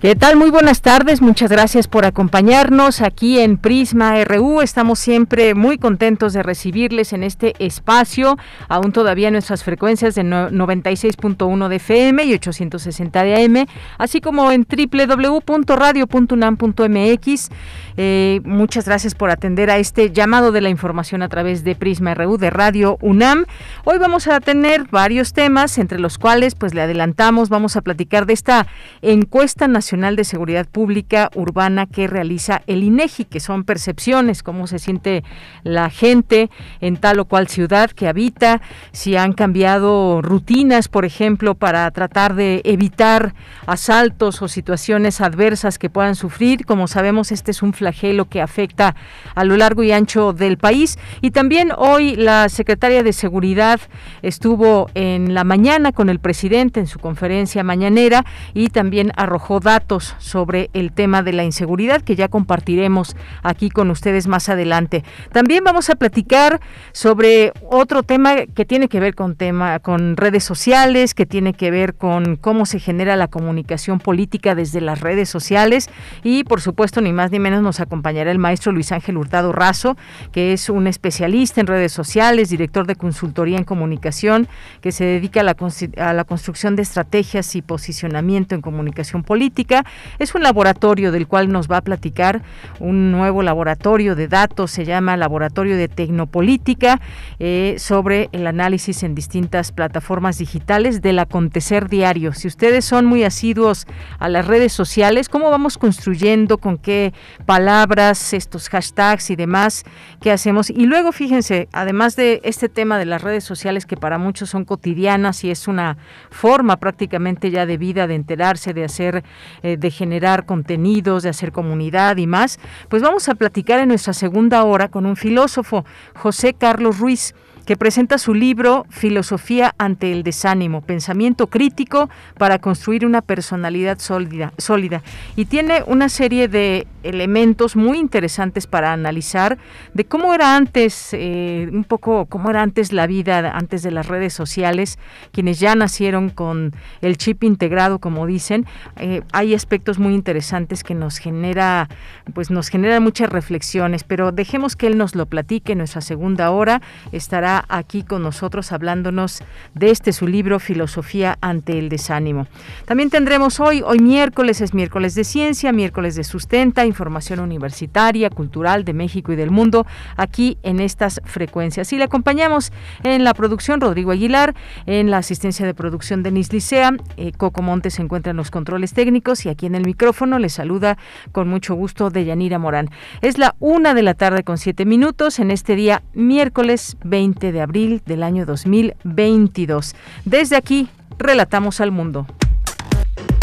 [0.00, 0.36] ¿Qué tal?
[0.36, 1.20] Muy buenas tardes.
[1.20, 4.62] Muchas gracias por acompañarnos aquí en Prisma RU.
[4.62, 8.38] Estamos siempre muy contentos de recibirles en este espacio,
[8.70, 13.66] aún todavía nuestras frecuencias de 96.1 de FM y 860 de AM,
[13.98, 17.50] así como en www.radio.unam.mx.
[17.98, 22.14] Eh, muchas gracias por atender a este llamado de la información a través de Prisma
[22.14, 23.44] RU de Radio UNAM.
[23.84, 28.24] Hoy vamos a tener varios temas, entre los cuales, pues le adelantamos, vamos a platicar
[28.24, 28.66] de esta
[29.02, 34.78] encuesta nacional de Seguridad Pública Urbana que realiza el INEGI, que son percepciones, cómo se
[34.78, 35.24] siente
[35.64, 36.48] la gente
[36.80, 38.60] en tal o cual ciudad que habita,
[38.92, 43.34] si han cambiado rutinas, por ejemplo, para tratar de evitar
[43.66, 46.66] asaltos o situaciones adversas que puedan sufrir.
[46.66, 48.94] Como sabemos, este es un flagelo que afecta
[49.34, 51.00] a lo largo y ancho del país.
[51.20, 53.80] Y también hoy la secretaria de Seguridad
[54.22, 59.79] estuvo en la mañana con el presidente en su conferencia mañanera y también arrojó datos
[60.18, 65.02] sobre el tema de la inseguridad que ya compartiremos aquí con ustedes más adelante.
[65.32, 66.60] También vamos a platicar
[66.92, 71.72] sobre otro tema que tiene que ver con tema con redes sociales, que tiene que
[71.72, 75.90] ver con cómo se genera la comunicación política desde las redes sociales
[76.22, 79.96] y por supuesto ni más ni menos nos acompañará el maestro Luis Ángel Hurtado Razo,
[80.30, 84.46] que es un especialista en redes sociales, director de consultoría en comunicación,
[84.80, 85.56] que se dedica a la,
[85.96, 89.69] a la construcción de estrategias y posicionamiento en comunicación política
[90.18, 92.42] es un laboratorio del cual nos va a platicar
[92.78, 97.00] un nuevo laboratorio de datos, se llama Laboratorio de Tecnopolítica,
[97.38, 102.32] eh, sobre el análisis en distintas plataformas digitales del acontecer diario.
[102.32, 103.86] Si ustedes son muy asiduos
[104.18, 107.12] a las redes sociales, ¿cómo vamos construyendo, con qué
[107.46, 109.84] palabras, estos hashtags y demás,
[110.20, 110.70] qué hacemos?
[110.70, 114.64] Y luego, fíjense, además de este tema de las redes sociales que para muchos son
[114.64, 115.96] cotidianas y es una
[116.30, 119.24] forma prácticamente ya de vida, de enterarse, de hacer
[119.62, 124.12] eh, de generar contenidos, de hacer comunidad y más, pues vamos a platicar en nuestra
[124.12, 125.84] segunda hora con un filósofo,
[126.14, 127.34] José Carlos Ruiz
[127.70, 134.52] que presenta su libro Filosofía ante el desánimo, pensamiento crítico para construir una personalidad sólida,
[134.58, 135.04] sólida.
[135.36, 139.56] Y tiene una serie de elementos muy interesantes para analizar
[139.94, 144.08] de cómo era antes, eh, un poco cómo era antes la vida, antes de las
[144.08, 144.98] redes sociales,
[145.30, 148.66] quienes ya nacieron con el chip integrado, como dicen.
[148.96, 151.88] Eh, hay aspectos muy interesantes que nos genera,
[152.34, 156.50] pues nos generan muchas reflexiones, pero dejemos que él nos lo platique en nuestra segunda
[156.50, 156.82] hora.
[157.12, 159.42] Estará aquí con nosotros hablándonos
[159.74, 162.46] de este su libro Filosofía ante el desánimo.
[162.84, 168.84] También tendremos hoy, hoy miércoles es miércoles de ciencia, miércoles de sustenta, información universitaria, cultural
[168.84, 171.92] de México y del mundo, aquí en estas frecuencias.
[171.92, 172.72] Y le acompañamos
[173.02, 174.54] en la producción Rodrigo Aguilar,
[174.86, 178.92] en la asistencia de producción Denis Licea, eh, Coco Montes se encuentra en los controles
[178.92, 180.98] técnicos y aquí en el micrófono le saluda
[181.32, 182.90] con mucho gusto Deyanira Morán.
[183.20, 187.60] Es la una de la tarde con siete minutos en este día miércoles 20 de
[187.60, 189.94] abril del año 2022.
[190.24, 192.26] Desde aquí, relatamos al mundo.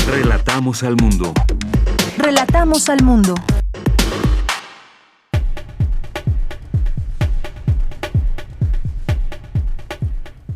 [0.08, 1.34] Relatamos al mundo.
[2.18, 3.36] Relatamos al mundo.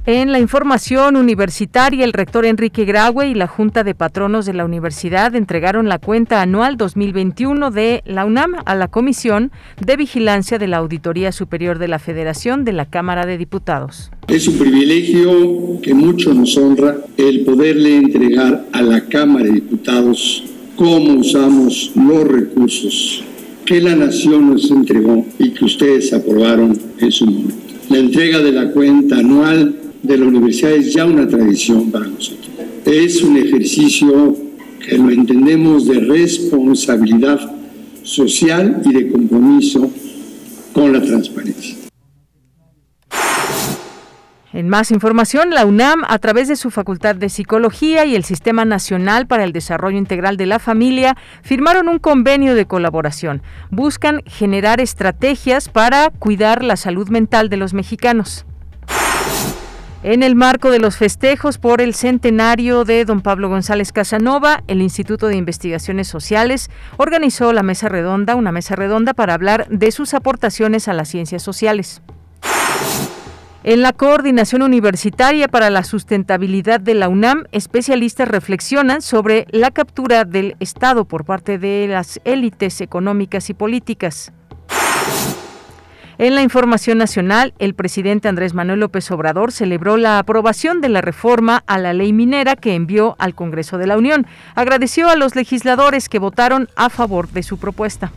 [0.08, 4.66] En la información universitaria, el rector Enrique Graue y la Junta de Patronos de la
[4.66, 10.68] Universidad entregaron la cuenta anual 2021 de la UNAM a la Comisión de Vigilancia de
[10.68, 14.10] la Auditoría Superior de la Federación de la Cámara de Diputados.
[14.28, 20.46] Es un privilegio que mucho nos honra el poderle entregar a la Cámara de Diputados
[20.78, 23.24] cómo usamos los recursos
[23.66, 27.54] que la nación nos entregó y que ustedes aprobaron en su momento.
[27.90, 32.50] La entrega de la cuenta anual de la universidad es ya una tradición para nosotros.
[32.86, 34.36] Es un ejercicio
[34.80, 37.40] que lo entendemos de responsabilidad
[38.04, 39.92] social y de compromiso
[40.74, 41.76] con la transparencia.
[44.54, 48.66] En más información, la UNAM, a través de su Facultad de Psicología y el Sistema
[48.66, 53.42] Nacional para el Desarrollo Integral de la Familia, firmaron un convenio de colaboración.
[53.70, 58.46] Buscan generar estrategias para cuidar la salud mental de los mexicanos.
[60.04, 64.82] En el marco de los festejos por el centenario de don Pablo González Casanova, el
[64.82, 70.16] Instituto de Investigaciones Sociales organizó la mesa redonda, una mesa redonda para hablar de sus
[70.16, 72.02] aportaciones a las ciencias sociales.
[73.64, 80.26] En la Coordinación Universitaria para la Sustentabilidad de la UNAM, especialistas reflexionan sobre la captura
[80.26, 84.34] del Estado por parte de las élites económicas y políticas.
[86.18, 91.02] En la información nacional, el presidente Andrés Manuel López Obrador celebró la aprobación de la
[91.02, 94.28] reforma a la ley minera que envió al Congreso de la Unión.
[94.56, 98.12] Agradeció a los legisladores que votaron a favor de su propuesta.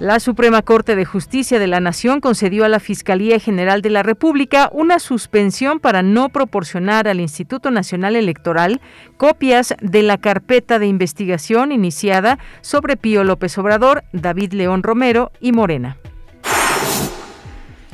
[0.00, 4.04] La Suprema Corte de Justicia de la Nación concedió a la Fiscalía General de la
[4.04, 8.80] República una suspensión para no proporcionar al Instituto Nacional Electoral
[9.16, 15.50] copias de la carpeta de investigación iniciada sobre Pío López Obrador, David León Romero y
[15.50, 15.96] Morena.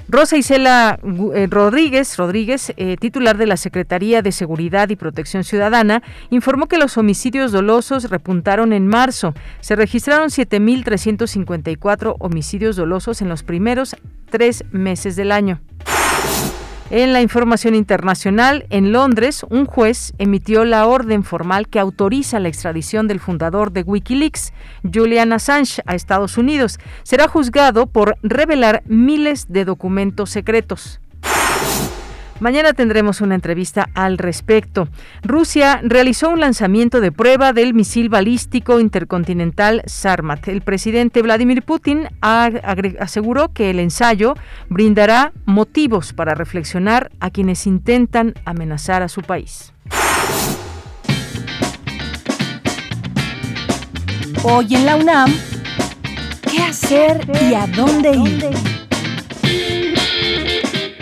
[0.08, 0.98] Rosa Isela
[1.34, 6.78] eh, Rodríguez, Rodríguez eh, titular de la Secretaría de Seguridad y Protección Ciudadana, informó que
[6.78, 9.34] los homicidios dolosos repuntaron en marzo.
[9.60, 13.96] Se registraron 7.354 homicidios dolosos en los primeros
[14.30, 15.60] tres meses del año.
[16.90, 22.48] En la información internacional, en Londres, un juez emitió la orden formal que autoriza la
[22.48, 24.52] extradición del fundador de Wikileaks,
[24.92, 26.78] Julian Assange, a Estados Unidos.
[27.02, 31.00] Será juzgado por revelar miles de documentos secretos.
[32.44, 34.86] Mañana tendremos una entrevista al respecto.
[35.22, 40.46] Rusia realizó un lanzamiento de prueba del misil balístico intercontinental Sarmat.
[40.48, 44.34] El presidente Vladimir Putin aseguró que el ensayo
[44.68, 49.72] brindará motivos para reflexionar a quienes intentan amenazar a su país.
[54.42, 55.32] Hoy en la UNAM,
[56.42, 58.83] ¿qué hacer y a dónde ir?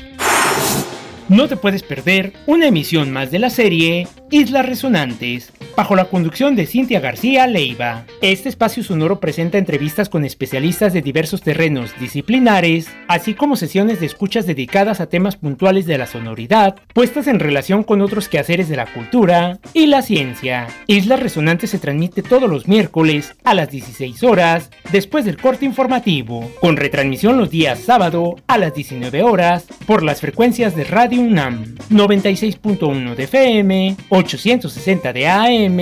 [1.28, 6.56] No te puedes perder una emisión más de la serie Islas Resonantes, bajo la conducción
[6.56, 8.06] de Cintia García Leiva.
[8.22, 14.06] Este espacio sonoro presenta entrevistas con especialistas de diversos terrenos disciplinares, así como sesiones de
[14.06, 18.76] escuchas dedicadas a temas puntuales de la sonoridad, puestas en relación con otros quehaceres de
[18.76, 20.66] la cultura y la ciencia.
[20.86, 26.50] Islas Resonantes se transmite todos los miércoles a las 16 horas, después del corte informativo,
[26.62, 31.76] con retransmisión los días sábado a las 19 horas por las frecuencias de Radio UNAM
[31.90, 35.78] 96.1 de FM, 860 de AM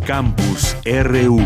[0.06, 1.40] Campus RU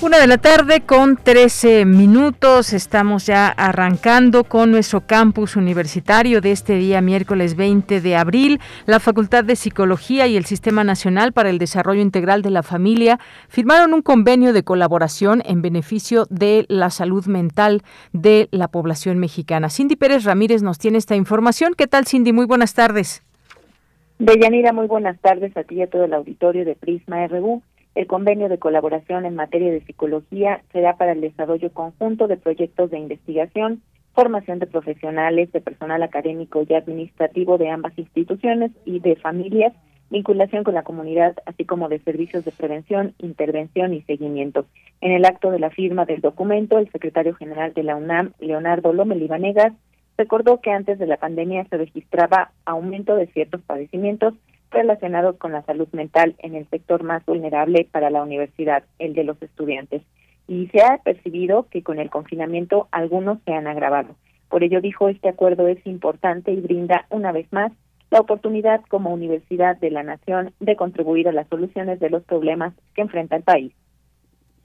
[0.00, 2.72] Una de la tarde con 13 minutos.
[2.72, 8.60] Estamos ya arrancando con nuestro campus universitario de este día, miércoles 20 de abril.
[8.86, 13.20] La Facultad de Psicología y el Sistema Nacional para el Desarrollo Integral de la Familia
[13.48, 19.68] firmaron un convenio de colaboración en beneficio de la salud mental de la población mexicana.
[19.68, 21.74] Cindy Pérez Ramírez nos tiene esta información.
[21.76, 22.32] ¿Qué tal, Cindy?
[22.32, 23.22] Muy buenas tardes.
[24.24, 27.60] Deyanira, muy buenas tardes a ti y a todo el auditorio de Prisma RU.
[27.96, 32.92] El convenio de colaboración en materia de psicología será para el desarrollo conjunto de proyectos
[32.92, 33.82] de investigación,
[34.14, 39.72] formación de profesionales, de personal académico y administrativo de ambas instituciones y de familias,
[40.08, 44.66] vinculación con la comunidad, así como de servicios de prevención, intervención y seguimiento.
[45.00, 48.92] En el acto de la firma del documento, el secretario general de la UNAM, Leonardo
[48.92, 49.18] Lómez
[50.16, 54.34] recordó que antes de la pandemia se registraba aumento de ciertos padecimientos
[54.70, 59.24] relacionados con la salud mental en el sector más vulnerable para la universidad, el de
[59.24, 60.02] los estudiantes.
[60.48, 64.16] Y se ha percibido que con el confinamiento algunos se han agravado.
[64.48, 67.72] Por ello dijo, este acuerdo es importante y brinda una vez más
[68.10, 72.74] la oportunidad como Universidad de la Nación de contribuir a las soluciones de los problemas
[72.94, 73.72] que enfrenta el país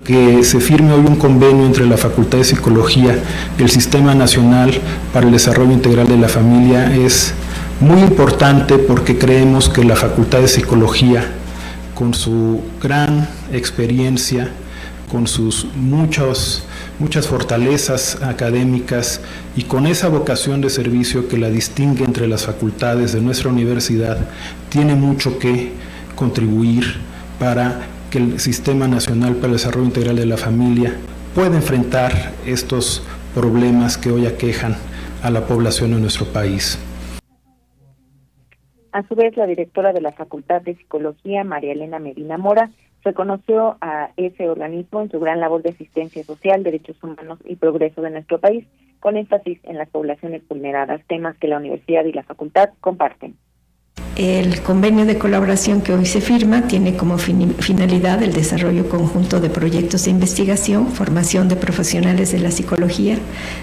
[0.04, 3.18] que se firme hoy un convenio entre la Facultad de Psicología
[3.58, 4.80] y el Sistema Nacional
[5.12, 7.34] para el Desarrollo Integral de la Familia es
[7.80, 11.26] muy importante porque creemos que la Facultad de Psicología,
[11.96, 14.52] con su gran experiencia,
[15.12, 19.20] con sus muchas fortalezas académicas
[19.56, 24.20] y con esa vocación de servicio que la distingue entre las facultades de nuestra universidad,
[24.70, 25.72] tiene mucho que
[26.16, 26.98] contribuir
[27.40, 30.92] para el Sistema Nacional para el Desarrollo Integral de la Familia
[31.36, 32.12] pueda enfrentar
[32.48, 33.06] estos
[33.36, 34.74] problemas que hoy aquejan
[35.22, 36.84] a la población de nuestro país.
[38.92, 42.72] A su vez, la directora de la Facultad de Psicología, María Elena Medina Mora,
[43.04, 48.02] reconoció a ese organismo en su gran labor de asistencia social, derechos humanos y progreso
[48.02, 48.66] de nuestro país,
[49.00, 53.36] con énfasis en las poblaciones vulneradas, temas que la universidad y la facultad comparten.
[54.18, 59.52] El convenio de colaboración que hoy se firma tiene como finalidad el desarrollo conjunto de
[59.52, 63.20] proyectos de investigación, formación de profesionales de la psicología,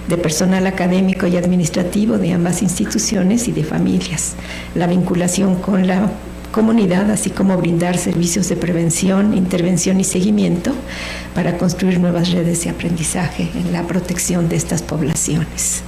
[0.07, 4.37] de personal académico y administrativo de ambas instituciones y de familias,
[4.77, 6.13] la vinculación con la
[6.53, 10.71] comunidad, así como brindar servicios de prevención, intervención y seguimiento
[11.35, 15.83] para construir nuevas redes de aprendizaje en la protección de estas poblaciones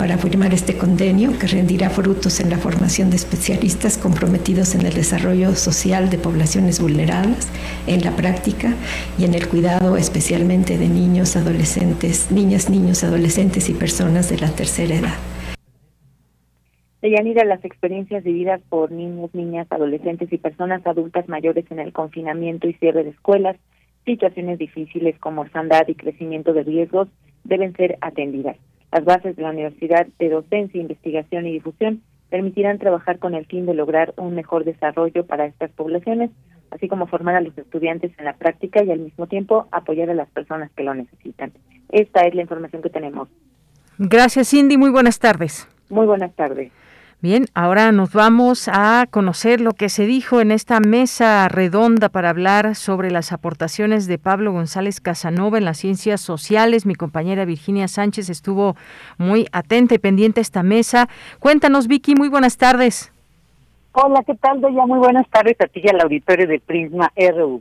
[0.00, 4.94] para firmar este convenio que rendirá frutos en la formación de especialistas comprometidos en el
[4.94, 7.46] desarrollo social de poblaciones vulnerables,
[7.86, 8.72] en la práctica
[9.18, 14.48] y en el cuidado especialmente de niños, adolescentes, niñas, niños, adolescentes y personas de la
[14.48, 15.18] tercera edad.
[17.02, 22.66] Deyanira, las experiencias vividas por niños, niñas, adolescentes y personas adultas mayores en el confinamiento
[22.66, 23.58] y cierre de escuelas,
[24.06, 27.08] situaciones difíciles como orfandad y crecimiento de riesgos,
[27.44, 28.56] deben ser atendidas.
[28.92, 33.66] Las bases de la Universidad de Docencia, Investigación y Difusión permitirán trabajar con el fin
[33.66, 36.30] de lograr un mejor desarrollo para estas poblaciones,
[36.70, 40.14] así como formar a los estudiantes en la práctica y al mismo tiempo apoyar a
[40.14, 41.52] las personas que lo necesitan.
[41.90, 43.28] Esta es la información que tenemos.
[43.98, 44.76] Gracias, Cindy.
[44.76, 45.68] Muy buenas tardes.
[45.88, 46.72] Muy buenas tardes.
[47.22, 52.30] Bien, ahora nos vamos a conocer lo que se dijo en esta mesa redonda para
[52.30, 56.86] hablar sobre las aportaciones de Pablo González Casanova en las ciencias sociales.
[56.86, 58.74] Mi compañera Virginia Sánchez estuvo
[59.18, 61.10] muy atenta y pendiente a esta mesa.
[61.40, 63.12] Cuéntanos, Vicky, muy buenas tardes.
[63.92, 64.86] Hola, ¿qué tal, Doya?
[64.86, 67.60] Muy buenas tardes a ti y al auditorio de Prisma RU.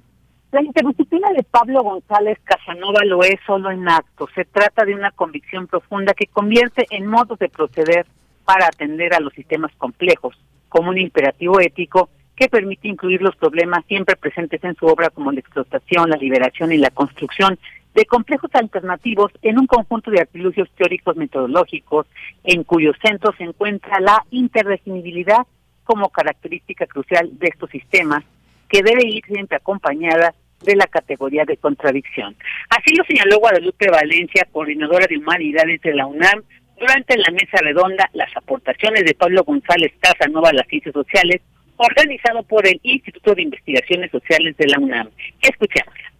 [0.54, 4.30] La interdisciplina de Pablo González Casanova lo es solo en acto.
[4.34, 8.06] Se trata de una convicción profunda que convierte en modos de proceder
[8.50, 10.36] para atender a los sistemas complejos,
[10.70, 15.32] como un imperativo ético que permite incluir los problemas siempre presentes en su obra como
[15.32, 17.60] la explotación, la liberación y la construcción
[17.94, 22.08] de complejos alternativos en un conjunto de artilugios teóricos metodológicos
[22.44, 25.46] en cuyo centro se encuentra la interdefinibilidad
[25.84, 28.24] como característica crucial de estos sistemas
[28.68, 32.36] que debe ir siempre acompañada de la categoría de contradicción.
[32.70, 36.42] Así lo señaló Guadalupe Valencia, coordinadora de humanidades de la UNAM,
[36.80, 41.42] durante la mesa redonda las aportaciones de Pablo González Casanova a las ciencias sociales,
[41.78, 45.10] organizado por el Instituto de Investigaciones Sociales de la UNAM.
[45.42, 46.14] Escuchémosla.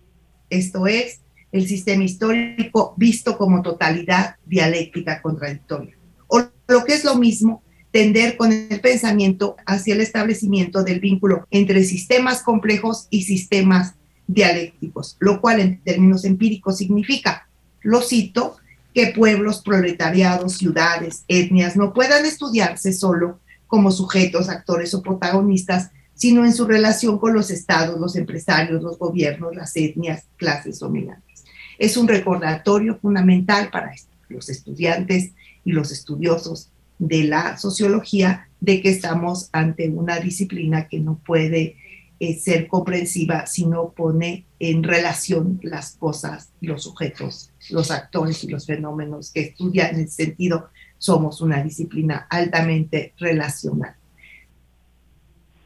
[0.50, 5.96] Esto es el sistema histórico visto como totalidad dialéctica contradictoria.
[6.28, 11.48] O lo que es lo mismo, tender con el pensamiento hacia el establecimiento del vínculo
[11.50, 13.96] entre sistemas complejos y sistemas
[14.28, 17.50] dialécticos, lo cual en términos empíricos significa,
[17.82, 18.58] lo cito,
[18.94, 26.44] que pueblos, proletariados, ciudades, etnias no puedan estudiarse solo como sujetos, actores o protagonistas, sino
[26.44, 31.46] en su relación con los estados, los empresarios, los gobiernos, las etnias, clases dominantes.
[31.78, 33.94] es un recordatorio fundamental para
[34.28, 35.32] los estudiantes
[35.64, 41.78] y los estudiosos de la sociología de que estamos ante una disciplina que no puede
[42.20, 48.50] eh, ser comprensiva si no pone en relación las cosas, los sujetos, los actores y
[48.50, 49.90] los fenómenos que estudia.
[49.90, 53.96] En ese sentido, somos una disciplina altamente relacional.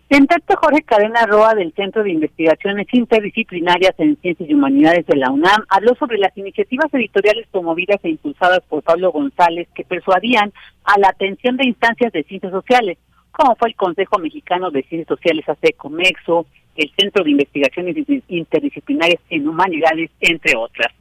[0.10, 5.15] En tanto, Jorge Cadena Roa del Centro de Investigaciones Interdisciplinarias en Ciencias y Humanidades de
[5.15, 10.53] la UNAM habló sobre las iniciativas editoriales promovidas e impulsadas por Pablo González que persuadían
[10.83, 13.00] a la atención de instancias de ciencias sociales,
[13.33, 17.95] como fue el Consejo Mexicano de Ciencias Sociales ASECOMEXO, el Centro de Investigaciones
[18.27, 20.93] Interdisciplinarias en Humanidades, entre otras.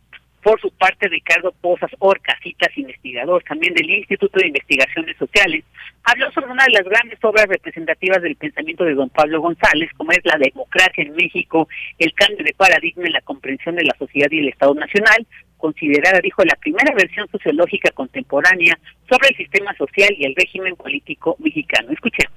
[0.43, 5.65] Por su parte, Ricardo Pozas Orcasitas, investigador también del Instituto de Investigaciones Sociales,
[6.03, 10.11] habló sobre una de las grandes obras representativas del pensamiento de don Pablo González, como
[10.11, 14.29] es la democracia en México, el cambio de paradigma en la comprensión de la sociedad
[14.33, 15.25] y el Estado Nacional,
[15.63, 18.77] considerada, dijo, la primera versión sociológica contemporánea
[19.09, 21.93] sobre el sistema social y el régimen político mexicano.
[21.93, 22.37] Escuchemos.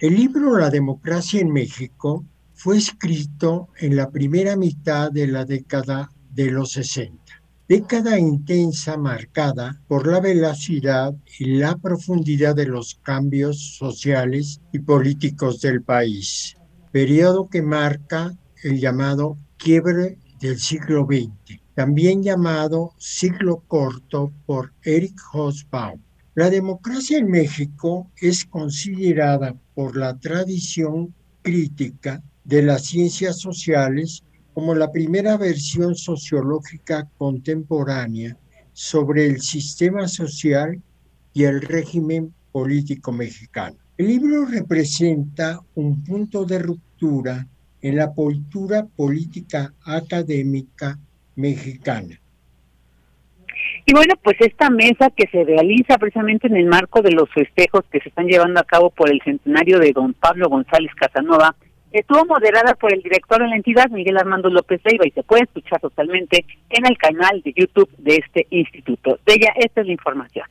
[0.00, 6.10] El libro La democracia en México fue escrito en la primera mitad de la década
[6.32, 7.16] de los 60.
[7.68, 15.60] Década intensa marcada por la velocidad y la profundidad de los cambios sociales y políticos
[15.60, 16.56] del país.
[16.90, 18.32] Periodo que marca
[18.64, 26.00] el llamado quiebre del siglo XX, también llamado siglo corto por Eric Hobsbawm.
[26.34, 34.22] La democracia en México es considerada por la tradición crítica de las ciencias sociales
[34.54, 38.36] como la primera versión sociológica contemporánea
[38.72, 40.80] sobre el sistema social
[41.32, 43.76] y el régimen político mexicano.
[43.96, 47.46] El libro representa un punto de ruptura
[47.80, 50.98] en la cultura política académica
[51.36, 52.18] mexicana.
[53.84, 57.82] Y bueno, pues esta mesa que se realiza precisamente en el marco de los festejos
[57.90, 61.54] que se están llevando a cabo por el centenario de don Pablo González Casanova,
[61.90, 65.42] estuvo moderada por el director de la entidad, Miguel Armando López Leiva, y se puede
[65.42, 69.18] escuchar totalmente en el canal de YouTube de este instituto.
[69.26, 70.46] De ella, esta es la información.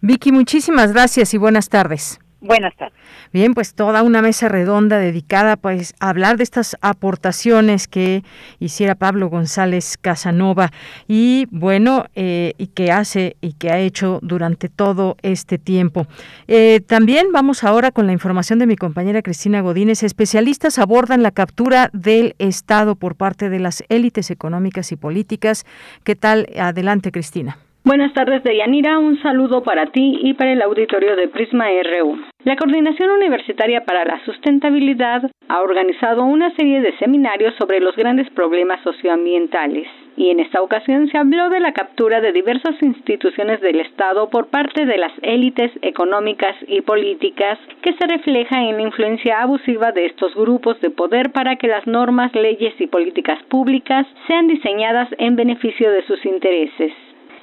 [0.00, 2.20] Vicky, muchísimas gracias y buenas tardes.
[2.40, 2.96] Buenas tardes.
[3.32, 8.22] Bien, pues toda una mesa redonda dedicada pues a hablar de estas aportaciones que
[8.60, 10.70] hiciera Pablo González Casanova
[11.08, 16.06] y bueno, eh, y que hace y que ha hecho durante todo este tiempo.
[16.46, 20.04] Eh, también vamos ahora con la información de mi compañera Cristina Godínez.
[20.04, 25.66] Especialistas abordan la captura del Estado por parte de las élites económicas y políticas.
[26.04, 26.46] ¿Qué tal?
[26.56, 27.58] Adelante, Cristina.
[27.88, 28.98] Buenas tardes, Deyanira.
[28.98, 32.18] Un saludo para ti y para el auditorio de Prisma RU.
[32.44, 38.28] La Coordinación Universitaria para la Sustentabilidad ha organizado una serie de seminarios sobre los grandes
[38.28, 43.80] problemas socioambientales y en esta ocasión se habló de la captura de diversas instituciones del
[43.80, 49.40] Estado por parte de las élites económicas y políticas que se refleja en la influencia
[49.40, 54.46] abusiva de estos grupos de poder para que las normas, leyes y políticas públicas sean
[54.46, 56.92] diseñadas en beneficio de sus intereses.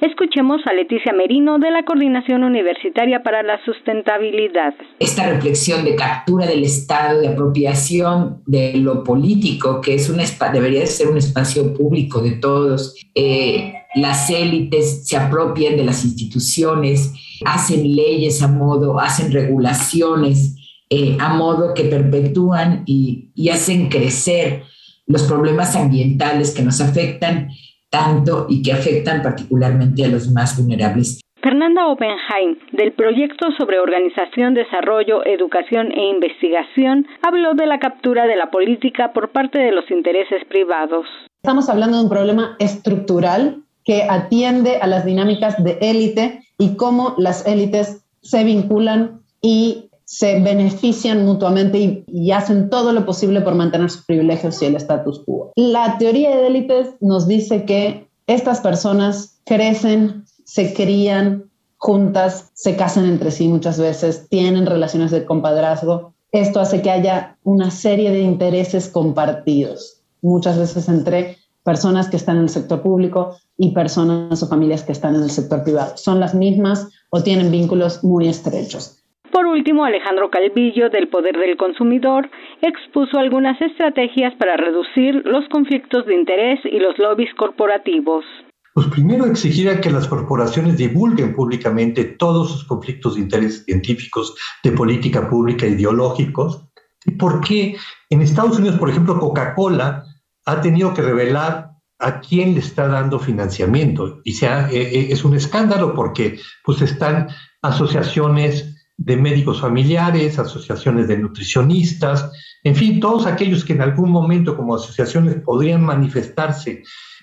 [0.00, 4.74] Escuchemos a Leticia Merino de la Coordinación Universitaria para la Sustentabilidad.
[4.98, 10.20] Esta reflexión de captura del Estado, de apropiación de lo político, que es un
[10.52, 12.94] debería ser un espacio público de todos.
[13.14, 17.14] Eh, las élites se apropian de las instituciones,
[17.46, 20.56] hacen leyes a modo, hacen regulaciones
[20.90, 24.64] eh, a modo que perpetúan y, y hacen crecer
[25.06, 27.48] los problemas ambientales que nos afectan
[27.96, 31.20] tanto y que afectan particularmente a los más vulnerables.
[31.42, 38.36] Fernanda Oppenheim, del proyecto sobre organización, desarrollo, educación e investigación, habló de la captura de
[38.36, 41.06] la política por parte de los intereses privados.
[41.42, 47.14] Estamos hablando de un problema estructural que atiende a las dinámicas de élite y cómo
[47.16, 53.90] las élites se vinculan y se benefician mutuamente y, hacen todo lo posible por mantener
[53.90, 55.52] sus privilegios y el status quo.
[55.56, 63.06] La teoría de élites nos dice que estas personas crecen, se crían juntas, se casan
[63.06, 66.14] entre sí muchas veces, tienen relaciones de compadrazgo.
[66.30, 72.36] Esto hace que haya una serie de intereses compartidos, muchas veces entre personas que están
[72.36, 75.96] en el sector público y personas o familias que están en el sector privado.
[75.96, 79.02] Son las mismas o tienen vínculos muy estrechos.
[79.36, 82.30] Por último, Alejandro Calvillo, del Poder del Consumidor,
[82.62, 88.24] expuso algunas estrategias para reducir los conflictos de interés y los lobbies corporativos.
[88.72, 94.34] Pues primero exigir a que las corporaciones divulguen públicamente todos sus conflictos de interés científicos,
[94.64, 96.70] de política pública, ideológicos.
[97.04, 97.76] ¿Y por qué
[98.08, 100.06] en Estados Unidos, por ejemplo, Coca-Cola
[100.46, 104.20] ha tenido que revelar a quién le está dando financiamiento.
[104.24, 107.28] Y sea, eh, eh, es un escándalo porque pues están
[107.60, 112.30] asociaciones de médicos familiares, asociaciones de nutricionistas,
[112.66, 116.82] en fin, todos aquellos que en algún momento como asociaciones podrían manifestarse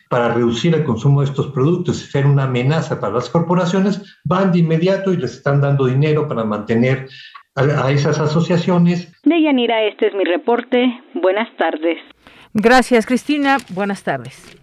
[0.10, 4.52] para reducir el consumo de estos productos y ser una amenaza para las corporaciones, van
[4.52, 7.10] de inmediato y les están dando dinero para mantener
[7.56, 9.12] a, esas asociaciones.
[9.24, 10.98] Deyanira, este es mi reporte.
[11.14, 11.98] Buenas tardes.
[12.54, 13.58] Gracias, Cristina.
[13.70, 14.63] Buenas tardes.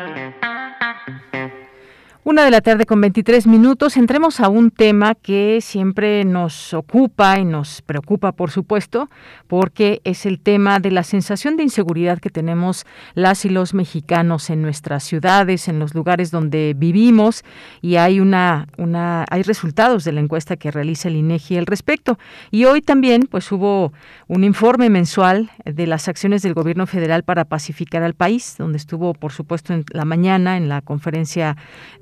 [2.23, 3.97] Una de la tarde con 23 minutos.
[3.97, 9.09] Entremos a un tema que siempre nos ocupa y nos preocupa, por supuesto,
[9.47, 14.51] porque es el tema de la sensación de inseguridad que tenemos las y los mexicanos
[14.51, 17.43] en nuestras ciudades, en los lugares donde vivimos,
[17.81, 22.19] y hay una, una, hay resultados de la encuesta que realiza el INEGI al respecto.
[22.51, 23.93] Y hoy también, pues, hubo
[24.27, 29.15] un informe mensual de las acciones del Gobierno federal para pacificar al país, donde estuvo,
[29.15, 31.57] por supuesto, en la mañana en la conferencia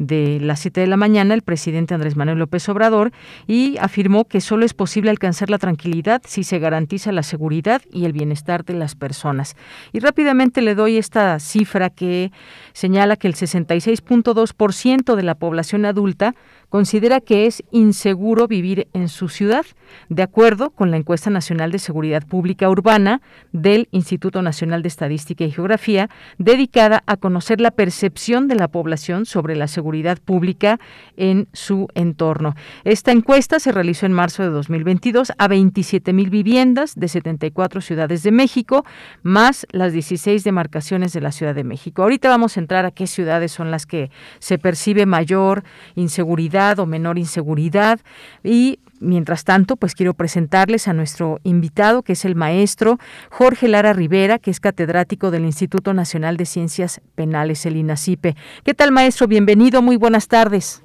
[0.10, 3.12] las 7 de la mañana el presidente Andrés Manuel López Obrador
[3.48, 8.06] y afirmó que solo es posible alcanzar la tranquilidad si se garantiza la seguridad y
[8.06, 9.56] el bienestar de las personas.
[9.94, 12.32] Y rápidamente le doy esta cifra que
[12.74, 16.36] señala que el 66.2% de la población adulta
[16.70, 19.66] considera que es inseguro vivir en su ciudad,
[20.08, 25.44] de acuerdo con la encuesta nacional de seguridad pública urbana del Instituto Nacional de Estadística
[25.44, 30.80] y Geografía, dedicada a conocer la percepción de la población sobre la seguridad pública
[31.18, 32.56] en su entorno.
[32.84, 38.22] Esta encuesta se realizó en marzo de 2022 a 27 mil viviendas de 74 ciudades
[38.22, 38.86] de México,
[39.24, 42.04] más las 16 demarcaciones de la Ciudad de México.
[42.04, 45.64] Ahorita vamos a entrar a qué ciudades son las que se percibe mayor
[45.96, 48.00] inseguridad o menor inseguridad
[48.44, 52.98] y Mientras tanto, pues quiero presentarles a nuestro invitado, que es el maestro
[53.30, 58.36] Jorge Lara Rivera, que es catedrático del Instituto Nacional de Ciencias Penales, el INACIPE.
[58.66, 59.28] ¿Qué tal, maestro?
[59.28, 60.84] Bienvenido, muy buenas tardes.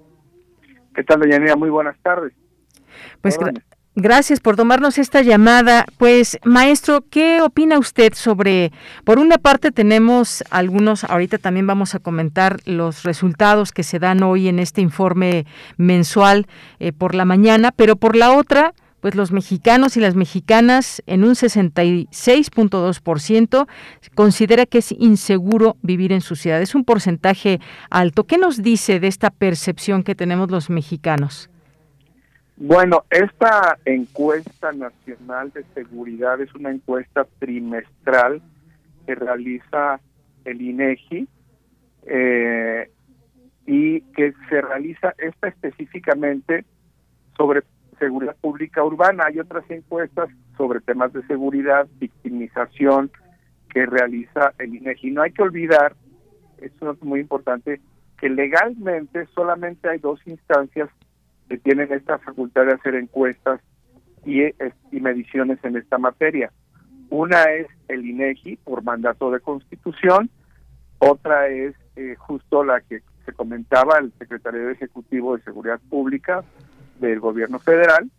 [0.94, 1.56] ¿Qué tal, Deyanira?
[1.56, 2.32] Muy buenas tardes.
[3.20, 3.37] Pues
[3.96, 5.87] Gracias por tomarnos esta llamada.
[5.98, 8.72] Pues, maestro, ¿qué opina usted sobre,
[9.04, 14.24] por una parte tenemos algunos, ahorita también vamos a comentar los resultados que se dan
[14.24, 16.48] hoy en este informe mensual
[16.80, 21.22] eh, por la mañana, pero por la otra, pues los mexicanos y las mexicanas en
[21.22, 23.68] un 66.2%
[24.16, 26.61] considera que es inseguro vivir en su ciudad.
[26.61, 28.24] Es un porcentaje alto.
[28.24, 31.48] ¿Qué nos dice de esta percepción que tenemos los mexicanos?
[32.57, 38.40] Bueno, esta encuesta nacional de seguridad es una encuesta trimestral
[39.07, 40.01] que realiza
[40.45, 41.29] el INEGI
[42.07, 42.90] eh,
[43.67, 46.64] y que se realiza esta específicamente
[47.37, 47.64] sobre
[47.99, 49.25] seguridad pública urbana.
[49.27, 53.11] Hay otras encuestas sobre temas de seguridad, victimización
[53.71, 55.11] que realiza el INEGI.
[55.11, 55.97] No hay que olvidar,
[56.59, 57.81] esto es muy importante,
[58.17, 60.88] que legalmente solamente hay dos instancias
[61.48, 63.61] que tienen esta facultad de hacer encuestas
[64.24, 66.50] y, y mediciones en esta materia.
[67.11, 70.30] Una es el INEGI por mandato de constitución,
[70.98, 76.42] otra es eh, justo la que se comentaba el secretario ejecutivo de Seguridad Pública
[76.98, 78.11] del gobierno federal,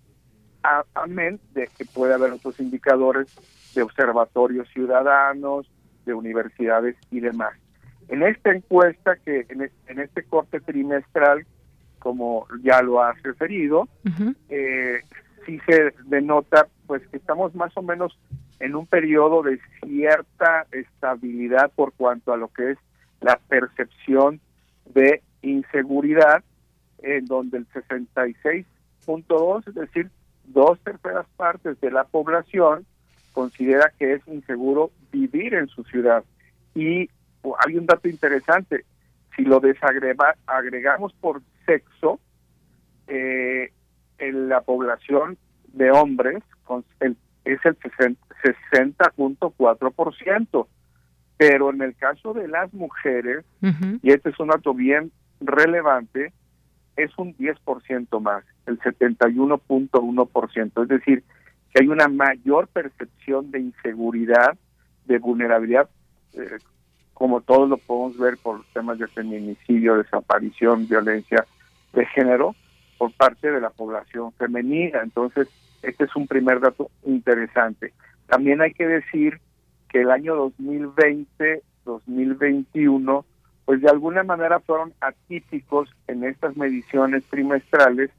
[0.93, 3.27] amén de que puede haber otros indicadores
[3.75, 5.69] de observatorios ciudadanos,
[6.05, 7.53] de universidades y demás.
[8.07, 11.45] En esta encuesta que en este corte trimestral
[12.05, 13.89] como ya lo has referido,
[14.49, 15.01] eh,
[15.43, 18.15] sí se denota pues que estamos más o menos
[18.59, 22.77] en un periodo de cierta estabilidad por cuanto a lo que es
[23.21, 24.39] la percepción
[24.93, 26.43] de inseguridad,
[26.99, 30.11] en donde el 66.2, es decir,
[30.43, 32.85] dos terceras partes de la población
[33.33, 36.23] considera que es inseguro vivir en su ciudad.
[36.75, 37.09] Y
[37.41, 38.85] oh, hay un dato interesante,
[39.35, 42.19] si lo desagregamos por sexo,
[43.07, 43.71] eh,
[44.17, 45.37] en la población
[45.73, 46.41] de hombres
[47.43, 47.77] es el
[48.43, 50.67] 60.4%,
[51.37, 53.43] pero en el caso de las mujeres,
[54.01, 56.31] y este es un dato bien relevante,
[56.95, 61.25] es un 10% más, el 71.1%, es decir,
[61.73, 64.57] que hay una mayor percepción de inseguridad,
[65.05, 65.89] de vulnerabilidad,
[66.33, 66.57] eh,
[67.13, 71.45] como todos lo podemos ver por temas de feminicidio, desaparición, violencia
[71.95, 72.55] de género
[72.97, 75.01] por parte de la población femenina.
[75.01, 75.47] Entonces,
[75.81, 77.93] este es un primer dato interesante.
[78.27, 79.41] También hay que decir
[79.89, 83.25] que el año 2020-2021
[83.65, 88.11] pues de alguna manera fueron atípicos en estas mediciones trimestrales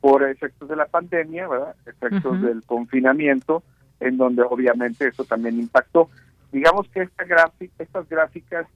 [0.00, 1.76] por efectos de la pandemia, ¿verdad?
[1.86, 3.62] Efectos del confinamiento,
[4.00, 6.08] en donde obviamente eso también impactó.
[6.50, 8.66] Digamos que esta gráfica, estas gráficas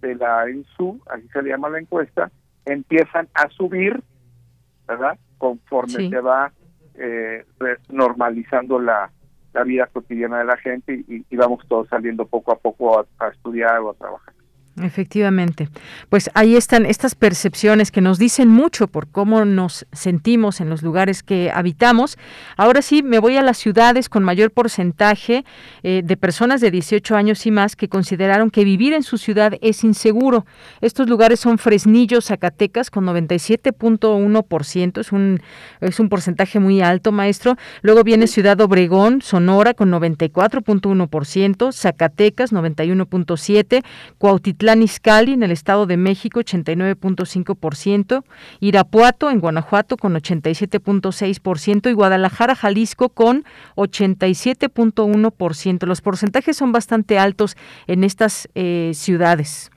[0.00, 2.30] de la ENSU, así se le llama la encuesta,
[2.66, 4.02] empiezan a subir,
[4.86, 5.18] ¿verdad?
[5.38, 6.52] Conforme se va
[6.94, 7.44] eh,
[7.88, 9.10] normalizando la,
[9.64, 13.90] vida cotidiana de la gente y, vamos todos saliendo poco a poco a estudiar o
[13.90, 14.33] a trabajar.
[14.82, 15.68] Efectivamente.
[16.08, 20.82] Pues ahí están estas percepciones que nos dicen mucho por cómo nos sentimos en los
[20.82, 22.18] lugares que habitamos.
[22.56, 25.44] Ahora sí, me voy a las ciudades con mayor porcentaje
[25.84, 29.54] eh, de personas de 18 años y más que consideraron que vivir en su ciudad
[29.60, 30.44] es inseguro.
[30.80, 34.98] Estos lugares son Fresnillo, Zacatecas, con 97.1%.
[34.98, 35.40] Es un,
[35.80, 37.56] es un porcentaje muy alto, maestro.
[37.82, 41.72] Luego viene Ciudad Obregón, Sonora, con 94.1%.
[41.72, 43.84] Zacatecas, 91.7%.
[44.18, 48.22] Cuautitlán Izcalli en el Estado de México 89.5%,
[48.60, 53.44] Irapuato en Guanajuato con 87.6% y Guadalajara, Jalisco con
[53.76, 55.86] 87.1%.
[55.86, 59.70] Los porcentajes son bastante altos en estas eh, ciudades.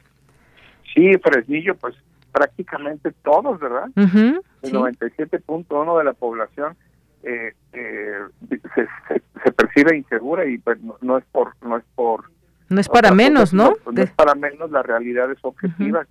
[0.93, 1.95] Sí, Fresnillo, pues
[2.31, 3.89] prácticamente todos, ¿verdad?
[3.95, 4.39] el
[4.71, 6.77] 97.1 de la población
[7.23, 8.19] eh, eh,
[9.43, 12.29] se, percibe insegura y pues no es por no es por
[12.69, 13.73] no es para menos, ¿no?
[13.91, 16.05] No, es para menos, la realidad es objetiva.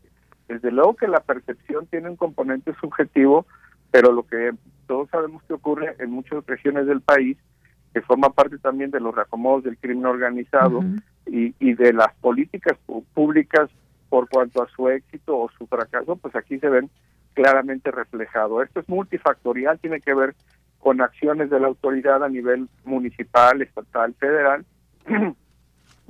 [0.48, 3.46] Desde luego que la percepción tiene un componente subjetivo,
[3.90, 4.52] pero lo que
[4.86, 7.36] todos sabemos que ocurre en muchas regiones del país,
[7.92, 10.82] que forma parte también de los reacomodos del crimen organizado
[11.26, 12.78] y, y de las políticas
[13.14, 13.70] públicas
[14.08, 16.90] por cuanto a su éxito o su fracaso, pues aquí se ven
[17.34, 18.62] claramente reflejado.
[18.62, 20.34] Esto es multifactorial, tiene que ver
[20.78, 24.64] con acciones de la autoridad a nivel municipal, estatal, federal,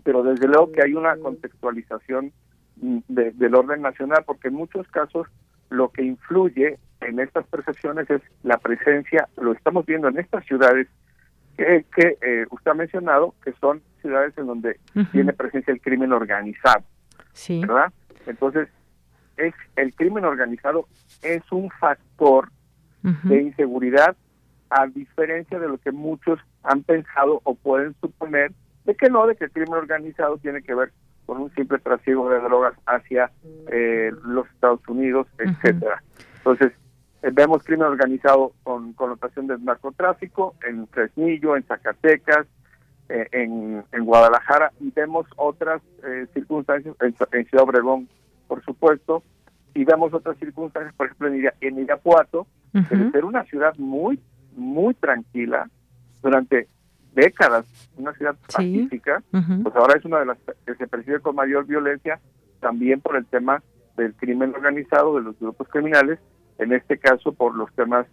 [0.06, 2.32] pero desde luego que hay una contextualización
[2.80, 5.26] mm, del orden nacional, porque en muchos casos
[5.68, 10.86] lo que influye en estas percepciones es la presencia, lo estamos viendo en estas ciudades
[11.56, 14.78] que, eh, usted ha mencionado, que son ciudades en donde
[15.10, 16.84] tiene presencia el crimen organizado,
[17.32, 17.62] sí.
[17.62, 17.92] ¿verdad?
[18.26, 18.68] Entonces,
[19.36, 20.86] es el crimen organizado
[21.22, 22.48] es un factor
[23.02, 24.16] de inseguridad
[24.70, 28.52] a diferencia de lo que muchos han pensado o pueden suponer
[28.86, 30.92] de que no, de que el crimen organizado tiene que ver
[31.26, 33.32] con un simple trasiego de drogas hacia
[33.70, 36.02] eh, los Estados Unidos, etcétera.
[36.38, 36.72] Entonces,
[37.22, 42.46] eh, vemos crimen organizado con connotación de narcotráfico en Fresnillo, en Zacatecas,
[43.08, 45.82] eh, en, en, Guadalajara, y vemos otras
[46.32, 48.08] circunstancias en, Ciudad Obregón,
[48.46, 49.24] por supuesto,
[49.74, 54.20] y vemos otras circunstancias, por ejemplo, en, en Irapuato, de ser una ciudad muy,
[54.54, 55.68] muy tranquila
[56.22, 56.68] durante
[57.16, 57.64] décadas
[57.96, 62.20] una ciudad pacífica, pues ahora es una de las que se percibe con mayor violencia,
[62.60, 63.62] también por el tema
[63.96, 66.20] del crimen organizado, de los grupos criminales,
[66.58, 68.06] en este caso por los temas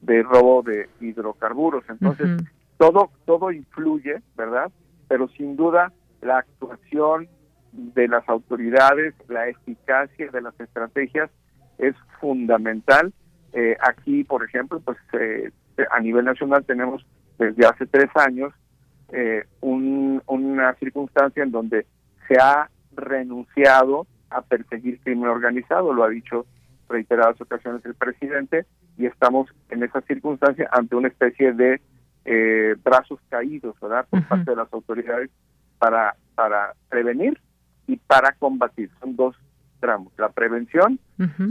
[0.00, 1.84] de robo de hidrocarburos.
[1.88, 2.42] Entonces,
[2.78, 4.72] todo, todo influye, ¿verdad?
[5.08, 5.92] Pero sin duda
[6.22, 7.28] la actuación
[7.72, 11.30] de las autoridades, la eficacia de las estrategias
[11.78, 13.12] es fundamental.
[13.52, 15.50] Eh, aquí, por ejemplo, pues eh,
[15.90, 17.04] a nivel nacional tenemos
[17.38, 18.52] desde hace tres años
[19.12, 21.86] eh, una circunstancia en donde
[22.26, 26.46] se ha renunciado a perseguir crimen organizado, lo ha dicho
[26.88, 28.66] reiteradas ocasiones el presidente,
[28.98, 31.80] y estamos en esa circunstancia ante una especie de
[32.24, 35.30] eh, brazos caídos, ¿verdad?, por parte de las autoridades
[35.78, 37.40] para, para prevenir
[37.86, 38.90] y para combatir.
[39.00, 39.36] Son dos
[39.80, 40.98] tramos, la prevención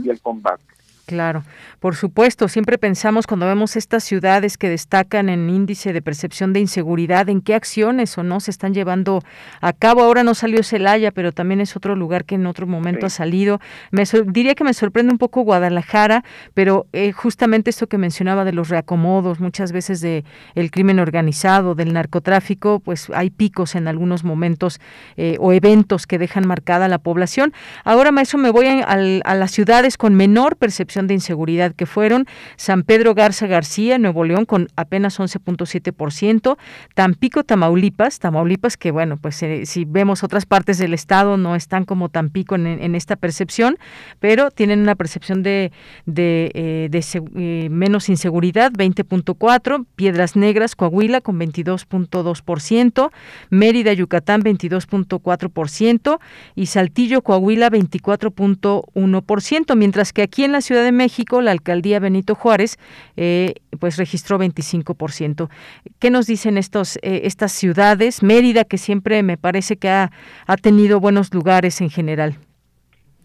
[0.02, 0.64] y el combate.
[1.06, 1.44] Claro,
[1.78, 6.58] por supuesto, siempre pensamos cuando vemos estas ciudades que destacan en índice de percepción de
[6.58, 9.22] inseguridad, en qué acciones o no se están llevando
[9.60, 10.02] a cabo.
[10.02, 13.60] Ahora no salió Celaya, pero también es otro lugar que en otro momento ha salido.
[13.92, 18.52] Me diría que me sorprende un poco Guadalajara, pero eh, justamente esto que mencionaba de
[18.52, 20.24] los reacomodos, muchas veces de
[20.56, 24.80] el crimen organizado, del narcotráfico, pues hay picos en algunos momentos
[25.16, 27.52] eh, o eventos que dejan marcada a la población.
[27.84, 32.26] Ahora, maestro, me voy a, a las ciudades con menor percepción de inseguridad que fueron
[32.56, 36.56] San Pedro Garza García, Nuevo León, con apenas 11.7%,
[36.94, 41.84] Tampico, Tamaulipas, Tamaulipas que bueno, pues eh, si vemos otras partes del estado no están
[41.84, 43.76] como Tampico en, esta percepción,
[44.20, 45.70] pero tienen una percepción de,
[46.06, 46.88] de, eh,
[47.36, 53.10] eh, menos inseguridad, 20.4%, Piedras Negras, Coahuila con 22.2%,
[53.50, 56.18] Mérida, Yucatán 22.4%
[56.54, 62.34] y Saltillo, Coahuila 24.1%, mientras que aquí en la Ciudad de México, la alcaldía Benito
[62.34, 62.78] Juárez,
[63.16, 65.50] eh, pues registró 25%.
[65.98, 68.22] ¿Qué nos dicen estos, eh, estas ciudades?
[68.22, 70.10] Mérida, que siempre me parece que ha,
[70.46, 72.38] ha tenido buenos lugares en general.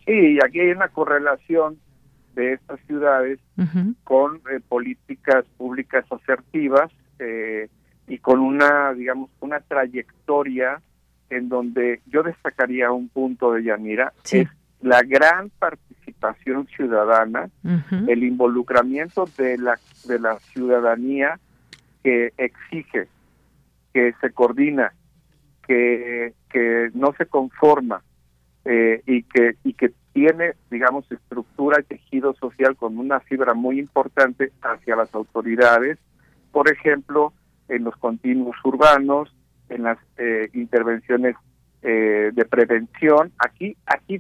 [0.06, 1.78] Sí, aquí hay una correlación
[2.36, 3.40] de estas ciudades
[4.04, 7.70] con eh, políticas públicas asertivas eh,
[8.08, 10.82] y con una, digamos, una trayectoria
[11.30, 14.48] en donde yo destacaría un punto de Yanira, es
[14.82, 15.91] la gran participación
[16.76, 17.50] ciudadana,
[18.08, 21.40] el involucramiento de la, de la ciudadanía
[22.04, 23.08] que exige,
[23.94, 24.94] que se coordina,
[25.68, 28.04] que, que no se conforma
[28.66, 33.80] eh, y, que, y que tiene, digamos, estructura y tejido social con una fibra muy
[33.80, 35.98] importante hacia las autoridades,
[36.52, 37.34] por ejemplo,
[37.70, 39.34] en los continuos urbanos,
[39.70, 41.36] en las eh, intervenciones
[41.82, 43.32] eh, de prevención.
[43.40, 44.20] Aquí, aquí,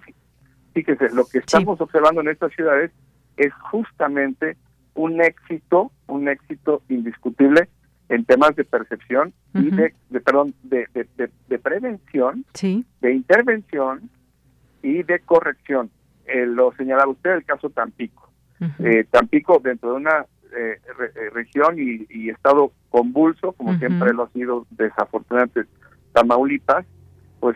[0.74, 2.92] fíjese, lo que estamos observando en estas ciudades
[3.38, 4.58] es justamente
[4.94, 7.70] un éxito, un éxito indiscutible
[8.10, 14.10] en temas de percepción y de, perdón, de, de, prevención, de intervención
[14.84, 15.90] y de corrección.
[16.26, 18.30] Eh, lo señalaba usted el caso Tampico.
[18.80, 20.80] Eh, Tampico dentro de una eh,
[21.34, 25.64] región y, estado convulso, como siempre lo ha sido desafortunadamente
[26.12, 26.86] Tamaulipas,
[27.40, 27.56] pues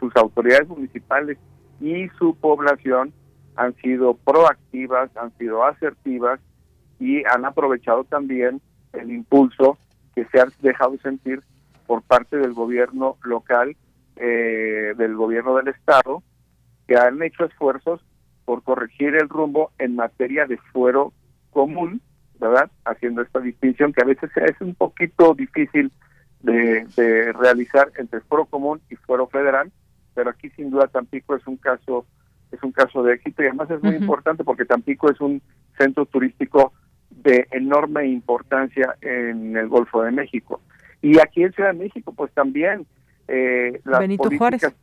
[0.00, 1.38] sus autoridades municipales
[1.82, 3.12] y su población
[3.56, 6.40] han sido proactivas, han sido asertivas
[7.00, 8.60] y han aprovechado también
[8.92, 9.76] el impulso
[10.14, 11.42] que se ha dejado sentir
[11.86, 13.76] por parte del gobierno local,
[14.14, 16.22] del gobierno del estado,
[16.86, 18.00] que han hecho esfuerzos
[18.44, 21.12] por corregir el rumbo en materia de fuero
[21.50, 22.00] común,
[22.38, 22.70] ¿verdad?
[22.84, 25.90] Haciendo esta distinción que a veces es un poquito difícil
[26.40, 29.72] de, realizar entre fuero común y fuero federal,
[30.14, 32.06] pero aquí sin duda Tampico es un caso
[32.50, 35.40] es un caso de éxito y además es muy importante porque Tampico es un
[35.78, 36.72] centro turístico
[37.10, 40.60] de enorme importancia en el Golfo de México.
[41.00, 42.86] Y aquí en Ciudad de México, pues también
[43.28, 44.74] eh, las políticas,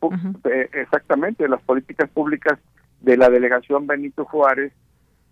[0.44, 2.58] eh, exactamente, las políticas públicas
[3.00, 4.72] de la delegación Benito Juárez,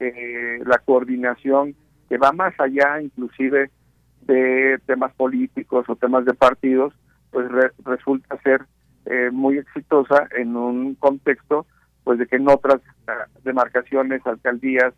[0.01, 1.75] eh, la coordinación
[2.09, 3.71] que va más allá inclusive
[4.23, 6.95] de temas políticos o temas de partidos,
[7.31, 7.47] pues
[7.85, 8.63] resulta ser
[9.07, 11.67] eh, muy exitosa en un contexto
[12.05, 14.95] pues de que en otras ah, demarcaciones, alcaldías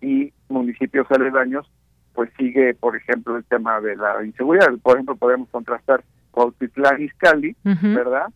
[0.00, 1.70] y municipios aledaños,
[2.14, 4.68] pues sigue, por ejemplo, el tema de la inseguridad.
[4.82, 8.28] Por ejemplo, podemos contrastar Cuautitlán Izcalli, ¿verdad?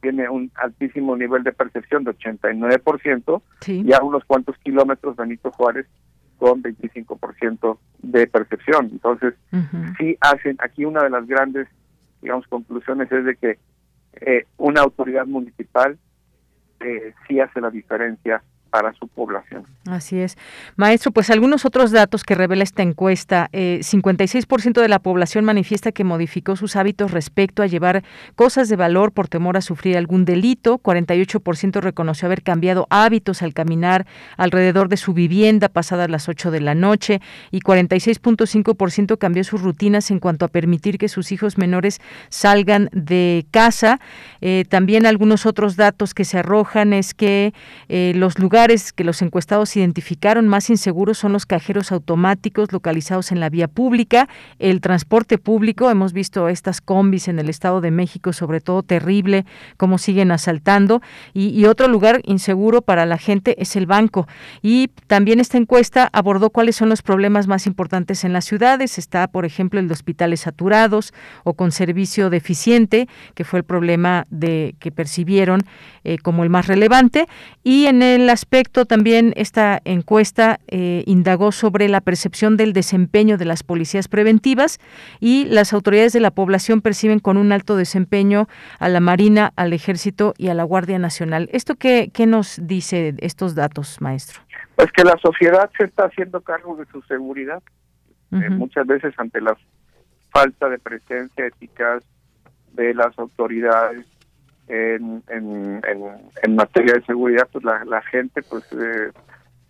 [0.00, 5.86] Tiene un altísimo nivel de percepción de 89% y a unos cuantos kilómetros Benito Juárez
[6.38, 8.88] con 25% de percepción.
[8.90, 9.34] Entonces,
[9.98, 11.68] sí hacen, aquí una de las grandes,
[12.22, 13.58] digamos, conclusiones es de que
[14.14, 15.98] eh, una autoridad municipal
[16.80, 19.64] eh, sí hace la diferencia para su población.
[19.86, 20.38] Así es.
[20.76, 23.48] Maestro, pues algunos otros datos que revela esta encuesta.
[23.52, 28.04] Eh, 56% de la población manifiesta que modificó sus hábitos respecto a llevar
[28.36, 30.78] cosas de valor por temor a sufrir algún delito.
[30.78, 34.06] 48% reconoció haber cambiado hábitos al caminar
[34.36, 40.10] alrededor de su vivienda pasadas las 8 de la noche y 46.5% cambió sus rutinas
[40.10, 44.00] en cuanto a permitir que sus hijos menores salgan de casa.
[44.40, 47.52] Eh, también algunos otros datos que se arrojan es que
[47.88, 53.40] eh, los lugares que los encuestados identificaron más inseguros son los cajeros automáticos localizados en
[53.40, 58.34] la vía pública, el transporte público, hemos visto estas combis en el Estado de México,
[58.34, 59.46] sobre todo terrible,
[59.78, 61.00] cómo siguen asaltando,
[61.32, 64.26] y, otro lugar inseguro para la gente es el banco.
[64.60, 68.98] Y también esta encuesta abordó cuáles son los problemas más importantes en las ciudades.
[68.98, 74.26] Está, por ejemplo, el de hospitales saturados o con servicio deficiente, que fue el problema
[74.30, 75.62] de que percibieron
[76.02, 77.28] eh, como el más relevante.
[77.62, 83.38] Y en el aspecto respecto, también esta encuesta eh, indagó sobre la percepción del desempeño
[83.38, 84.80] de las policías preventivas
[85.20, 88.48] y las autoridades de la población perciben con un alto desempeño
[88.80, 91.48] a la Marina, al Ejército y a la Guardia Nacional.
[91.52, 94.40] ¿Esto qué, qué nos dice estos datos, maestro?
[94.74, 97.62] Pues que la sociedad se está haciendo cargo de su seguridad.
[98.32, 99.56] Eh, muchas veces ante la
[100.30, 102.02] falta de presencia eficaz
[102.72, 104.06] de las autoridades
[104.70, 105.80] en, en,
[106.42, 109.10] en, materia de seguridad, pues la, la gente, pues eh,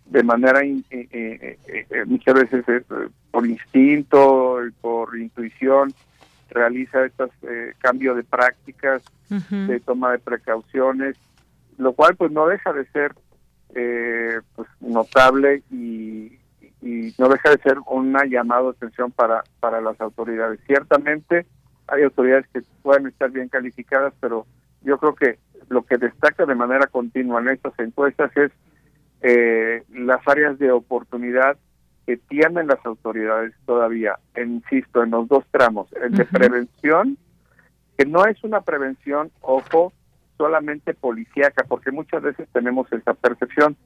[0.05, 2.83] de manera eh, eh, muchas veces
[3.31, 5.91] por instinto, por intuición,
[6.51, 7.31] realiza estos
[7.79, 11.15] cambios de prácticas, de toma de precauciones,
[11.77, 13.15] lo cual pues no deja de ser
[14.55, 16.37] pues notable y,
[16.81, 20.59] y no deja de ser una llamada de atención para, para las autoridades.
[20.67, 21.45] Ciertamente
[21.87, 24.45] hay autoridades que pueden estar bien calificadas, pero
[24.81, 25.39] yo creo que
[25.69, 28.51] lo que destaca de manera continua en estas encuestas es
[29.21, 31.57] eh, las áreas de oportunidad
[32.05, 37.17] que tienen las autoridades todavía, insisto, en los dos tramos, el de prevención,
[37.97, 39.93] que no es una prevención, ojo,
[40.37, 43.77] solamente policíaca, porque muchas veces tenemos esa percepción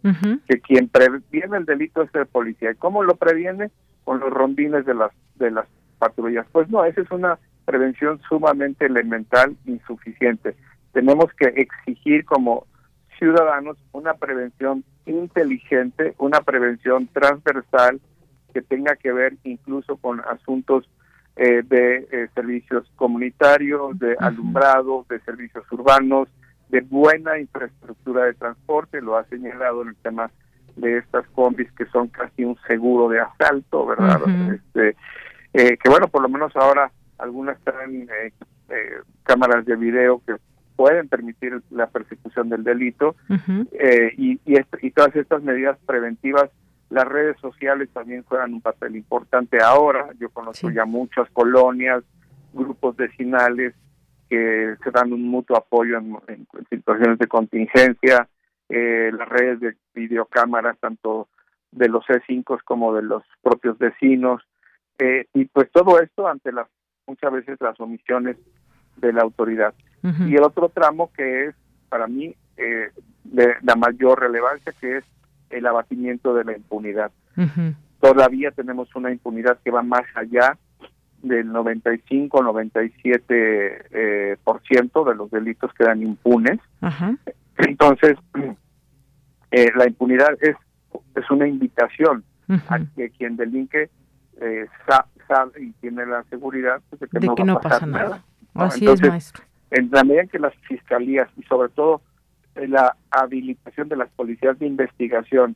[0.48, 2.72] que quien previene el delito es el policía.
[2.72, 3.72] ¿Y cómo lo previene?
[4.06, 5.66] Con los rondines de las de las
[6.00, 6.48] patrullas.
[6.54, 10.56] Pues no, esa es una prevención sumamente elemental, insuficiente.
[10.96, 12.68] Tenemos que exigir como
[13.20, 18.00] ciudadanos una prevención inteligente, una prevención transversal
[18.54, 20.90] que tenga que ver incluso con asuntos
[21.36, 26.30] eh, de eh, servicios comunitarios, de alumbrado, de servicios urbanos,
[26.70, 30.32] de buena infraestructura de transporte, lo ha señalado en el tema
[30.78, 34.22] de estas combis que son casi un seguro de asalto, ¿verdad?
[34.54, 34.96] este,
[35.52, 38.08] eh, que bueno, por lo menos ahora algunas traen
[39.24, 40.36] cámaras de video que
[40.76, 43.16] pueden permitir la persecución del delito
[44.18, 46.50] y, y, y todas estas medidas preventivas
[46.90, 50.10] las redes sociales también juegan un papel importante ahora.
[50.20, 52.04] Yo conozco ya muchas colonias,
[52.54, 53.74] grupos vecinales
[54.30, 58.28] que se dan un mutuo apoyo en, situaciones de contingencia.
[58.70, 61.28] Eh, las redes de videocámaras, tanto
[61.72, 64.42] de los C5 como de los propios vecinos.
[64.98, 66.68] Eh, y pues todo esto ante las
[67.08, 68.38] muchas veces las omisiones
[68.98, 69.74] de la autoridad.
[70.28, 71.56] Y el otro tramo que es
[71.90, 72.92] para mí eh,
[73.24, 75.04] de la mayor relevancia, que es
[75.50, 77.12] el abatimiento de la impunidad.
[78.00, 80.58] Todavía tenemos una impunidad que va más allá
[81.22, 86.60] del 95-97% eh, por ciento de los delitos quedan impunes.
[87.58, 88.18] Entonces,
[89.52, 90.56] eh, la impunidad es,
[91.16, 92.24] es una invitación
[92.68, 93.90] a que quien delinque
[94.40, 94.68] eh,
[95.28, 98.24] sabe y tiene la seguridad pues, de que no, pasa nada.
[98.54, 99.44] Así es, maestro.
[99.72, 102.02] En la medida en que las fiscalías y sobre todo
[102.56, 105.56] la habilitación de las policías de investigación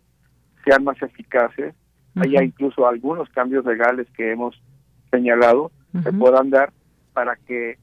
[0.66, 1.74] sean más eficaces,
[2.16, 4.62] haya incluso algunos cambios legales que hemos
[5.12, 5.72] señalado,
[6.04, 6.72] se puedan dar
[7.14, 7.78] para que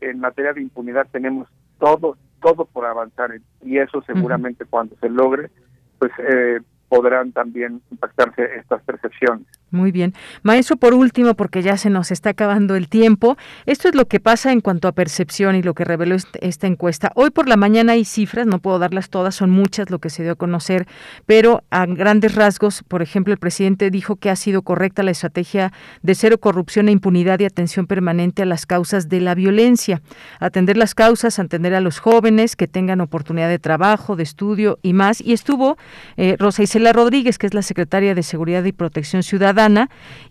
[0.00, 3.30] en materia de impunidad tenemos todo, todo por avanzar
[3.62, 5.50] y eso seguramente cuando se logre,
[5.98, 9.46] pues eh, podrán también impactarse estas percepciones.
[9.74, 10.14] Muy bien.
[10.44, 14.20] Maestro, por último, porque ya se nos está acabando el tiempo, esto es lo que
[14.20, 17.10] pasa en cuanto a percepción y lo que reveló esta encuesta.
[17.16, 20.22] Hoy por la mañana hay cifras, no puedo darlas todas, son muchas lo que se
[20.22, 20.86] dio a conocer,
[21.26, 25.72] pero a grandes rasgos, por ejemplo, el presidente dijo que ha sido correcta la estrategia
[26.02, 30.02] de cero corrupción e impunidad y atención permanente a las causas de la violencia.
[30.38, 34.92] Atender las causas, atender a los jóvenes que tengan oportunidad de trabajo, de estudio y
[34.92, 35.20] más.
[35.20, 35.76] Y estuvo
[36.16, 39.63] eh, Rosa Isela Rodríguez, que es la secretaria de Seguridad y Protección Ciudadana,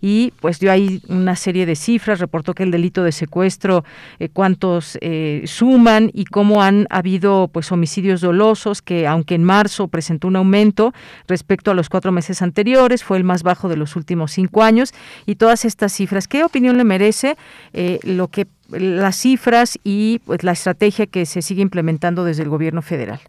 [0.00, 3.84] y pues dio ahí una serie de cifras, reportó que el delito de secuestro,
[4.18, 9.88] eh, cuántos eh, suman y cómo han habido pues homicidios dolosos, que aunque en marzo
[9.88, 10.92] presentó un aumento
[11.26, 14.92] respecto a los cuatro meses anteriores, fue el más bajo de los últimos cinco años
[15.26, 16.28] y todas estas cifras.
[16.28, 17.36] ¿Qué opinión le merece
[17.72, 22.48] eh, lo que las cifras y pues la estrategia que se sigue implementando desde el
[22.48, 23.20] gobierno federal?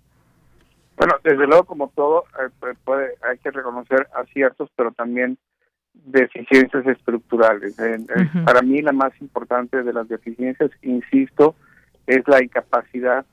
[0.98, 2.24] Bueno, desde luego, como todo,
[2.86, 5.38] puede, hay que reconocer aciertos, pero también
[6.06, 7.76] deficiencias estructurales.
[8.46, 11.56] Para mí la más importante de las deficiencias, insisto,
[12.08, 13.26] es la incapacidad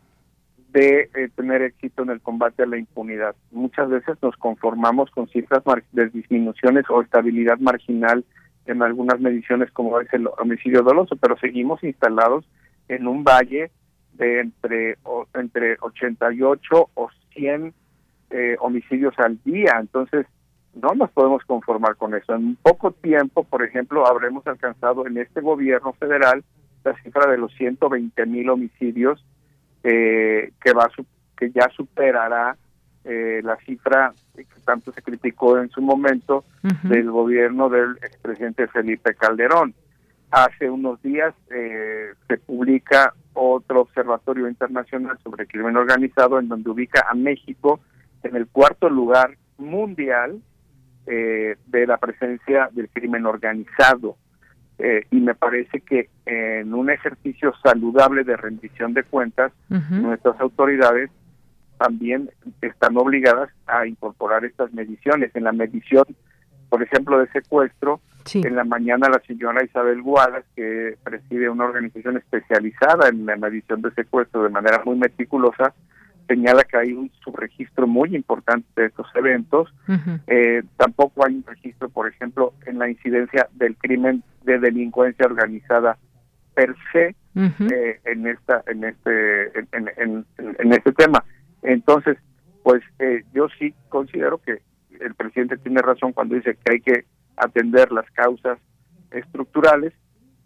[0.73, 3.37] de eh, tener éxito en el combate a la impunidad.
[3.51, 5.63] Muchas veces nos conformamos con cifras
[5.93, 8.25] de disminuciones o estabilidad marginal
[8.65, 12.47] en algunas mediciones como es el homicidio doloso, pero seguimos instalados
[12.89, 13.71] en un valle
[14.15, 14.97] de entre,
[15.35, 17.75] entre 88 o 100
[18.31, 19.77] eh, homicidios al día.
[19.79, 20.27] Entonces,
[20.75, 22.35] no nos podemos conformar con eso.
[22.35, 26.45] En poco tiempo, por ejemplo, habremos alcanzado en este gobierno federal
[26.85, 29.25] la cifra de los 120 mil homicidios
[29.85, 30.91] eh, que va
[31.37, 32.57] que ya superará
[33.05, 36.45] eh, la cifra que tanto se criticó en su momento
[36.85, 39.75] del gobierno del expresidente Felipe Calderón.
[40.31, 47.05] Hace unos días eh, se publica otro observatorio internacional sobre crimen organizado en donde ubica
[47.11, 47.81] a México
[48.23, 50.41] en el cuarto lugar mundial
[51.07, 54.17] eh, de la presencia del crimen organizado.
[54.79, 61.11] Eh, y me parece que en un ejercicio saludable de rendición de cuentas, nuestras autoridades
[61.79, 62.31] también
[62.61, 65.31] están obligadas a incorporar estas mediciones.
[65.35, 66.05] En la medición,
[66.69, 68.01] por ejemplo, de secuestro,
[68.33, 73.83] en la mañana la señora Isabel Guadas, que preside una organización especializada en la medición
[73.83, 75.75] de secuestro de manera muy meticulosa,
[76.33, 79.73] señala que hay un subregistro muy importante de estos eventos.
[80.27, 85.99] Eh, tampoco hay un registro, por ejemplo, en la incidencia del crimen de delincuencia organizada
[86.55, 90.25] per se eh, en esta en este en,
[90.59, 91.23] en, este tema.
[91.63, 92.17] Entonces,
[92.63, 94.63] pues eh, yo sí considero que
[95.01, 97.05] el presidente tiene razón cuando dice que hay que
[97.37, 98.59] atender las causas
[99.11, 99.93] estructurales,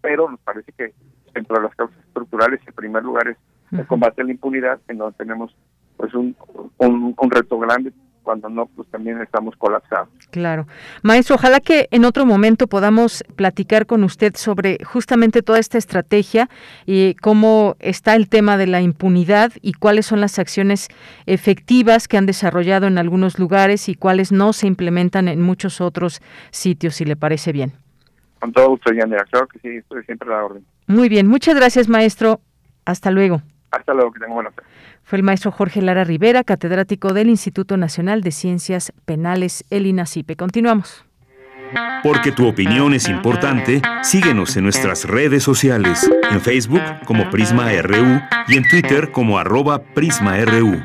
[0.01, 0.95] pero nos parece que
[1.33, 3.37] dentro de las causas estructurales, en primer lugar, es
[3.71, 5.55] de combate a la impunidad, en donde tenemos
[5.97, 6.37] pues un,
[6.79, 7.93] un, un reto grande
[8.27, 10.09] cuando no, pues también estamos colapsados.
[10.33, 10.67] Claro.
[11.03, 16.51] Maestro, ojalá que en otro momento podamos platicar con usted sobre justamente toda esta estrategia
[16.87, 20.89] y cómo está el tema de la impunidad y cuáles son las acciones
[21.27, 26.21] efectivas que han desarrollado en algunos lugares y cuáles no se implementan en muchos otros
[26.51, 27.75] sitios, si le parece bien.
[28.41, 29.25] Con todo gusto, Yanira.
[29.31, 30.67] Claro que sí, estoy siempre a la orden.
[30.89, 31.29] Muy bien.
[31.29, 32.41] Muchas gracias, maestro.
[32.85, 33.41] Hasta luego.
[33.71, 34.69] Hasta luego, que tenga buena tarde.
[35.07, 40.35] Fue el maestro Jorge Lara Rivera, catedrático del Instituto Nacional de Ciencias Penales, el INACIPE.
[40.35, 41.05] Continuamos.
[42.03, 48.21] Porque tu opinión es importante, síguenos en nuestras redes sociales, en Facebook como Prisma RU
[48.49, 50.83] y en Twitter como arroba PrismaRU.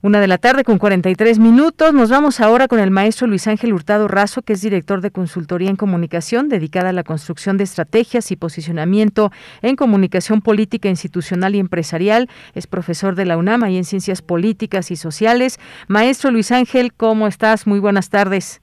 [0.00, 1.92] Una de la tarde con 43 minutos.
[1.92, 5.70] Nos vamos ahora con el maestro Luis Ángel Hurtado Razo, que es director de consultoría
[5.70, 11.58] en comunicación dedicada a la construcción de estrategias y posicionamiento en comunicación política, institucional y
[11.58, 12.30] empresarial.
[12.54, 15.58] Es profesor de la UNAM y en ciencias políticas y sociales.
[15.88, 17.66] Maestro Luis Ángel, ¿cómo estás?
[17.66, 18.60] Muy buenas tardes.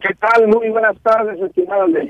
[0.00, 0.46] ¿Qué tal?
[0.48, 2.06] Muy buenas tardes, estimada de.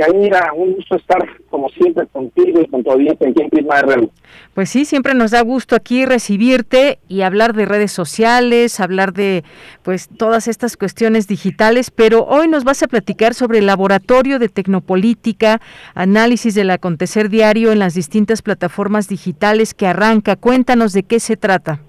[0.56, 4.10] Un gusto estar, como siempre, contigo y con tu audiencia aquí en Prisma RU.
[4.54, 9.44] Pues sí, siempre nos da gusto aquí recibirte y hablar de redes sociales, hablar de
[9.82, 14.48] pues todas estas cuestiones digitales, pero hoy nos vas a platicar sobre el laboratorio de
[14.48, 15.60] tecnopolítica,
[15.94, 20.36] análisis del acontecer diario en las distintas plataformas digitales que arranca.
[20.36, 21.80] Cuéntanos de qué se trata.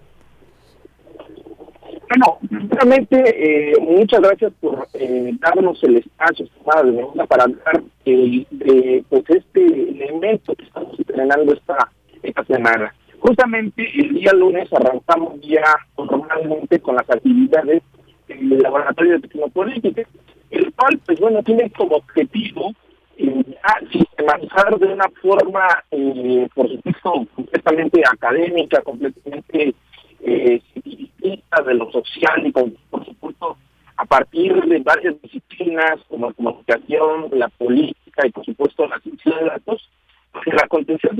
[2.09, 2.37] Bueno,
[2.69, 10.55] realmente eh, muchas gracias por eh, darnos el espacio para hablar de pues este elemento
[10.55, 11.91] que estamos estrenando esta,
[12.23, 12.93] esta semana.
[13.19, 15.63] Justamente el día lunes arrancamos ya
[15.97, 17.83] normalmente con las actividades
[18.27, 20.03] del Laboratorio de Tecnopolítica,
[20.51, 22.73] el cual, pues bueno, tiene como objetivo
[23.17, 23.43] eh,
[23.91, 29.73] sistematizar de una forma, eh, por supuesto, completamente académica, completamente
[30.21, 30.61] eh,
[31.65, 33.57] de lo social y por supuesto
[33.97, 39.35] a partir de varias disciplinas como la comunicación, la política y por supuesto la ciencia
[39.35, 39.89] de datos,
[40.31, 41.15] pues, la contención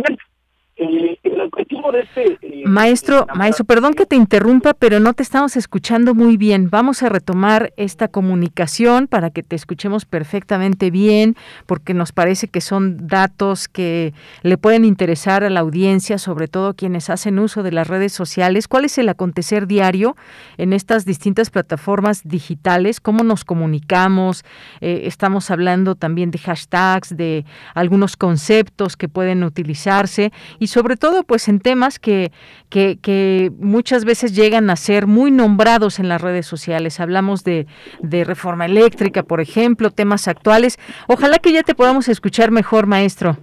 [0.78, 2.38] eh, el objetivo de este...
[2.42, 6.70] Eh, maestro, maestro, perdón que te interrumpa, pero no te estamos escuchando muy bien.
[6.70, 12.62] Vamos a retomar esta comunicación para que te escuchemos perfectamente bien, porque nos parece que
[12.62, 14.14] son datos que
[14.44, 18.68] le pueden interesar a la audiencia, sobre todo quienes hacen uso de las redes sociales.
[18.68, 20.16] ¿Cuál es el acontecer diario
[20.58, 23.00] en estas distintas plataformas digitales?
[23.00, 24.46] ¿Cómo nos comunicamos?
[24.82, 30.98] Eh, estamos hablando también de hashtags, de algunos conceptos que pueden utilizarse y y sobre
[30.98, 32.34] todo pues en temas que,
[32.70, 37.00] que, muchas veces llegan a ser muy nombrados en las redes sociales.
[37.00, 37.68] Hablamos de,
[38.02, 40.78] de reforma eléctrica, por ejemplo, temas actuales.
[41.08, 43.38] Ojalá que ya te podamos escuchar mejor, maestro.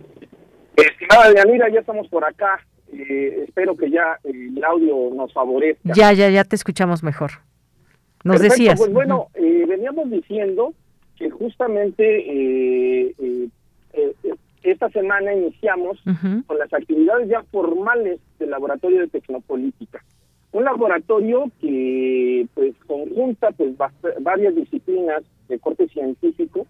[0.77, 2.61] Estimada Yanira, ya estamos por acá.
[2.93, 5.95] Eh, espero que ya el audio nos favorezca.
[5.95, 7.31] Ya, ya, ya te escuchamos mejor.
[8.23, 8.79] Nos decías.
[8.79, 10.75] Pues bueno, eh, veníamos diciendo
[11.17, 13.49] que justamente eh, eh,
[13.95, 14.35] eh
[14.65, 16.03] esta semana iniciamos
[16.47, 20.03] con las actividades ya formales del Laboratorio de Tecnopolítica.
[20.53, 23.77] Un laboratorio que pues conjunta pues
[24.21, 26.67] varias disciplinas de corte científico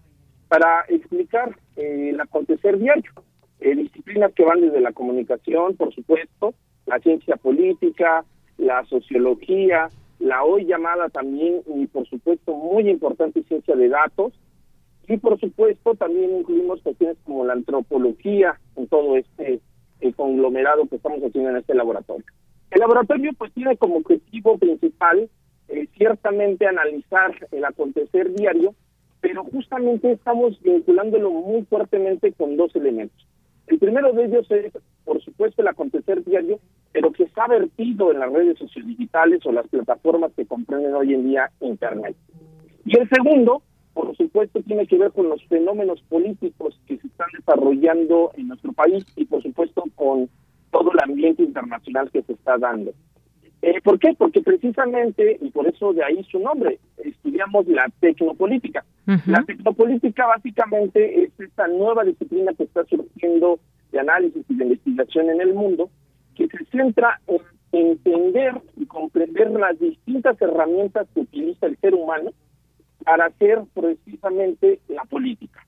[0.47, 3.11] para explicar eh, el acontecer diario.
[3.59, 6.53] Eh, disciplinas que van desde la comunicación, por supuesto,
[6.85, 8.25] la ciencia política,
[8.57, 9.89] la sociología,
[10.19, 14.33] la hoy llamada también y por supuesto muy importante ciencia de datos,
[15.07, 19.61] y por supuesto también incluimos cuestiones como la antropología en todo este
[20.15, 22.25] conglomerado que estamos haciendo en este laboratorio.
[22.71, 25.29] El laboratorio pues tiene como objetivo principal
[25.67, 28.75] eh, ciertamente analizar el acontecer diario,
[29.21, 33.27] pero justamente estamos vinculándolo muy fuertemente con dos elementos.
[33.67, 36.59] El primero de ellos es, por supuesto, el acontecer diario,
[36.91, 41.23] pero que está vertido en las redes sociodigitales o las plataformas que comprenden hoy en
[41.23, 42.15] día Internet.
[42.85, 43.63] Y el segundo
[43.95, 48.73] por supuesto, tiene que ver con los fenómenos políticos que se están desarrollando en nuestro
[48.73, 50.29] país y, por supuesto, con
[50.69, 52.91] todo el ambiente internacional que se está dando.
[53.61, 54.13] Eh, ¿Por qué?
[54.17, 58.83] Porque precisamente, y por eso de ahí su nombre, estudiamos la tecnopolítica.
[59.27, 63.59] La tecnopolítica básicamente es esta nueva disciplina que está surgiendo
[63.93, 65.89] de análisis y de investigación en el mundo,
[66.35, 67.39] que se centra en
[67.71, 72.31] entender y comprender las distintas herramientas que utiliza el ser humano
[73.05, 75.65] para hacer precisamente la política.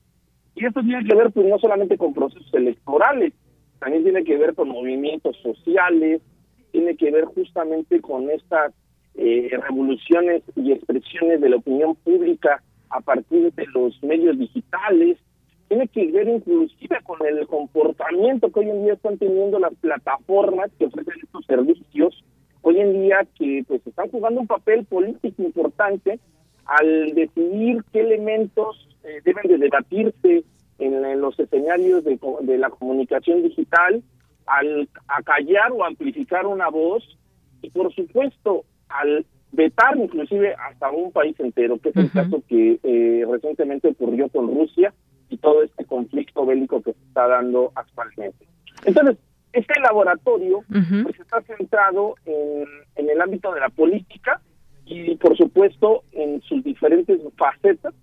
[0.54, 3.32] Y esto tiene que ver pues no solamente con procesos electorales,
[3.78, 6.20] también tiene que ver con movimientos sociales,
[6.72, 8.74] tiene que ver justamente con estas
[9.14, 15.18] eh, revoluciones y expresiones de la opinión pública a partir de los medios digitales,
[15.68, 20.70] tiene que ver inclusive con el comportamiento que hoy en día están teniendo las plataformas
[20.78, 22.24] que ofrecen estos servicios,
[22.62, 26.18] hoy en día que pues están jugando un papel político importante
[26.68, 30.44] al decidir qué elementos eh, deben de debatirse
[30.78, 34.02] en, los escenarios de, de, la comunicación digital,
[34.46, 37.18] al acallar o amplificar una voz
[37.62, 42.78] y por supuesto al vetar inclusive hasta un país entero, que es el caso que
[42.82, 44.92] eh, recientemente ocurrió con Rusia
[45.30, 48.46] y todo este conflicto bélico que se está dando actualmente.
[48.84, 49.16] Entonces,
[49.52, 52.66] este laboratorio pues está centrado en,
[52.96, 54.40] en el ámbito de la política
[54.88, 57.94] y por supuesto en sus diferentes facetas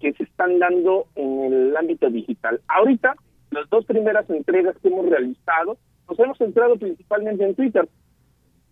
[0.00, 2.60] que se están dando en el ámbito digital.
[2.68, 3.14] Ahorita,
[3.50, 7.88] las dos primeras entregas que hemos realizado, nos hemos centrado principalmente en Twitter,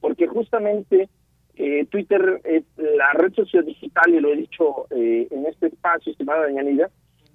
[0.00, 1.08] porque justamente
[1.56, 6.42] eh, Twitter es la red sociodigital, y lo he dicho eh, en este espacio, estimada
[6.42, 6.90] Dañanida,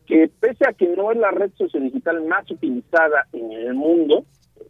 [0.05, 4.25] que pese a que no es la red sociodigital más utilizada en el mundo,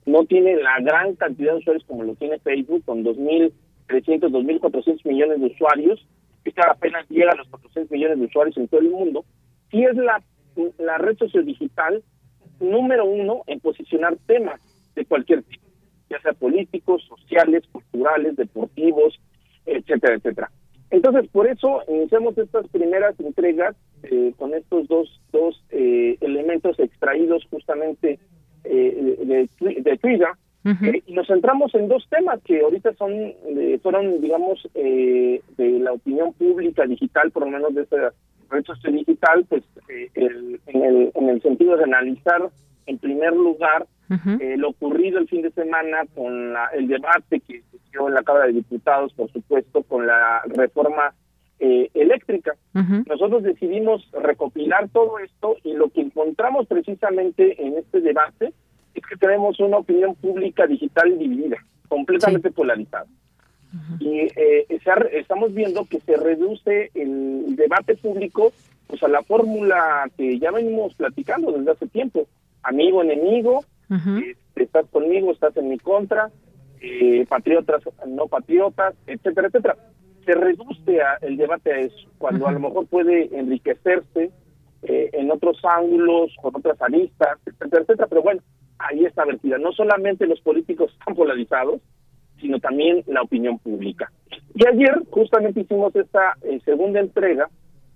[0.06, 3.04] no tiene la gran cantidad de usuarios como lo tiene Facebook, con
[3.88, 6.08] 2.300, 2.400 millones de usuarios,
[6.44, 9.26] que apenas llega a los 400 millones de usuarios en todo el mundo,
[9.72, 10.22] sí es la,
[10.78, 12.04] la red sociodigital
[12.60, 14.62] número uno en posicionar temas
[14.96, 15.66] de cualquier tipo,
[16.10, 19.20] ya sea políticos, sociales, culturales, deportivos,
[19.66, 20.52] etcétera, etcétera.
[20.90, 27.46] Entonces, por eso iniciamos estas primeras entregas eh, con estos dos, dos eh, elementos extraídos
[27.50, 28.20] justamente
[28.64, 30.30] eh, de, Twitter.
[30.64, 33.12] Y nos centramos en dos temas que ahorita son
[33.82, 38.14] fueron, digamos, de la opinión pública digital, por lo menos de esta
[38.50, 39.64] red social digital, pues
[40.16, 42.50] el, en, el, en el sentido de analizar,
[42.86, 43.88] en primer lugar,
[44.58, 47.62] lo ocurrido el fin de semana con el debate que
[48.06, 51.14] en la Cámara de Diputados, por supuesto, con la reforma
[51.60, 52.56] eh, eléctrica.
[53.08, 58.54] Nosotros decidimos recopilar todo esto y lo que encontramos precisamente en este debate
[59.00, 63.06] es que tenemos una opinión pública digital dividida, completamente polarizada.
[64.00, 64.66] Y eh,
[65.12, 68.54] estamos viendo que se reduce el debate público
[68.88, 72.28] pues a la fórmula que ya venimos platicando desde hace tiempo,
[72.64, 76.30] amigo, enemigo, este, estás conmigo, estás en mi contra,
[76.82, 79.78] eh, patriotas, no patriotas, etcétera, etcétera.
[80.26, 84.32] Se reduce el debate a eso, cuando a lo mejor puede enriquecerse
[84.84, 88.42] eh, en otros ángulos, con otras aristas, etcétera, etcétera, pero bueno,
[88.80, 89.58] ahí está vertida.
[89.58, 91.82] No solamente los políticos están polarizados,
[92.40, 94.12] sino también la opinión pública.
[94.54, 97.50] Y ayer justamente hicimos esta eh, segunda entrega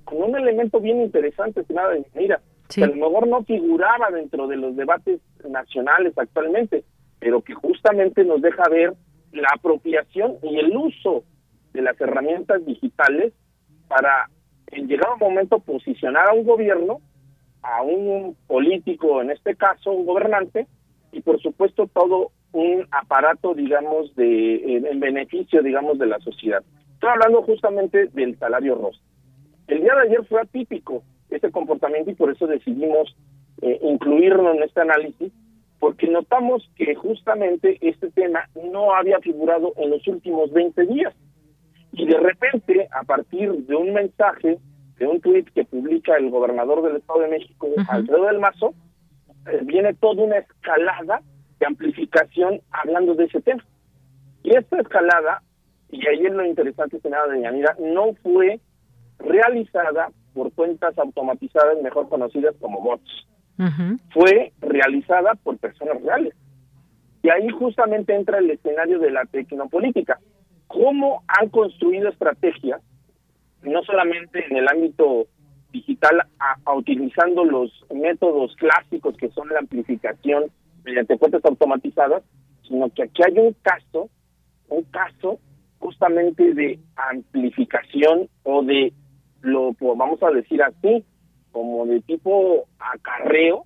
[0.04, 2.42] con un elemento bien interesante, estimada mira,
[2.74, 6.84] que a lo mejor no figuraba dentro de los debates nacionales actualmente,
[7.20, 8.94] pero que justamente nos deja ver
[9.32, 11.24] la apropiación y el uso
[11.74, 13.34] de las herramientas digitales
[13.88, 14.30] para,
[14.68, 17.00] en llegado momento, posicionar a un gobierno,
[17.64, 20.68] a un político, en este caso, un gobernante,
[21.12, 26.64] y por supuesto todo un aparato, digamos, de en, beneficio, digamos, de la sociedad.
[26.94, 29.00] Estoy hablando justamente del salario rosa.
[29.68, 33.16] El día de ayer fue atípico este comportamiento y por eso decidimos
[33.62, 35.32] eh, incluirlo en este análisis,
[35.80, 41.14] porque notamos que justamente este tema no había figurado en los últimos 20 días.
[41.94, 44.60] Y de repente, a partir de un mensaje,
[45.02, 48.76] de un tuit que publica el gobernador del Estado de México, Alfredo del Mazo,
[49.48, 51.24] eh, viene toda una escalada
[51.60, 53.66] de amplificación hablando de ese tema.
[54.44, 55.42] Y esta escalada,
[55.90, 58.60] y ahí es lo interesante, senada de Yanira, no fue
[59.18, 63.26] realizada por cuentas automatizadas mejor conocidas como bots
[64.12, 66.34] fue realizada por personas reales.
[67.22, 70.20] Y ahí justamente entra el escenario de la tecnopolítica.
[70.66, 72.82] ¿Cómo han construido estrategias,
[73.64, 75.28] no solamente en el ámbito
[75.72, 80.46] digital, a, utilizando los métodos clásicos que son la amplificación
[80.84, 82.24] mediante cuentas automatizadas,
[82.68, 84.10] sino que aquí hay un caso,
[84.70, 85.40] un caso
[85.80, 88.94] justamente de amplificación o de
[89.42, 91.04] lo vamos a decir así,
[91.52, 93.66] como de tipo acarreo,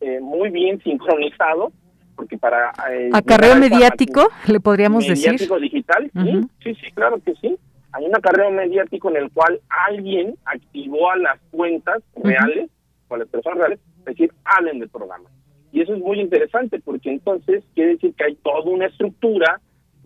[0.00, 1.72] eh, muy bien sincronizado,
[2.16, 2.72] porque para...
[2.90, 5.32] Eh, ¿Acarreo mediático, le podríamos decir?
[5.32, 7.56] Mediático digital, sí, sí, sí, claro que sí.
[7.92, 12.70] Hay un acarreo mediático en el cual alguien activó a las cuentas reales,
[13.08, 15.30] o a las personas reales, es decir, hablen del programa.
[15.72, 19.60] Y eso es muy interesante, porque entonces quiere decir que hay toda una estructura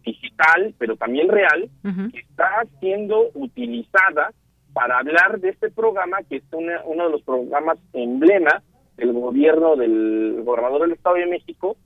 [0.04, 1.68] digital, pero también real,
[2.12, 4.32] que está siendo utilizada
[4.72, 8.62] para hablar de este programa, que es uno de los programas emblema
[8.96, 11.76] del gobierno del gobernador del Estado de México,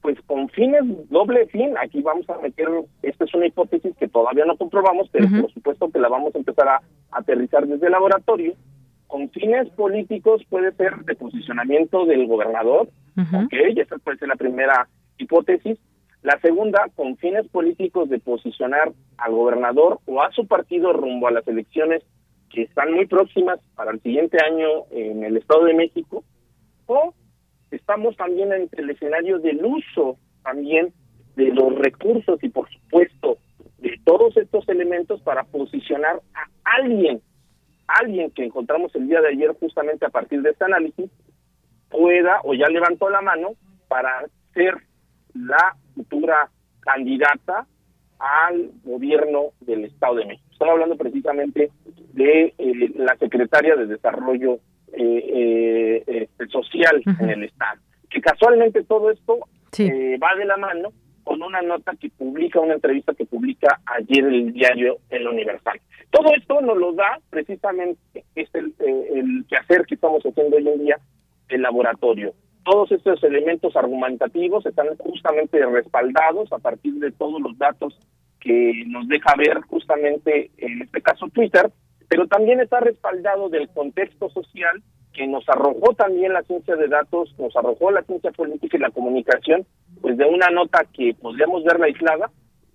[0.00, 2.68] pues con fines, doble fin, aquí vamos a meter,
[3.02, 6.38] esta es una hipótesis que todavía no comprobamos, pero por supuesto que la vamos a
[6.38, 8.54] empezar a, aterrizar desde el laboratorio,
[9.06, 14.88] con fines políticos puede ser de posicionamiento del gobernador, ok, esa puede ser la primera
[15.16, 15.78] hipótesis.
[16.22, 21.30] La segunda, con fines políticos de posicionar al gobernador o a su partido rumbo a
[21.30, 22.02] las elecciones
[22.50, 26.24] que están muy próximas para el siguiente año en el Estado de México,
[26.86, 27.14] o
[27.70, 30.92] estamos también en el escenario del uso también
[31.36, 33.38] de los recursos y por supuesto
[33.78, 37.22] de todos estos elementos para posicionar a alguien,
[37.86, 41.10] alguien que encontramos el día de ayer justamente a partir de este análisis,
[41.90, 43.50] pueda o ya levantó la mano
[43.86, 44.74] para ser
[45.34, 46.50] la futura
[46.80, 47.66] candidata
[48.18, 50.48] al gobierno del Estado de México.
[50.50, 51.70] Estamos hablando precisamente
[52.12, 54.58] de eh, la secretaria de Desarrollo
[54.92, 57.80] eh, eh, este, Social en el Estado.
[58.10, 59.38] Que casualmente todo esto
[59.78, 60.92] va de la mano
[61.24, 65.78] con una nota que publica, una entrevista que publica ayer el diario El Universal.
[66.10, 68.00] Todo esto nos lo da precisamente
[68.34, 70.98] es el, el quehacer que estamos haciendo hoy en día
[71.48, 72.32] el laboratorio.
[72.64, 77.98] Todos estos elementos argumentativos están justamente respaldados a partir de todos los datos
[78.40, 81.70] que nos deja ver justamente, en este caso Twitter,
[82.08, 84.82] pero también está respaldado del contexto social
[85.12, 88.90] que nos arrojó también la ciencia de datos, nos arrojó la ciencia política y la
[88.90, 89.66] comunicación,
[90.00, 92.30] pues de una nota que podríamos verla aislada,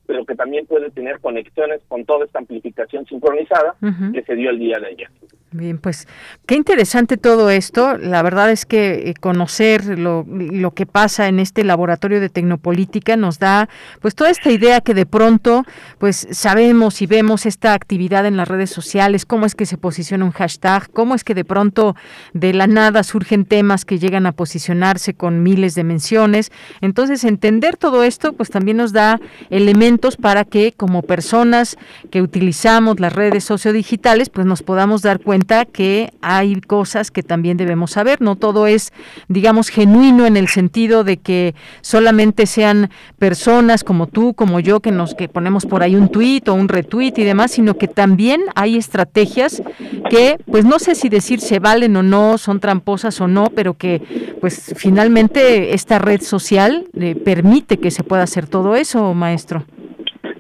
[0.06, 3.76] pero que también puede tener conexiones con toda esta amplificación sincronizada
[4.14, 5.10] que se dio el día de ayer.
[5.54, 6.08] Bien, pues
[6.48, 7.96] qué interesante todo esto.
[8.00, 13.18] La verdad es que eh, conocer lo, lo, que pasa en este laboratorio de tecnopolítica
[13.18, 13.70] nos da
[14.02, 15.64] pues toda esta idea que de pronto
[16.00, 20.26] pues sabemos y vemos esta actividad en las redes sociales, cómo es que se posiciona
[20.26, 21.96] un hashtag, cómo es que de pronto
[22.34, 26.52] de la nada surgen temas que llegan a posicionarse con miles de menciones.
[26.82, 29.20] Entonces, entender todo esto pues también nos da
[29.52, 31.78] elementos para que como personas
[32.12, 37.58] que utilizamos las redes sociodigitales pues nos podamos dar cuenta que hay cosas que también
[37.58, 38.22] debemos saber.
[38.22, 38.92] No todo es,
[39.28, 44.92] digamos, genuino en el sentido de que solamente sean personas como tú, como yo, que
[44.92, 48.42] nos que ponemos por ahí un tuit o un retweet y demás, sino que también
[48.56, 49.62] hay estrategias
[50.10, 53.76] que, pues no sé si decir se valen o no, son tramposas o no, pero
[53.76, 54.02] que,
[54.42, 59.66] pues finalmente esta red social eh, permite que se pueda hacer todo eso, maestro.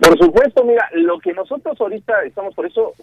[0.03, 2.93] Por supuesto, mira, lo que nosotros ahorita estamos, por eso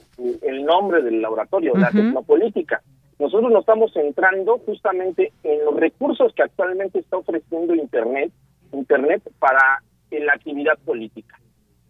[0.42, 2.82] el nombre del laboratorio, la tecnopolítica,
[3.18, 8.32] nosotros nos estamos centrando justamente en los recursos que actualmente está ofreciendo Internet,
[8.72, 11.38] Internet para la actividad política.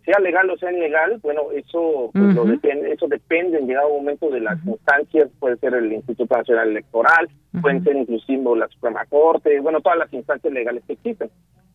[0.04, 4.30] Sea legal o sea ilegal, bueno, eso pues, lo depende, eso depende en llegado momento
[4.30, 7.28] de las instancias, puede ser el Instituto Nacional Electoral,
[7.60, 11.30] pueden ser inclusive la Suprema Corte, bueno, todas las instancias legales que existen.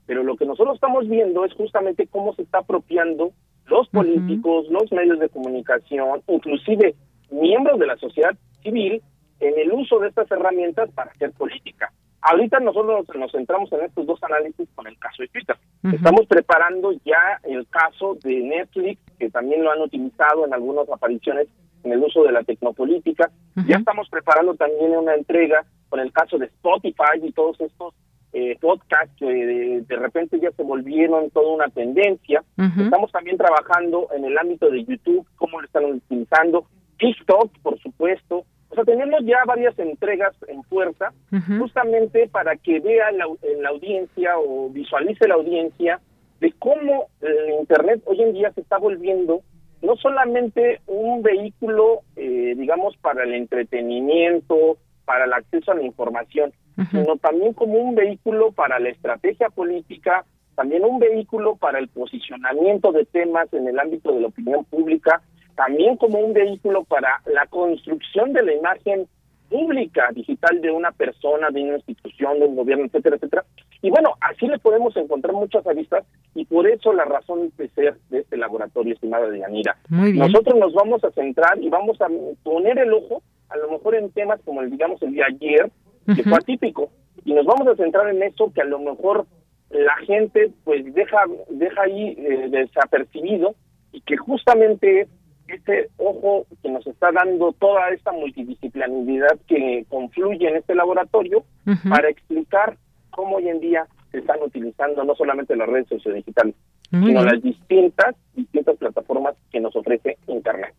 [0.06, 3.32] Pero lo que nosotros estamos viendo es justamente cómo se está apropiando
[3.68, 6.96] los políticos, los medios de comunicación, inclusive
[7.32, 9.02] miembros de la sociedad civil,
[9.40, 11.92] en el uso de estas herramientas para hacer política.
[12.22, 15.56] Ahorita nosotros nos centramos en estos dos análisis con el caso de Twitter.
[15.94, 21.48] Estamos preparando ya el caso de Netflix, que también lo han utilizado en algunas apariciones
[21.84, 23.30] en el uso de la tecnopolítica.
[23.68, 27.94] Ya estamos preparando también una entrega con el caso de Spotify y todos estos
[28.38, 32.44] eh, podcasts que de, repente ya se volvieron toda una tendencia.
[32.78, 36.66] Estamos también trabajando en el ámbito de YouTube, cómo lo están utilizando,
[36.98, 38.44] TikTok, por supuesto.
[38.68, 41.14] O sea, tenemos ya varias entregas en fuerza,
[41.58, 43.26] justamente para que vea la,
[43.62, 46.02] la audiencia o visualice la audiencia
[46.42, 49.44] de cómo el Internet hoy en día se está volviendo
[49.82, 56.52] no solamente un vehículo, eh, digamos, para el entretenimiento, para el acceso a la información,
[56.92, 62.92] sino también como un vehículo para la estrategia política, también un vehículo para el posicionamiento
[62.92, 65.22] de temas en el ámbito de la opinión pública,
[65.56, 69.08] también como un vehículo para la construcción de la imagen
[69.50, 73.46] pública digital de una persona, de una institución, de un gobierno, etcétera, etcétera.
[73.82, 76.04] Y bueno, así le podemos encontrar muchas aristas
[76.34, 79.78] y por eso la razón de ser de este laboratorio, estimada Yanira.
[79.90, 82.08] Nosotros nos vamos a centrar y vamos a
[82.44, 85.72] poner el ojo, a lo mejor en temas como el, digamos, el de ayer,
[86.06, 86.92] que fue atípico.
[87.24, 89.26] Y nos vamos a centrar en eso que a lo mejor
[89.70, 91.18] la gente pues deja,
[91.50, 93.56] deja ahí eh, desapercibido
[93.92, 95.08] y que justamente
[95.48, 101.44] este ojo que nos está dando toda esta multidisciplinaridad que confluye en este laboratorio
[101.88, 102.78] para explicar
[103.12, 106.56] cómo hoy en día se están utilizando no solamente las redes sociodigitales,
[106.90, 110.74] sino las distintas distintas plataformas que nos ofrece Internet.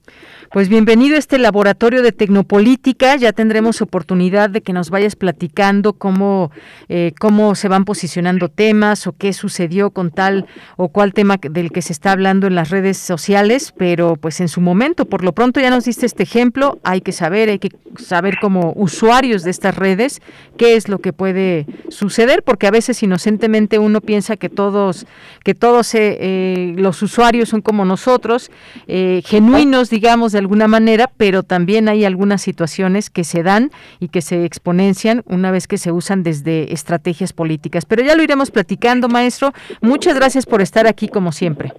[0.52, 3.16] Pues bienvenido a este laboratorio de tecnopolítica.
[3.16, 6.50] Ya tendremos oportunidad de que nos vayas platicando cómo,
[6.88, 10.46] eh, cómo se van posicionando temas o qué sucedió con tal
[10.76, 14.48] o cual tema del que se está hablando en las redes sociales, pero pues en
[14.48, 17.70] su momento, por lo pronto ya nos diste este ejemplo, hay que saber, hay que
[17.96, 20.20] saber como usuarios de estas redes
[20.56, 25.06] qué es lo que puede suceder, porque a veces inocentemente uno piensa que todos,
[25.42, 28.50] que todos eh, los usuarios son como nosotros,
[28.86, 33.70] eh, genuinos, digamos, de alguna manera, pero también hay algunas situaciones que se dan
[34.00, 37.84] y que se exponencian una vez que se usan desde estrategias políticas.
[37.84, 39.52] Pero ya lo iremos platicando, maestro.
[39.80, 41.72] Muchas gracias por estar aquí como siempre.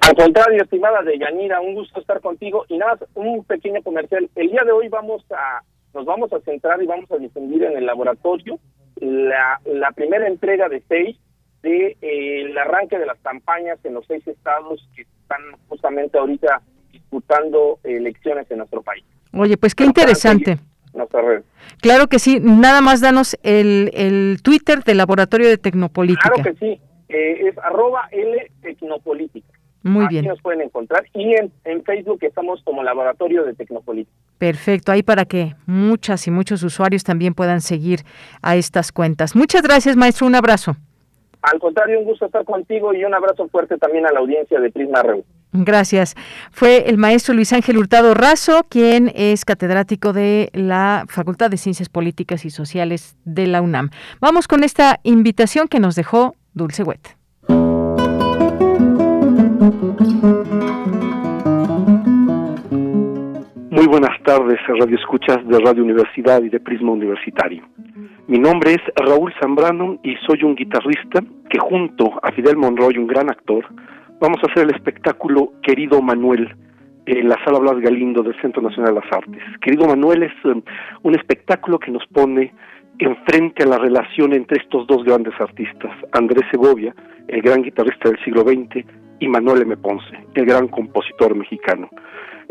[0.00, 4.28] Al contrario, estimada de Yanira, un gusto estar contigo y nada, un pequeño comercial.
[4.34, 5.62] El día de hoy vamos a
[5.94, 8.58] nos vamos a centrar y vamos a difundir en el laboratorio
[8.96, 11.18] la, la primera entrega de seis
[11.62, 16.60] de eh, el arranque de las campañas en los seis estados que están justamente ahorita
[16.92, 19.04] disputando elecciones en nuestro país.
[19.32, 20.58] Oye, pues qué interesante.
[20.94, 21.42] red.
[21.80, 26.30] Claro que sí, nada más danos el, el Twitter del Laboratorio de Tecnopolítica.
[26.30, 29.48] Claro que sí, eh, es arroba L Tecnopolítica.
[29.84, 30.26] Muy Aquí bien.
[30.26, 34.16] nos pueden encontrar y en, en Facebook estamos como Laboratorio de Tecnopolítica.
[34.38, 38.00] Perfecto, ahí para que muchas y muchos usuarios también puedan seguir
[38.42, 39.34] a estas cuentas.
[39.34, 40.76] Muchas gracias, maestro, un abrazo.
[41.42, 44.70] Al contrario, un gusto estar contigo y un abrazo fuerte también a la audiencia de
[44.70, 45.24] Prisma RU.
[45.52, 46.14] Gracias.
[46.50, 51.88] Fue el maestro Luis Ángel Hurtado Razo, quien es catedrático de la Facultad de Ciencias
[51.88, 53.90] Políticas y Sociales de la UNAM.
[54.20, 57.21] Vamos con esta invitación que nos dejó Dulce Wet.
[63.92, 67.62] Buenas tardes, Radio Escuchas de Radio Universidad y de Prisma Universitario.
[68.26, 71.20] Mi nombre es Raúl Zambrano y soy un guitarrista
[71.50, 73.66] que junto a Fidel Monroy, un gran actor,
[74.18, 76.56] vamos a hacer el espectáculo Querido Manuel
[77.04, 79.42] en la Sala Blas Galindo del Centro Nacional de las Artes.
[79.60, 80.62] Querido Manuel es um,
[81.02, 82.54] un espectáculo que nos pone
[82.98, 86.94] enfrente a la relación entre estos dos grandes artistas, Andrés Segovia,
[87.28, 88.86] el gran guitarrista del siglo XX,
[89.20, 89.76] y Manuel M.
[89.76, 91.90] Ponce, el gran compositor mexicano.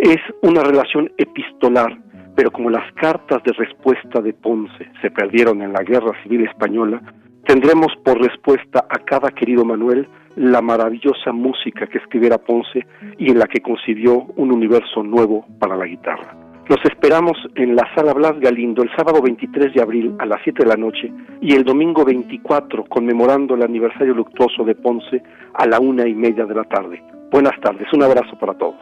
[0.02, 1.96] Es una relación epistolar,
[2.36, 7.00] pero como las cartas de respuesta de Ponce se perdieron en la Guerra Civil Española,
[7.46, 12.84] tendremos por respuesta a cada querido Manuel la maravillosa música que escribiera Ponce
[13.20, 16.36] y en la que concibió un universo nuevo para la guitarra.
[16.68, 20.64] Los esperamos en la Sala Blas Galindo el sábado 23 de abril a las 7
[20.64, 25.22] de la noche y el domingo 24 conmemorando el aniversario luctuoso de Ponce
[25.54, 27.04] a la una y media de la tarde.
[27.32, 28.76] Buenas tardes, un abrazo para todos.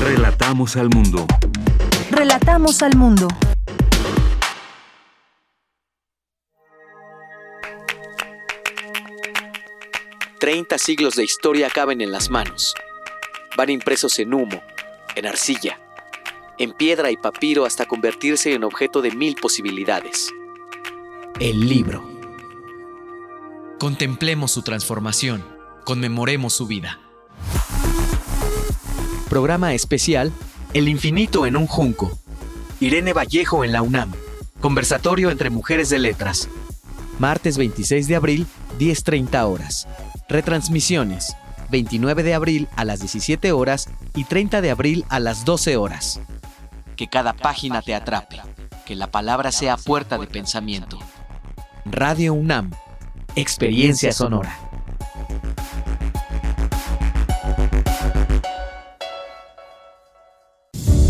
[0.00, 1.24] Relatamos al mundo.
[2.10, 3.28] Relatamos al mundo.
[10.40, 12.74] Treinta siglos de historia caben en las manos.
[13.56, 14.60] Van impresos en humo,
[15.14, 15.78] en arcilla,
[16.62, 20.30] en piedra y papiro hasta convertirse en objeto de mil posibilidades.
[21.40, 22.08] El libro.
[23.80, 25.44] Contemplemos su transformación,
[25.84, 27.00] conmemoremos su vida.
[29.28, 30.32] Programa especial
[30.72, 32.16] El infinito en un junco.
[32.78, 34.12] Irene Vallejo en la UNAM.
[34.60, 36.48] Conversatorio entre mujeres de letras.
[37.18, 38.46] Martes 26 de abril,
[38.78, 39.88] 10.30 horas.
[40.28, 41.34] Retransmisiones.
[41.72, 46.20] 29 de abril a las 17 horas y 30 de abril a las 12 horas.
[47.02, 48.40] Que cada página te atrape.
[48.86, 51.00] Que la palabra sea puerta de pensamiento.
[51.84, 52.70] Radio UNAM.
[53.34, 54.56] Experiencia sonora.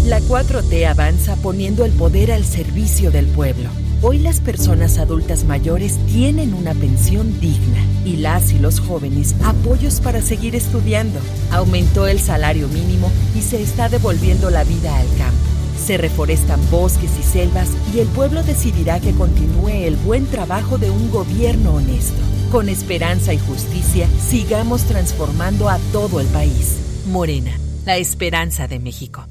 [0.06, 3.68] La 4T avanza poniendo el poder al servicio del pueblo.
[4.00, 10.00] Hoy las personas adultas mayores tienen una pensión digna y las y los jóvenes apoyos
[10.00, 11.20] para seguir estudiando.
[11.50, 15.61] Aumentó el salario mínimo y se está devolviendo la vida al campo.
[15.84, 20.90] Se reforestan bosques y selvas y el pueblo decidirá que continúe el buen trabajo de
[20.90, 22.22] un gobierno honesto.
[22.52, 27.02] Con esperanza y justicia, sigamos transformando a todo el país.
[27.08, 27.50] Morena,
[27.84, 29.26] la esperanza de México.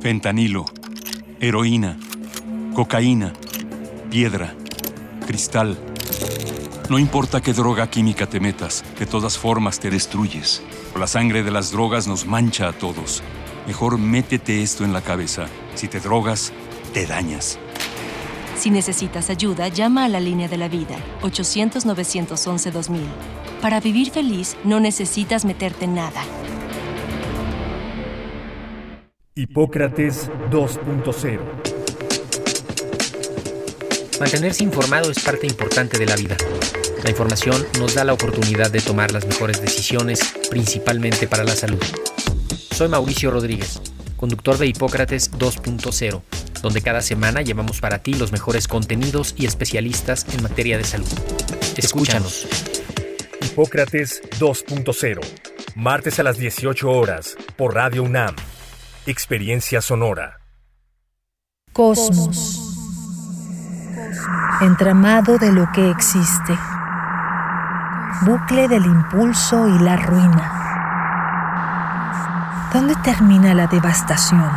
[0.00, 0.66] Fentanilo,
[1.40, 1.96] heroína,
[2.74, 3.32] cocaína,
[4.10, 4.54] piedra,
[5.26, 5.78] cristal.
[6.90, 10.62] No importa qué droga química te metas, de todas formas te destruyes.
[10.98, 13.22] La sangre de las drogas nos mancha a todos.
[13.66, 15.46] Mejor métete esto en la cabeza.
[15.74, 16.52] Si te drogas,
[16.92, 17.58] te dañas.
[18.56, 23.00] Si necesitas ayuda, llama a la línea de la vida, 800-911-2000.
[23.60, 26.22] Para vivir feliz, no necesitas meterte en nada.
[29.34, 31.40] Hipócrates 2.0
[34.20, 36.36] Mantenerse informado es parte importante de la vida.
[37.02, 41.82] La información nos da la oportunidad de tomar las mejores decisiones, principalmente para la salud.
[42.74, 43.80] Soy Mauricio Rodríguez,
[44.16, 46.22] conductor de Hipócrates 2.0,
[46.60, 51.06] donde cada semana llevamos para ti los mejores contenidos y especialistas en materia de salud.
[51.76, 52.48] Escúchanos.
[53.42, 55.20] Hipócrates 2.0,
[55.76, 58.34] martes a las 18 horas, por Radio UNAM.
[59.06, 60.40] Experiencia sonora.
[61.72, 62.60] Cosmos.
[64.60, 66.58] Entramado de lo que existe.
[68.22, 70.63] Bucle del impulso y la ruina.
[72.74, 74.50] ¿Dónde termina la devastación?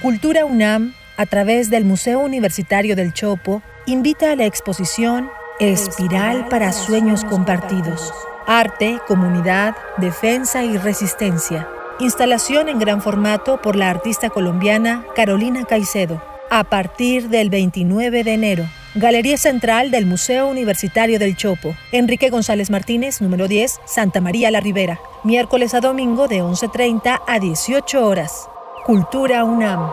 [0.00, 5.30] Cultura UNAM, a través del Museo Universitario del Chopo, invita a la exposición
[5.60, 8.10] Espiral para Sueños Compartidos.
[8.46, 16.22] Arte, comunidad, defensa y resistencia Instalación en gran formato por la artista colombiana Carolina Caicedo.
[16.50, 18.64] A partir del 29 de enero.
[18.96, 21.76] Galería Central del Museo Universitario del Chopo.
[21.92, 24.98] Enrique González Martínez, número 10, Santa María la Ribera.
[25.22, 28.48] Miércoles a domingo de 11.30 a 18 horas.
[28.86, 29.90] Cultura UNAM.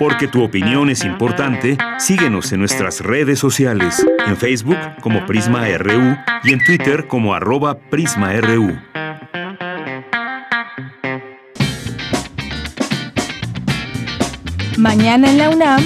[0.00, 6.16] Porque tu opinión es importante, síguenos en nuestras redes sociales, en Facebook como Prisma RU
[6.42, 8.76] y en Twitter como arroba PrismaRU.
[14.80, 15.84] Mañana en la UNAM,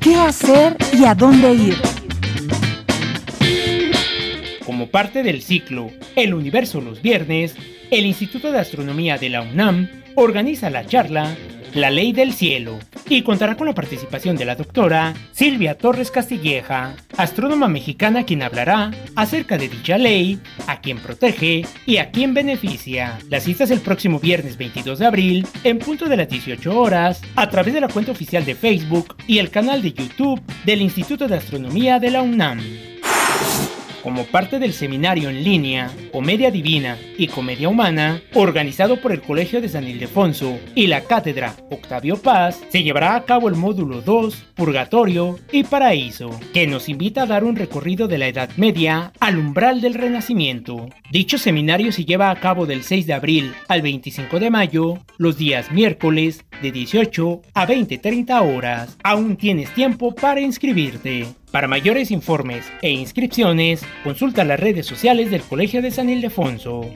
[0.00, 1.76] ¿qué hacer y a dónde ir?
[4.64, 7.54] Como parte del ciclo El Universo los Viernes,
[7.92, 11.36] el Instituto de Astronomía de la UNAM organiza la charla
[11.76, 16.96] La Ley del Cielo y contará con la participación de la doctora Silvia Torres Castilleja,
[17.18, 23.18] astrónoma mexicana quien hablará acerca de dicha ley, a quien protege y a quien beneficia.
[23.28, 27.20] La cita es el próximo viernes 22 de abril en punto de las 18 horas
[27.36, 31.28] a través de la cuenta oficial de Facebook y el canal de YouTube del Instituto
[31.28, 32.95] de Astronomía de la UNAM
[34.06, 39.60] como parte del seminario en línea Comedia Divina y Comedia Humana, organizado por el Colegio
[39.60, 44.44] de San Ildefonso y la Cátedra Octavio Paz, se llevará a cabo el módulo 2,
[44.54, 49.38] Purgatorio y Paraíso, que nos invita a dar un recorrido de la Edad Media al
[49.38, 50.88] umbral del Renacimiento.
[51.10, 55.36] Dicho seminario se lleva a cabo del 6 de abril al 25 de mayo, los
[55.36, 58.96] días miércoles de 18 a 20-30 horas.
[59.02, 61.26] Aún tienes tiempo para inscribirte.
[61.50, 66.90] Para mayores informes e inscripciones, consulta las redes sociales del Colegio de San Ildefonso.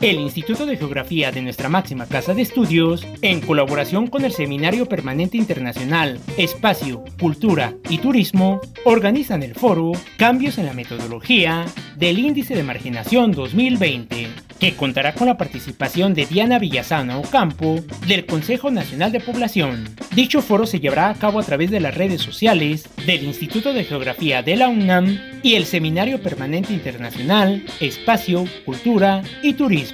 [0.00, 4.86] El Instituto de Geografía de nuestra máxima casa de estudios, en colaboración con el Seminario
[4.86, 11.64] Permanente Internacional Espacio, Cultura y Turismo, organizan el foro Cambios en la Metodología
[11.96, 14.28] del Índice de Marginación 2020
[14.58, 19.88] que contará con la participación de Diana Villasana Ocampo del Consejo Nacional de Población.
[20.14, 23.84] Dicho foro se llevará a cabo a través de las redes sociales del Instituto de
[23.84, 29.87] Geografía de la UNAM y el Seminario Permanente Internacional Espacio, Cultura y Turismo.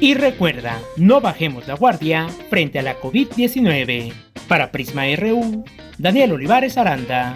[0.00, 4.12] Y recuerda, no bajemos la guardia frente a la COVID-19.
[4.48, 5.64] Para Prisma RU,
[5.98, 7.34] Daniel Olivares Aranda.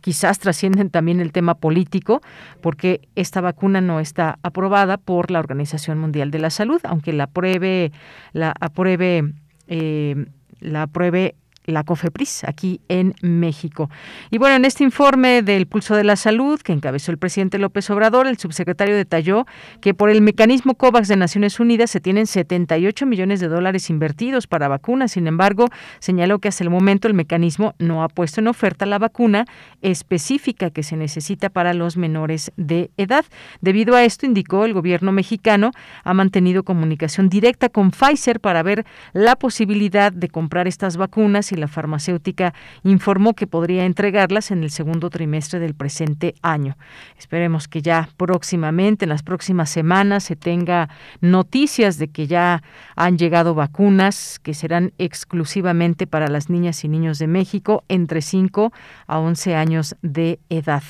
[0.00, 2.20] quizás trascienden también el tema político,
[2.60, 7.24] porque esta vacuna no está aprobada por la Organización Mundial de la Salud, aunque la
[7.24, 7.92] apruebe,
[8.32, 9.32] la apruebe,
[9.68, 10.26] eh,
[10.60, 11.36] la apruebe
[11.72, 13.90] la COFEPRIS aquí en México.
[14.30, 17.88] Y bueno, en este informe del Pulso de la Salud que encabezó el presidente López
[17.90, 19.46] Obrador, el subsecretario detalló
[19.80, 24.46] que por el mecanismo COVAX de Naciones Unidas se tienen 78 millones de dólares invertidos
[24.46, 25.12] para vacunas.
[25.12, 25.66] Sin embargo,
[25.98, 29.44] señaló que hasta el momento el mecanismo no ha puesto en oferta la vacuna
[29.82, 33.24] específica que se necesita para los menores de edad.
[33.60, 35.72] Debido a esto, indicó el gobierno mexicano
[36.04, 41.56] ha mantenido comunicación directa con Pfizer para ver la posibilidad de comprar estas vacunas y
[41.58, 46.76] la farmacéutica informó que podría entregarlas en el segundo trimestre del presente año.
[47.18, 50.88] Esperemos que ya próximamente, en las próximas semanas, se tenga
[51.20, 52.62] noticias de que ya
[52.96, 58.72] han llegado vacunas que serán exclusivamente para las niñas y niños de México entre 5
[59.06, 60.82] a 11 años de edad.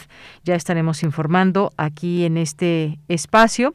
[0.45, 3.73] Ya estaremos informando aquí en este espacio.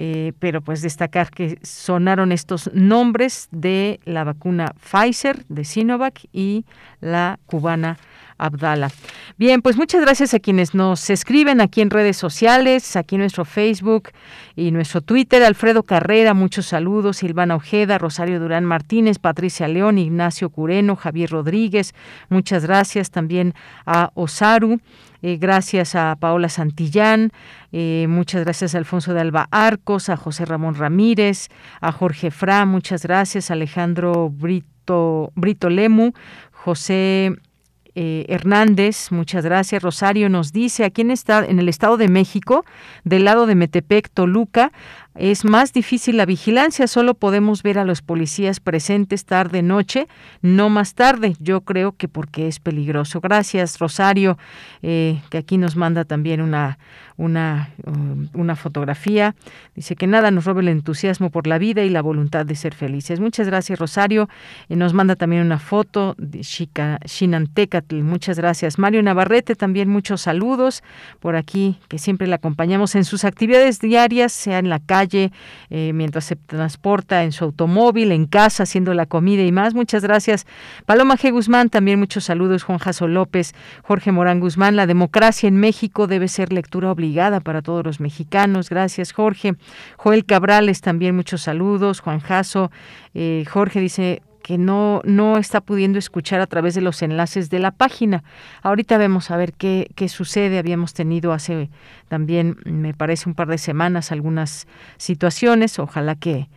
[0.00, 6.64] Eh, pero pues destacar que sonaron estos nombres de la vacuna Pfizer, de Sinovac y
[7.00, 7.98] la cubana
[8.38, 8.92] Abdala.
[9.36, 13.44] Bien, pues muchas gracias a quienes nos escriben aquí en redes sociales, aquí en nuestro
[13.44, 14.10] Facebook
[14.54, 15.42] y nuestro Twitter.
[15.42, 17.16] Alfredo Carrera, muchos saludos.
[17.16, 21.92] Silvana Ojeda, Rosario Durán Martínez, Patricia León, Ignacio Cureno, Javier Rodríguez.
[22.28, 24.78] Muchas gracias también a Osaru.
[25.22, 27.32] Eh, gracias a Paola Santillán,
[27.72, 31.48] eh, muchas gracias a Alfonso de Alba Arcos, a José Ramón Ramírez,
[31.80, 35.32] a Jorge Fra, muchas gracias, Alejandro Brito,
[35.68, 36.12] Lemu,
[36.52, 37.36] José
[38.00, 39.82] eh, Hernández, muchas gracias.
[39.82, 42.64] Rosario nos dice, aquí en, está, en el Estado de México,
[43.02, 44.70] del lado de Metepec, Toluca,
[45.18, 50.06] es más difícil la vigilancia, solo podemos ver a los policías presentes tarde noche,
[50.42, 51.34] no más tarde.
[51.40, 53.20] Yo creo que porque es peligroso.
[53.20, 54.38] Gracias, Rosario,
[54.80, 56.78] eh, que aquí nos manda también una,
[57.16, 59.34] um, una focografía.
[59.74, 62.74] Dice que nada nos robe el entusiasmo por la vida y la voluntad de ser
[62.74, 63.18] felices.
[63.18, 64.28] Muchas gracias, Rosario.
[64.68, 68.02] y nos manda también una foto de Chica, Shinantecatl.
[68.02, 68.78] Muchas gracias.
[68.78, 70.84] Mario Navarrete, también muchos saludos
[71.18, 75.92] por aquí, que siempre le acompañamos en sus actividades diarias, sea en la calle eh,
[75.94, 79.74] mientras se transporta en su automóvil, en casa, haciendo la comida y más.
[79.74, 80.46] Muchas gracias.
[80.86, 81.32] Paloma G.
[81.32, 82.62] Guzmán, también muchos saludos.
[82.62, 84.76] Juan Jaso López, Jorge Morán Guzmán.
[84.76, 88.70] La democracia en México debe ser lectura obligada para todos los mexicanos.
[88.70, 89.54] Gracias, Jorge.
[89.96, 92.00] Joel Cabrales, también muchos saludos.
[92.00, 92.70] Juan Jaso.
[93.14, 97.58] Eh, Jorge dice, que no, no está pudiendo escuchar a través de los enlaces de
[97.58, 98.24] la página.
[98.62, 100.58] Ahorita vemos a ver qué, qué sucede.
[100.58, 101.68] Habíamos tenido hace
[102.08, 105.78] también, me parece, un par de semanas algunas situaciones.
[105.78, 106.48] Ojalá que,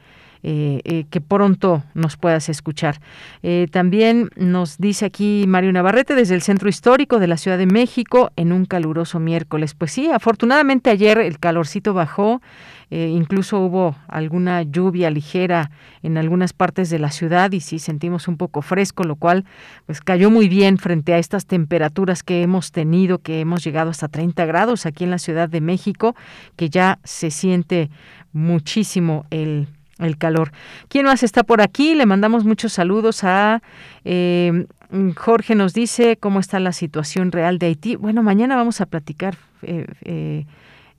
[0.43, 2.99] eh, eh, que pronto nos puedas escuchar.
[3.43, 7.67] Eh, también nos dice aquí Mario Navarrete desde el Centro Histórico de la Ciudad de
[7.67, 9.75] México en un caluroso miércoles.
[9.75, 12.41] Pues sí, afortunadamente ayer el calorcito bajó.
[12.93, 15.71] Incluso hubo alguna lluvia ligera
[16.03, 19.45] en algunas partes de la ciudad y sí sentimos un poco fresco, lo cual
[19.85, 24.09] pues cayó muy bien frente a estas temperaturas que hemos tenido, que hemos llegado hasta
[24.09, 26.17] 30 grados aquí en la Ciudad de México,
[26.57, 27.89] que ya se siente
[28.33, 29.69] muchísimo el
[30.05, 30.51] el calor.
[30.87, 31.95] ¿Quién más está por aquí?
[31.95, 33.61] Le mandamos muchos saludos a
[34.05, 34.65] eh,
[35.15, 37.95] Jorge nos dice cómo está la situación real de Haití.
[37.95, 40.45] Bueno, mañana vamos a platicar eh, eh,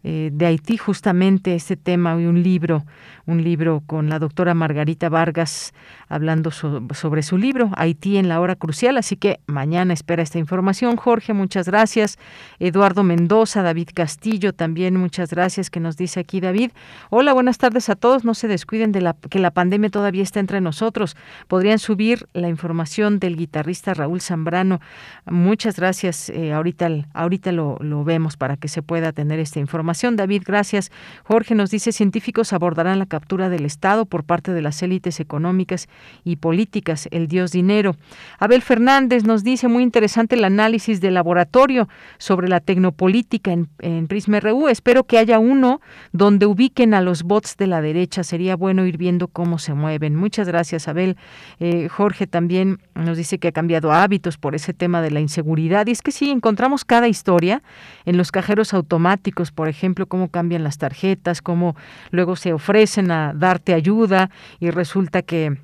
[0.03, 2.85] de Haití, justamente este tema y un libro,
[3.25, 5.73] un libro con la doctora Margarita Vargas
[6.09, 8.99] hablando sobre su libro, Haití en la hora crucial.
[8.99, 10.97] Así que mañana espera esta información.
[10.97, 12.19] Jorge, muchas gracias.
[12.59, 16.73] Eduardo Mendoza, David Castillo, también muchas gracias que nos dice aquí David.
[17.11, 18.25] Hola, buenas tardes a todos.
[18.25, 21.17] No se descuiden de la, que la pandemia todavía está entre nosotros.
[21.47, 24.81] Podrían subir la información del guitarrista Raúl Zambrano.
[25.27, 26.29] Muchas gracias.
[26.31, 30.91] Eh, ahorita ahorita lo vemos para que se pueda tener esta información David, gracias.
[31.25, 35.89] Jorge nos dice, científicos abordarán la captura del Estado por parte de las élites económicas
[36.25, 37.97] y políticas, el dios dinero.
[38.39, 41.89] Abel Fernández nos dice, muy interesante el análisis de laboratorio
[42.19, 44.69] sobre la tecnopolítica en, en Prisma RU.
[44.69, 45.81] Espero que haya uno
[46.13, 48.25] donde ubiquen a los bots de la derecha.
[48.25, 50.17] Sería bueno ir viendo cómo se mueven.
[50.17, 51.17] Muchas gracias, Abel.
[51.61, 55.87] Eh, Jorge también nos dice que ha cambiado hábitos por ese tema de la inseguridad.
[55.87, 57.63] Y es que sí, encontramos cada historia
[58.05, 61.77] en los cajeros automáticos, por ejemplo, cómo cambian las tarjetas, cómo
[62.11, 64.31] luego se ofrecen a darte ayuda
[64.61, 65.57] y resulta que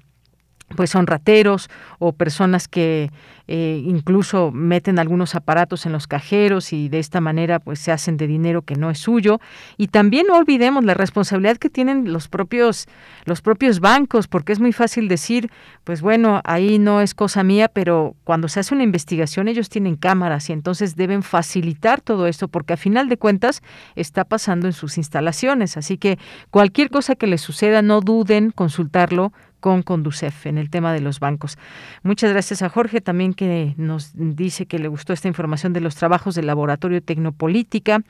[0.77, 3.11] pues son rateros o personas que
[3.49, 8.17] eh, incluso meten algunos aparatos en los cajeros y de esta manera pues se hacen
[8.17, 9.41] de dinero que no es suyo.
[9.77, 12.87] Y también no olvidemos la responsabilidad que tienen los propios
[13.25, 15.51] los propios bancos porque es muy fácil decir
[15.85, 19.97] pues bueno ahí no es cosa mía pero cuando se hace una investigación ellos tienen
[19.97, 23.63] cámaras y entonces deben facilitar todo esto porque a final de cuentas
[23.97, 25.77] está pasando en sus instalaciones.
[25.77, 26.19] Así que
[26.51, 31.21] cualquier cosa que les suceda no duden consultarlo con Conducef en el tema de los
[31.21, 31.59] bancos.
[32.03, 35.95] Muchas gracias a Jorge también que nos dice que le gustó esta información de los
[35.95, 38.03] trabajos del Laboratorio Tecnopolítica.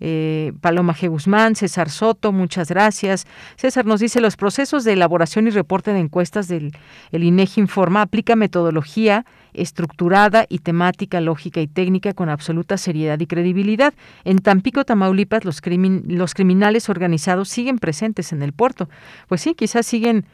[0.00, 1.08] Eh, Paloma G.
[1.08, 3.26] Guzmán, César Soto, muchas gracias.
[3.56, 6.72] César nos dice los procesos de elaboración y reporte de encuestas del
[7.12, 13.26] el INEGI Informa aplica metodología estructurada y temática, lógica y técnica con absoluta seriedad y
[13.26, 13.94] credibilidad.
[14.24, 15.60] En Tampico, Tamaulipas, los,
[16.06, 18.88] los criminales organizados siguen presentes en el puerto.
[19.28, 20.24] Pues sí, quizás siguen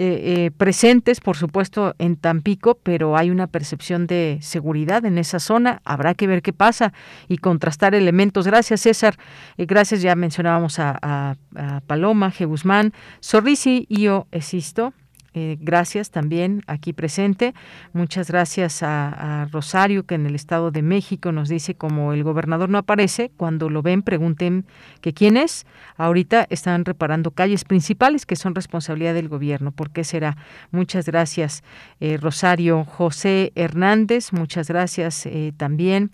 [0.00, 5.40] eh, eh, presentes, por supuesto, en Tampico, pero hay una percepción de seguridad en esa
[5.40, 5.82] zona.
[5.84, 6.92] Habrá que ver qué pasa
[7.26, 8.46] y contrastar elementos.
[8.46, 9.16] Gracias, César.
[9.56, 12.46] Eh, gracias, ya mencionábamos a, a, Paloma, G.
[12.46, 14.92] Guzmán, Sorrisi y yo existo.
[15.40, 17.54] Eh, gracias también aquí presente.
[17.92, 22.68] Muchas gracias a, Rosario, que en el Estado de México nos dice como el gobernador
[22.68, 24.66] no aparece, cuando lo ven pregunten
[25.00, 25.64] que quién es.
[25.96, 29.70] Ahorita están reparando calles principales que son responsabilidad del gobierno.
[29.70, 30.36] ¿Por qué será?
[30.72, 31.62] Muchas gracias,
[32.00, 32.84] eh, Rosario.
[32.84, 36.10] José Hernández, muchas gracias eh, también.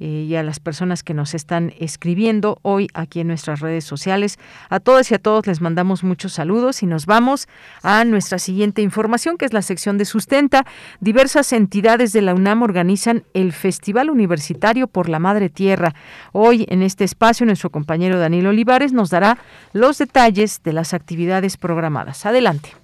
[0.00, 4.40] Eh, y a las personas que nos están escribiendo hoy aquí en nuestras redes sociales.
[4.68, 7.46] A todas y a todos les mandamos muchos saludos y nos vamos
[7.84, 10.66] a nuestra siguiente información, que es la sección de sustenta.
[10.98, 15.94] Diversas entidades de la UNAM organizan el Festival Universitario por la Madre Tierra.
[16.32, 19.38] Hoy en este espacio nuestro compañero Daniel Olivares nos dará
[19.72, 22.26] los detalles de las actividades programadas.
[22.26, 22.83] Adelante.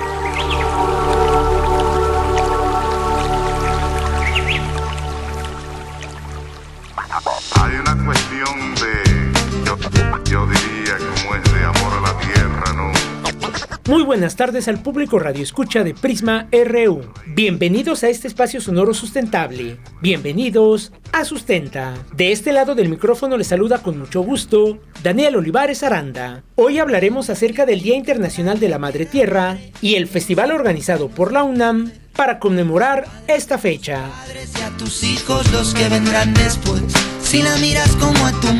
[13.91, 17.01] Muy buenas tardes al público Radio Escucha de Prisma RU.
[17.25, 19.79] Bienvenidos a este espacio sonoro sustentable.
[20.01, 21.95] Bienvenidos a Sustenta.
[22.15, 26.41] De este lado del micrófono les saluda con mucho gusto Daniel Olivares Aranda.
[26.55, 31.33] Hoy hablaremos acerca del Día Internacional de la Madre Tierra y el festival organizado por
[31.33, 34.05] la UNAM para conmemorar esta fecha.
[34.05, 36.81] a tus hijos los que vendrán después.
[37.21, 38.51] Si la miras como a tu.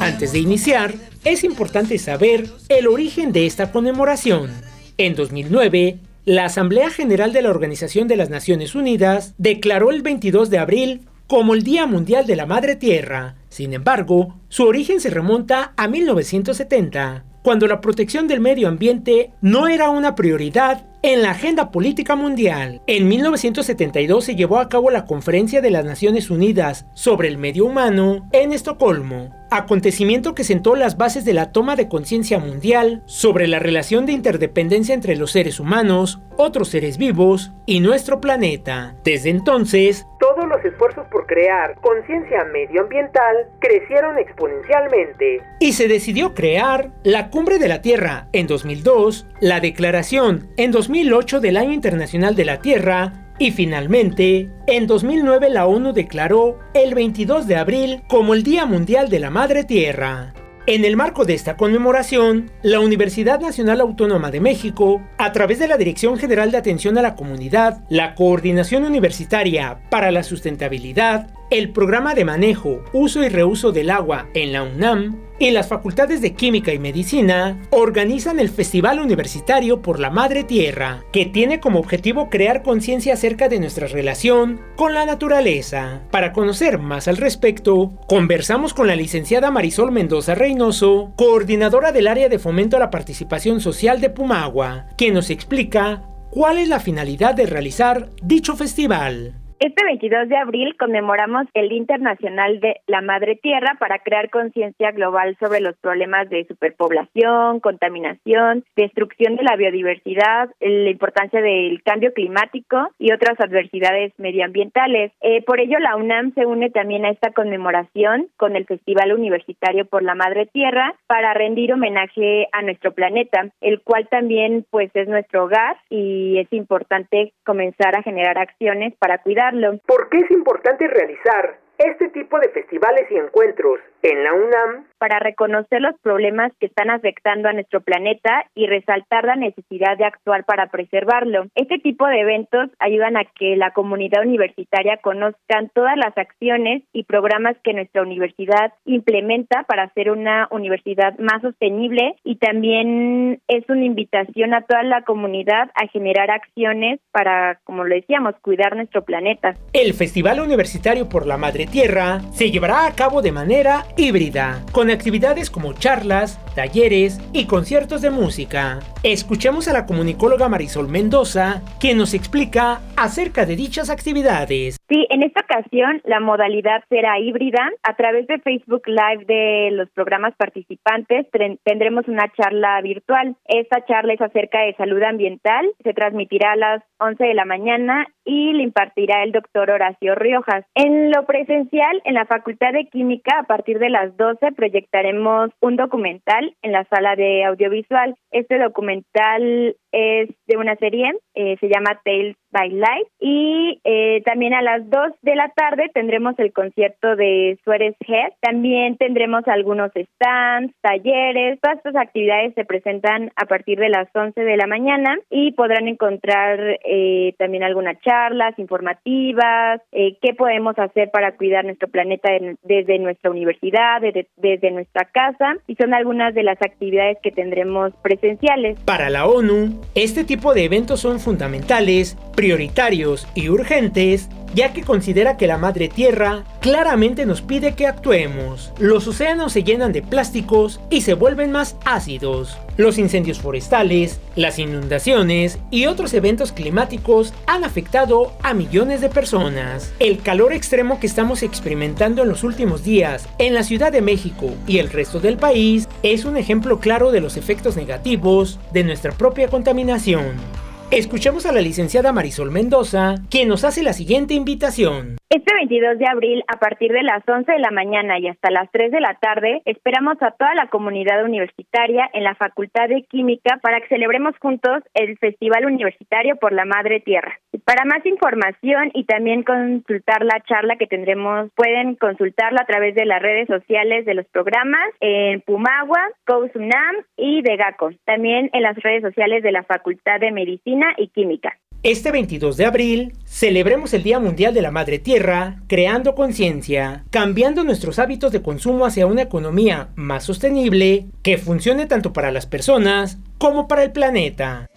[0.00, 0.94] Antes de iniciar,
[1.24, 4.50] es importante saber el origen de esta conmemoración.
[4.98, 10.50] En 2009, la Asamblea General de la Organización de las Naciones Unidas declaró el 22
[10.50, 13.36] de abril como el Día Mundial de la Madre Tierra.
[13.48, 19.68] Sin embargo, su origen se remonta a 1970, cuando la protección del medio ambiente no
[19.68, 22.82] era una prioridad en la agenda política mundial.
[22.86, 27.64] En 1972 se llevó a cabo la Conferencia de las Naciones Unidas sobre el Medio
[27.64, 33.48] Humano en Estocolmo, acontecimiento que sentó las bases de la toma de conciencia mundial sobre
[33.48, 38.96] la relación de interdependencia entre los seres humanos, otros seres vivos y nuestro planeta.
[39.04, 46.90] Desde entonces, todos los esfuerzos por crear conciencia medioambiental crecieron exponencialmente y se decidió crear
[47.02, 52.44] la Cumbre de la Tierra en 2002, la Declaración en 2008 del Año Internacional de
[52.44, 58.42] la Tierra y finalmente, en 2009 la ONU declaró el 22 de abril como el
[58.42, 60.34] Día Mundial de la Madre Tierra.
[60.66, 65.66] En el marco de esta conmemoración, la Universidad Nacional Autónoma de México, a través de
[65.66, 71.70] la Dirección General de Atención a la Comunidad, la Coordinación Universitaria para la Sustentabilidad, el
[71.70, 76.34] programa de manejo, uso y reuso del agua en la UNAM y las facultades de
[76.34, 82.28] Química y Medicina organizan el Festival Universitario por la Madre Tierra, que tiene como objetivo
[82.30, 86.02] crear conciencia acerca de nuestra relación con la naturaleza.
[86.10, 92.28] Para conocer más al respecto, conversamos con la licenciada Marisol Mendoza Reynoso, coordinadora del área
[92.28, 97.34] de fomento a la participación social de Pumagua, quien nos explica cuál es la finalidad
[97.34, 99.34] de realizar dicho festival.
[99.62, 104.90] Este 22 de abril conmemoramos el Día Internacional de la Madre Tierra para crear conciencia
[104.92, 112.14] global sobre los problemas de superpoblación, contaminación, destrucción de la biodiversidad, la importancia del cambio
[112.14, 115.12] climático y otras adversidades medioambientales.
[115.20, 119.84] Eh, por ello, la UNAM se une también a esta conmemoración con el Festival Universitario
[119.84, 125.06] por la Madre Tierra para rendir homenaje a nuestro planeta, el cual también pues es
[125.06, 129.49] nuestro hogar y es importante comenzar a generar acciones para cuidar
[129.86, 135.18] ¿Por qué es importante realizar este tipo de festivales y encuentros en la UNAM para
[135.18, 140.44] reconocer los problemas que están afectando a nuestro planeta y resaltar la necesidad de actuar
[140.44, 141.46] para preservarlo.
[141.54, 147.04] Este tipo de eventos ayudan a que la comunidad universitaria conozcan todas las acciones y
[147.04, 153.84] programas que nuestra universidad implementa para ser una universidad más sostenible y también es una
[153.84, 159.54] invitación a toda la comunidad a generar acciones para, como lo decíamos, cuidar nuestro planeta.
[159.72, 164.90] El Festival Universitario por la Madre Tierra se llevará a cabo de manera híbrida, con
[164.90, 168.80] actividades como charlas, talleres y conciertos de música.
[169.02, 174.76] Escuchemos a la comunicóloga Marisol Mendoza, quien nos explica acerca de dichas actividades.
[174.88, 177.70] Sí, en esta ocasión la modalidad será híbrida.
[177.82, 181.26] A través de Facebook Live de los programas participantes
[181.64, 183.36] tendremos una charla virtual.
[183.46, 185.66] Esta charla es acerca de salud ambiental.
[185.82, 190.64] Se transmitirá a las 11 de la mañana y le impartirá el doctor Horacio Riojas.
[190.74, 195.76] En lo presencial, en la Facultad de Química, a partir de las 12 proyectaremos un
[195.76, 198.14] documental en la sala de audiovisual.
[198.30, 204.54] Este documental es de una serie, eh, se llama Tales by Light y eh, también
[204.54, 208.32] a las 2 de la tarde tendremos el concierto de Suárez Head.
[208.40, 214.40] También tendremos algunos stands, talleres, todas estas actividades se presentan a partir de las 11
[214.40, 221.36] de la mañana y podrán encontrar eh, también algunas charlas informativas, qué podemos hacer para
[221.36, 222.30] cuidar nuestro planeta
[222.62, 227.92] desde nuestra universidad, desde, desde nuestra casa y son algunas de las actividades que tendremos
[228.02, 228.78] presenciales.
[228.84, 235.36] Para la ONU, este tipo de eventos son fundamentales, prioritarios y urgentes, ya que considera
[235.36, 238.72] que la Madre Tierra claramente nos pide que actuemos.
[238.78, 242.56] Los océanos se llenan de plásticos y se vuelven más ácidos.
[242.78, 249.92] Los incendios forestales, las inundaciones y otros eventos climáticos han afectado a millones de personas.
[249.98, 254.54] El calor extremo que estamos experimentando en los últimos días en la Ciudad de México
[254.66, 259.12] y el resto del país es un ejemplo claro de los efectos negativos de nuestra
[259.12, 260.69] propia contaminación.
[260.90, 265.18] Escuchemos a la licenciada Marisol Mendoza, quien nos hace la siguiente invitación.
[265.30, 268.68] Este 22 de abril, a partir de las 11 de la mañana y hasta las
[268.72, 273.60] 3 de la tarde, esperamos a toda la comunidad universitaria en la Facultad de Química
[273.62, 277.38] para que celebremos juntos el Festival Universitario por la Madre Tierra.
[277.64, 283.04] Para más información y también consultar la charla que tendremos, pueden consultarla a través de
[283.04, 287.90] las redes sociales de los programas en Pumagua, COUSUNAM y de GACO.
[288.04, 291.58] También en las redes sociales de la Facultad de Medicina y Química.
[291.82, 297.64] Este 22 de abril celebremos el Día Mundial de la Madre Tierra, creando conciencia, cambiando
[297.64, 303.18] nuestros hábitos de consumo hacia una economía más sostenible que funcione tanto para las personas
[303.38, 304.69] como para el planeta.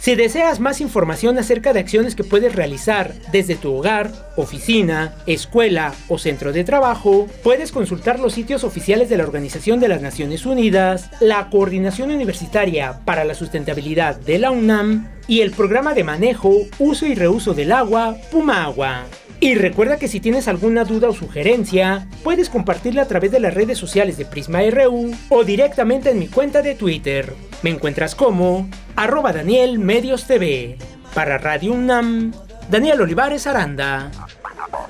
[0.00, 5.92] Si deseas más información acerca de acciones que puedes realizar desde tu hogar, oficina, escuela
[6.08, 10.46] o centro de trabajo, puedes consultar los sitios oficiales de la Organización de las Naciones
[10.46, 16.54] Unidas, la Coordinación Universitaria para la Sustentabilidad de la UNAM y el Programa de Manejo,
[16.78, 19.04] Uso y Reuso del Agua, Pumagua.
[19.40, 23.54] Y recuerda que si tienes alguna duda o sugerencia, puedes compartirla a través de las
[23.54, 27.34] redes sociales de Prisma RU o directamente en mi cuenta de Twitter.
[27.62, 30.76] Me encuentras como arroba Daniel Medios TV.
[31.14, 32.32] Para Radio UNAM,
[32.68, 34.10] Daniel Olivares Aranda.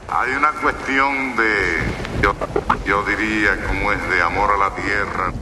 [0.08, 2.34] Hay una cuestión de, yo,
[2.86, 5.32] yo diría, como es de amor a la tierra.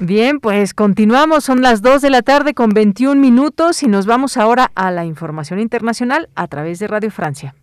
[0.00, 4.36] Bien, pues continuamos, son las 2 de la tarde con 21 minutos y nos vamos
[4.36, 7.54] ahora a la información internacional a través de Radio Francia.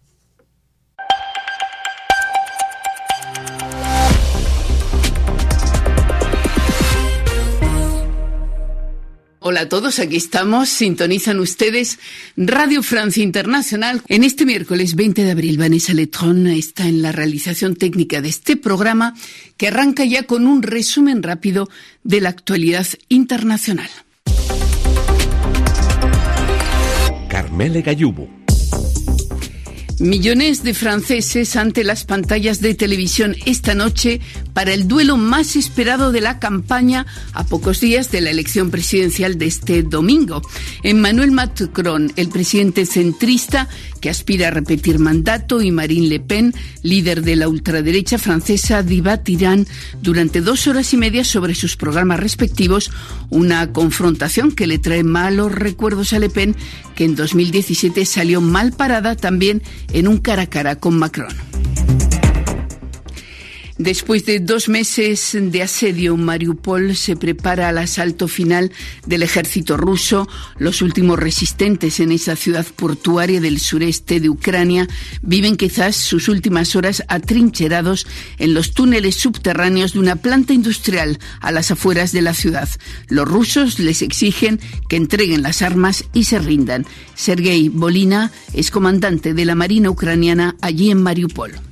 [9.51, 9.61] Hola.
[9.63, 10.69] A todos, aquí estamos.
[10.69, 11.99] Sintonizan ustedes
[12.37, 14.01] Radio Francia Internacional.
[14.07, 18.55] En este miércoles 20 de abril, Vanessa Letrón está en la realización técnica de este
[18.55, 19.13] programa
[19.57, 21.67] que arranca ya con un resumen rápido
[22.01, 23.89] de la actualidad internacional.
[27.27, 28.40] Carmele Gallubo.
[30.01, 34.19] Millones de franceses ante las pantallas de televisión esta noche
[34.51, 39.37] para el duelo más esperado de la campaña a pocos días de la elección presidencial
[39.37, 40.41] de este domingo.
[40.81, 43.69] Emmanuel Macron, el presidente centrista
[44.01, 49.67] que aspira a repetir mandato, y Marine Le Pen, líder de la ultraderecha francesa, debatirán
[50.01, 52.89] durante dos horas y media sobre sus programas respectivos,
[53.29, 56.55] una confrontación que le trae malos recuerdos a Le Pen,
[56.95, 59.61] que en 2017 salió mal parada también
[59.93, 61.35] en un cara a cara con Macron.
[63.81, 68.71] Después de dos meses de asedio, Mariupol se prepara al asalto final
[69.07, 70.29] del ejército ruso.
[70.59, 74.87] Los últimos resistentes en esa ciudad portuaria del sureste de Ucrania
[75.23, 78.05] viven quizás sus últimas horas atrincherados
[78.37, 82.69] en los túneles subterráneos de una planta industrial a las afueras de la ciudad.
[83.07, 84.59] Los rusos les exigen
[84.89, 86.85] que entreguen las armas y se rindan.
[87.15, 91.70] Sergei Bolina es comandante de la Marina ucraniana allí en Mariupol.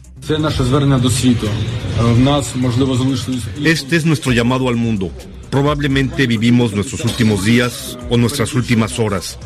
[3.64, 5.12] Este es nuestro llamado al mundo.
[5.50, 9.40] Probablemente vivimos nuestros últimos días o nuestras últimas horas.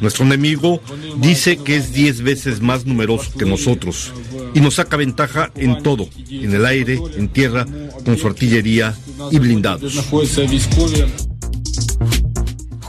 [0.00, 0.80] Nuestro enemigo
[1.18, 4.12] dice que es diez veces más numeroso que nosotros
[4.52, 7.66] y nos saca ventaja en todo, en el aire, en tierra,
[8.04, 8.94] con su artillería
[9.30, 9.94] y blindados.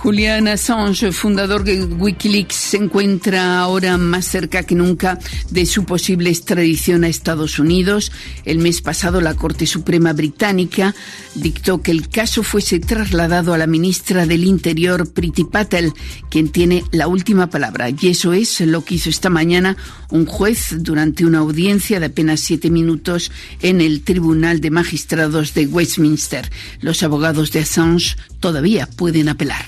[0.05, 5.17] Julian Assange, fundador de Wikileaks, se encuentra ahora más cerca que nunca
[5.49, 8.11] de su posible extradición a Estados Unidos.
[8.45, 10.93] El mes pasado, la Corte Suprema Británica
[11.33, 15.91] dictó que el caso fuese trasladado a la ministra del Interior, Priti Patel,
[16.29, 17.89] quien tiene la última palabra.
[17.89, 19.75] Y eso es lo que hizo esta mañana
[20.11, 23.31] un juez durante una audiencia de apenas siete minutos
[23.63, 26.51] en el Tribunal de Magistrados de Westminster.
[26.79, 29.65] Los abogados de Assange todavía pueden apelar.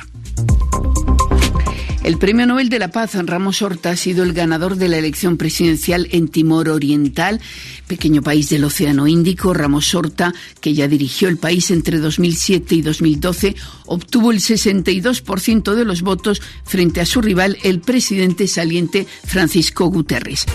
[2.07, 5.35] El Premio Nobel de la Paz, Ramos Horta, ha sido el ganador de la elección
[5.35, 7.41] presidencial en Timor Oriental,
[7.85, 9.53] pequeño país del Océano Índico.
[9.53, 13.57] Ramos Horta, que ya dirigió el país entre 2007 y 2012,
[13.87, 20.45] obtuvo el 62% de los votos frente a su rival, el presidente saliente Francisco Guterres.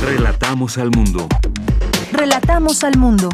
[0.00, 1.28] Relatamos al mundo.
[2.12, 3.28] Relatamos al mundo.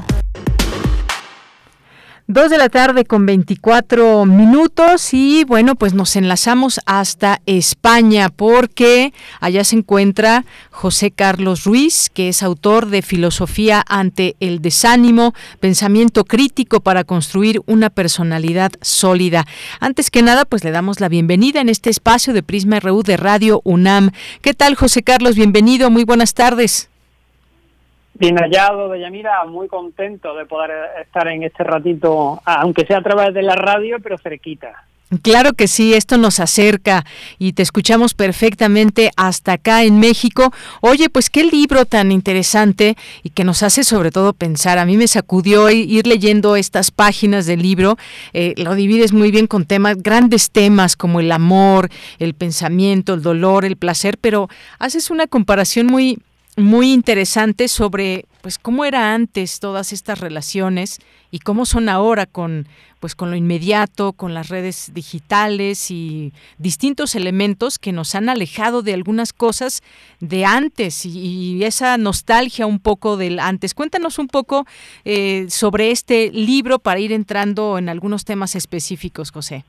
[2.32, 9.12] Dos de la tarde con 24 minutos y bueno, pues nos enlazamos hasta España porque
[9.38, 16.24] allá se encuentra José Carlos Ruiz, que es autor de Filosofía ante el desánimo, pensamiento
[16.24, 19.44] crítico para construir una personalidad sólida.
[19.78, 23.18] Antes que nada, pues le damos la bienvenida en este espacio de Prisma RU de
[23.18, 24.10] Radio UNAM.
[24.40, 25.36] ¿Qué tal, José Carlos?
[25.36, 26.88] Bienvenido, muy buenas tardes.
[28.14, 30.70] Bien hallado, Bellamira, muy contento de poder
[31.01, 34.84] estar en este ratito, aunque sea a través de la radio, pero cerquita.
[35.20, 37.05] Claro que sí, esto nos acerca
[37.39, 40.55] y te escuchamos perfectamente hasta acá en México.
[40.80, 44.78] Oye, pues qué libro tan interesante y que nos hace sobre todo pensar.
[44.78, 47.98] A mí me sacudió ir leyendo estas páginas del libro.
[48.32, 53.22] Eh, lo divides muy bien con temas, grandes temas como el amor, el pensamiento, el
[53.22, 54.48] dolor, el placer, pero
[54.78, 56.18] haces una comparación muy
[56.56, 61.00] muy interesante sobre pues cómo era antes todas estas relaciones
[61.30, 62.66] y cómo son ahora con
[63.00, 68.82] pues con lo inmediato, con las redes digitales y distintos elementos que nos han alejado
[68.82, 69.82] de algunas cosas
[70.20, 73.74] de antes y, esa nostalgia un poco del antes.
[73.74, 74.66] Cuéntanos un poco
[75.04, 79.64] eh, sobre este libro para ir entrando en algunos temas específicos, José.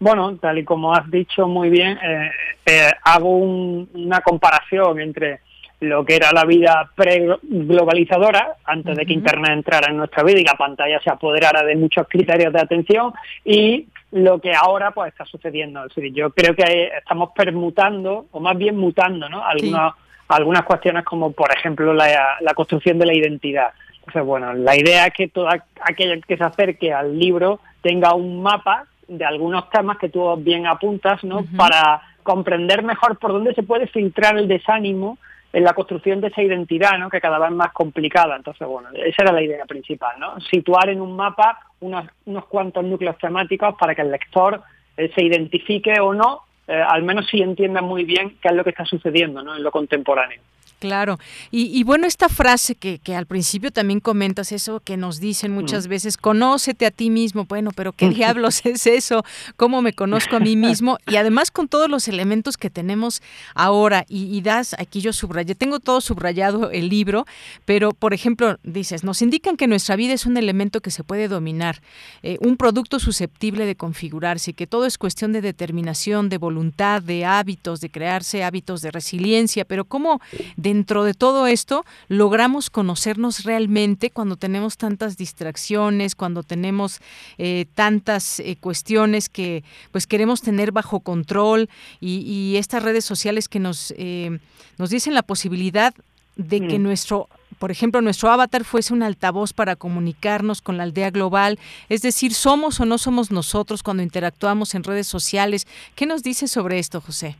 [0.00, 2.30] Bueno, tal y como has dicho muy bien, eh,
[2.64, 5.40] eh, hago una comparación entre
[5.80, 10.44] lo que era la vida pre-globalizadora, antes de que Internet entrara en nuestra vida y
[10.44, 13.12] la pantalla se apoderara de muchos criterios de atención,
[13.44, 15.86] y lo que ahora pues está sucediendo.
[16.12, 19.44] yo creo que estamos permutando, o más bien mutando, ¿no?
[19.44, 19.94] Algunas,
[20.28, 23.70] algunas cuestiones como, por ejemplo, la, la construcción de la identidad.
[23.98, 25.48] Entonces, bueno, la idea es que todo
[25.82, 30.66] aquel que se acerque al libro tenga un mapa de algunos temas que tú bien
[30.66, 31.44] apuntas, ¿no?
[31.56, 35.18] Para comprender mejor por dónde se puede filtrar el desánimo
[35.52, 37.08] en la construcción de esa identidad, ¿no?
[37.08, 38.36] que cada vez es más complicada.
[38.36, 40.40] Entonces, bueno, esa era la idea principal, ¿no?
[40.40, 44.62] Situar en un mapa unos, unos cuantos núcleos temáticos para que el lector
[44.96, 48.62] eh, se identifique o no eh, al menos sí entiendan muy bien qué es lo
[48.62, 49.56] que está sucediendo ¿no?
[49.56, 50.40] en lo contemporáneo.
[50.78, 51.18] Claro,
[51.50, 55.88] y, bueno, esta frase que, que, al principio también comentas, eso que nos dicen muchas
[55.88, 59.24] veces, conócete a ti mismo, bueno, pero ¿qué diablos es eso?
[59.56, 60.98] ¿Cómo me conozco a mí mismo?
[61.08, 63.22] Y además con todos los elementos que tenemos
[63.56, 67.26] ahora, y, das, aquí yo subrayé, tengo todo subrayado el libro,
[67.64, 71.26] pero por ejemplo, dices, nos indican que nuestra vida es un elemento que se puede
[71.26, 71.80] dominar,
[72.22, 76.57] eh, un producto susceptible de configurarse, que todo es cuestión de determinación, de voluntad,
[77.02, 80.20] de hábitos, de crearse hábitos de resiliencia, pero ¿cómo
[80.56, 87.00] dentro de todo esto logramos conocernos realmente cuando tenemos tantas distracciones, cuando tenemos
[87.38, 91.68] eh, tantas eh, cuestiones que pues queremos tener bajo control
[92.00, 94.38] y, estas redes sociales que nos, eh,
[94.78, 95.94] nos dicen la posibilidad
[96.36, 96.82] de que mm.
[96.82, 97.28] nuestro
[97.58, 101.58] por ejemplo, nuestro avatar fuese un altavoz para comunicarnos con la aldea global,
[101.88, 105.66] es decir, somos o no somos nosotros cuando interactuamos en redes sociales.
[105.94, 107.36] ¿Qué nos dice sobre esto, José?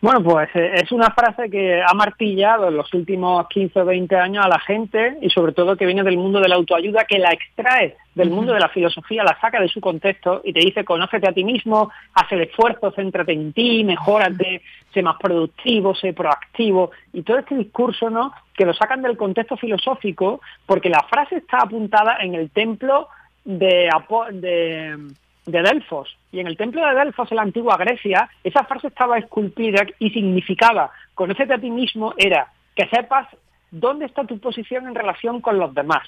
[0.00, 4.16] Bueno, pues eh, es una frase que ha martillado en los últimos 15 o 20
[4.16, 7.18] años a la gente y sobre todo que viene del mundo de la autoayuda, que
[7.18, 10.84] la extrae del mundo de la filosofía, la saca de su contexto y te dice
[10.84, 14.60] conócete a ti mismo, haz el esfuerzo, céntrate en ti, mejórate,
[14.92, 18.32] sé más productivo, sé proactivo y todo este discurso, ¿no?
[18.54, 23.08] Que lo sacan del contexto filosófico porque la frase está apuntada en el templo
[23.44, 23.88] de,
[24.32, 24.98] de
[25.46, 26.16] de Delfos.
[26.34, 30.10] Y en el templo de Delfos, en la antigua Grecia, esa frase estaba esculpida y
[30.10, 33.28] significaba, conócete a ti mismo, era que sepas
[33.70, 36.02] dónde está tu posición en relación con los demás,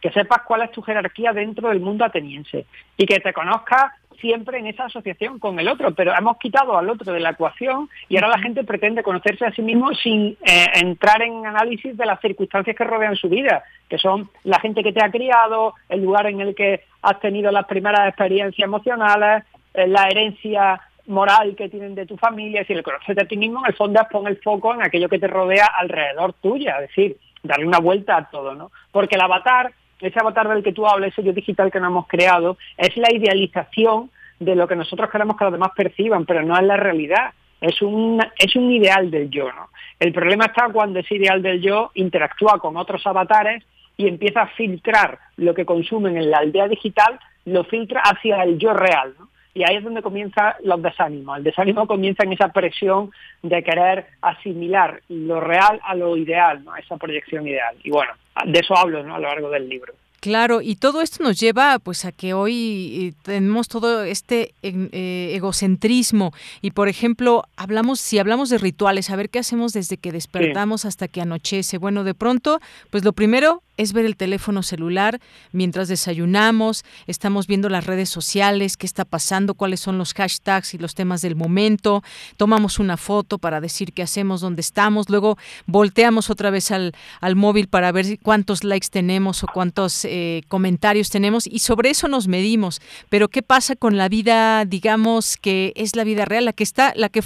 [0.00, 2.64] que sepas cuál es tu jerarquía dentro del mundo ateniense
[2.96, 3.90] y que te conozcas
[4.20, 7.90] siempre en esa asociación con el otro, pero hemos quitado al otro de la ecuación
[8.08, 12.06] y ahora la gente pretende conocerse a sí mismo sin eh, entrar en análisis de
[12.06, 16.02] las circunstancias que rodean su vida, que son la gente que te ha criado, el
[16.02, 19.42] lugar en el que has tenido las primeras experiencias emocionales,
[19.74, 23.66] la herencia moral que tienen de tu familia, si el conocerte a ti mismo, en
[23.66, 27.16] el fondo es poner el foco en aquello que te rodea alrededor tuya, es decir,
[27.42, 28.70] darle una vuelta a todo, ¿no?
[28.92, 29.72] Porque el avatar
[30.02, 33.12] ese avatar del que tú hablas, ese yo digital que nos hemos creado, es la
[33.12, 37.32] idealización de lo que nosotros queremos que los demás perciban, pero no es la realidad.
[37.60, 39.68] Es un, es un ideal del yo, ¿no?
[40.00, 43.62] El problema está cuando ese ideal del yo interactúa con otros avatares
[43.96, 48.58] y empieza a filtrar lo que consumen en la aldea digital, lo filtra hacia el
[48.58, 49.28] yo real, ¿no?
[49.54, 51.38] Y ahí es donde comienza los desánimos.
[51.38, 53.10] El desánimo comienza en esa presión
[53.42, 56.74] de querer asimilar lo real a lo ideal, ¿no?
[56.76, 57.76] esa proyección ideal.
[57.84, 58.12] Y bueno,
[58.46, 59.14] de eso hablo ¿no?
[59.14, 59.92] a lo largo del libro.
[60.22, 65.32] Claro, y todo esto nos lleva pues a que hoy eh, tenemos todo este eh,
[65.34, 70.12] egocentrismo y por ejemplo, hablamos si hablamos de rituales, a ver qué hacemos desde que
[70.12, 71.76] despertamos hasta que anochece.
[71.76, 72.60] Bueno, de pronto,
[72.90, 75.20] pues lo primero es ver el teléfono celular
[75.52, 80.78] mientras desayunamos, estamos viendo las redes sociales, qué está pasando, cuáles son los hashtags y
[80.78, 82.02] los temas del momento,
[82.36, 85.36] tomamos una foto para decir qué hacemos, dónde estamos, luego
[85.66, 91.10] volteamos otra vez al, al móvil para ver cuántos likes tenemos o cuántos eh, comentarios
[91.10, 92.80] tenemos y sobre eso nos medimos.
[93.08, 96.92] Pero ¿qué pasa con la vida, digamos, que es la vida real, la que está,
[96.96, 97.22] la que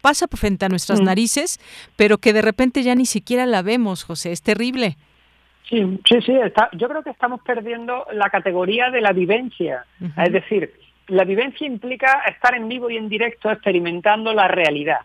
[0.00, 1.04] pasa frente a nuestras mm.
[1.04, 1.60] narices,
[1.96, 4.32] pero que de repente ya ni siquiera la vemos, José?
[4.32, 4.96] Es terrible.
[5.68, 6.32] Sí, sí, sí.
[6.72, 9.84] yo creo que estamos perdiendo la categoría de la vivencia.
[10.16, 10.72] Es decir,
[11.08, 15.00] la vivencia implica estar en vivo y en directo experimentando la realidad.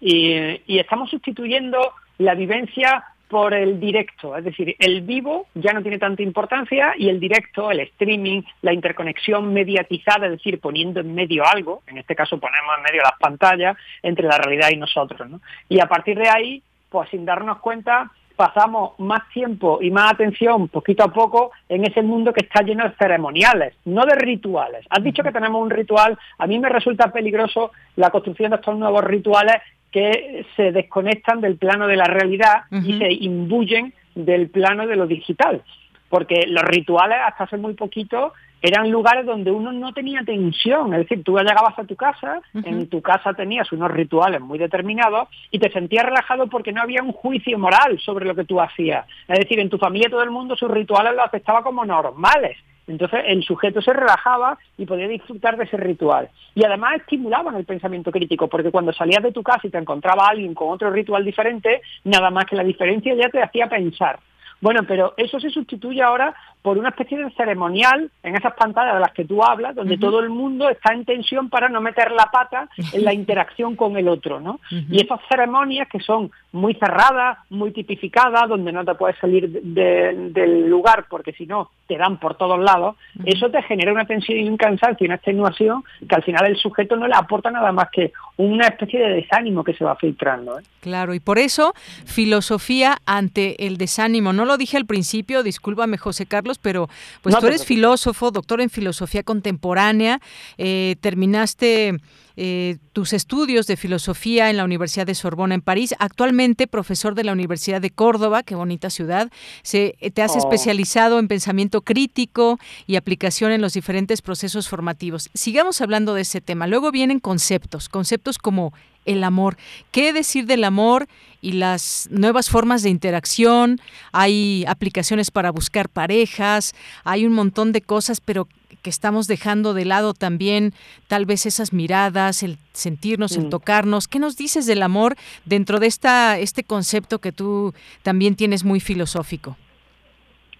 [0.00, 5.82] Y, y estamos sustituyendo la vivencia por el directo, es decir, el vivo ya no
[5.82, 11.12] tiene tanta importancia y el directo, el streaming, la interconexión mediatizada, es decir, poniendo en
[11.12, 15.28] medio algo, en este caso ponemos en medio las pantallas, entre la realidad y nosotros.
[15.28, 15.40] ¿no?
[15.68, 20.68] Y a partir de ahí, pues sin darnos cuenta, pasamos más tiempo y más atención
[20.68, 24.84] poquito a poco en ese mundo que está lleno de ceremoniales, no de rituales.
[24.90, 28.78] Has dicho que tenemos un ritual, a mí me resulta peligroso la construcción de estos
[28.78, 29.56] nuevos rituales
[29.90, 35.06] que se desconectan del plano de la realidad y se imbuyen del plano de lo
[35.06, 35.62] digital.
[36.08, 41.00] Porque los rituales hasta hace muy poquito eran lugares donde uno no tenía tensión, es
[41.00, 45.58] decir, tú llegabas a tu casa, en tu casa tenías unos rituales muy determinados y
[45.58, 49.06] te sentías relajado porque no había un juicio moral sobre lo que tú hacías.
[49.28, 52.56] Es decir, en tu familia todo el mundo sus rituales los aceptaba como normales.
[52.88, 56.28] Entonces el sujeto se relajaba y podía disfrutar de ese ritual.
[56.54, 60.28] Y además estimulaban el pensamiento crítico, porque cuando salías de tu casa y te encontraba
[60.28, 64.20] alguien con otro ritual diferente, nada más que la diferencia ya te hacía pensar.
[64.60, 69.00] Bueno, pero eso se sustituye ahora por una especie de ceremonial en esas pantallas de
[69.00, 72.26] las que tú hablas, donde todo el mundo está en tensión para no meter la
[72.26, 74.58] pata en la interacción con el otro, ¿no?
[74.70, 80.68] Y esas ceremonias que son muy cerradas, muy tipificadas, donde no te puedes salir del
[80.68, 84.48] lugar porque si no te dan por todos lados, eso te genera una tensión y
[84.48, 87.90] un cansancio y una extenuación que al final el sujeto no le aporta nada más
[87.90, 90.58] que una especie de desánimo que se va filtrando.
[90.58, 90.62] ¿eh?
[90.80, 91.74] Claro, y por eso
[92.04, 94.32] filosofía ante el desánimo.
[94.32, 96.88] No lo dije al principio, discúlpame José Carlos, pero
[97.22, 100.20] pues tú eres filósofo, doctor en filosofía contemporánea,
[100.58, 101.98] eh, terminaste
[102.36, 107.24] eh, tus estudios de filosofía en la Universidad de Sorbona en París, actualmente profesor de
[107.24, 109.30] la Universidad de Córdoba, qué bonita ciudad,
[109.62, 110.38] se, eh, te has oh.
[110.38, 115.30] especializado en pensamiento crítico y aplicación en los diferentes procesos formativos.
[115.34, 116.66] Sigamos hablando de ese tema.
[116.66, 118.72] Luego vienen conceptos, conceptos como
[119.06, 119.56] el amor.
[119.90, 121.08] ¿Qué decir del amor
[121.40, 123.80] y las nuevas formas de interacción?
[124.12, 128.48] Hay aplicaciones para buscar parejas, hay un montón de cosas, pero
[128.86, 130.72] que estamos dejando de lado también
[131.08, 133.50] tal vez esas miradas, el sentirnos, el mm.
[133.50, 134.06] tocarnos.
[134.06, 138.78] ¿Qué nos dices del amor dentro de esta este concepto que tú también tienes muy
[138.78, 139.56] filosófico?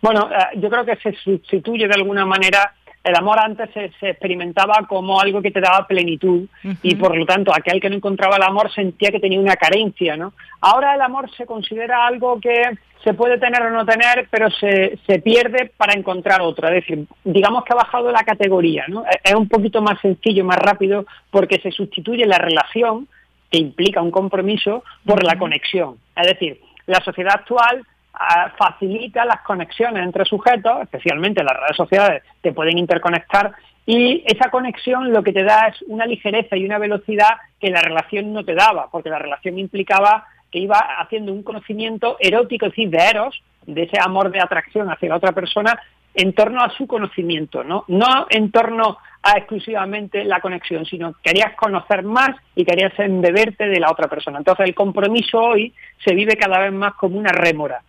[0.02, 2.74] Bueno, eh, yo creo que se sustituye de alguna manera
[3.06, 6.48] el amor antes se, experimentaba como algo que te daba plenitud
[6.82, 10.16] y por lo tanto aquel que no encontraba el amor sentía que tenía una carencia,
[10.16, 10.32] ¿no?
[10.60, 12.62] Ahora el amor se considera algo que
[13.04, 16.66] se puede tener o no tener, pero se, se pierde para encontrar otro.
[16.66, 19.04] Es decir, digamos que ha bajado la categoría, ¿no?
[19.22, 23.06] Es un poquito más sencillo, más rápido, porque se sustituye la relación,
[23.48, 25.98] que implica un compromiso, por la conexión.
[26.16, 27.86] Es decir, la sociedad actual
[28.58, 33.52] facilita las conexiones entre sujetos, especialmente las redes sociales te pueden interconectar
[33.86, 37.80] y esa conexión lo que te da es una ligereza y una velocidad que la
[37.80, 42.72] relación no te daba, porque la relación implicaba que iba haciendo un conocimiento erótico, es
[42.72, 45.80] decir, de eros, de ese amor de atracción hacia la otra persona,
[46.14, 47.84] en torno a su conocimiento, ¿no?
[47.86, 53.78] No en torno a exclusivamente la conexión, sino querías conocer más y querías embeberte de
[53.78, 54.38] la otra persona.
[54.38, 55.74] Entonces el compromiso hoy
[56.04, 57.82] se vive cada vez más como una rémora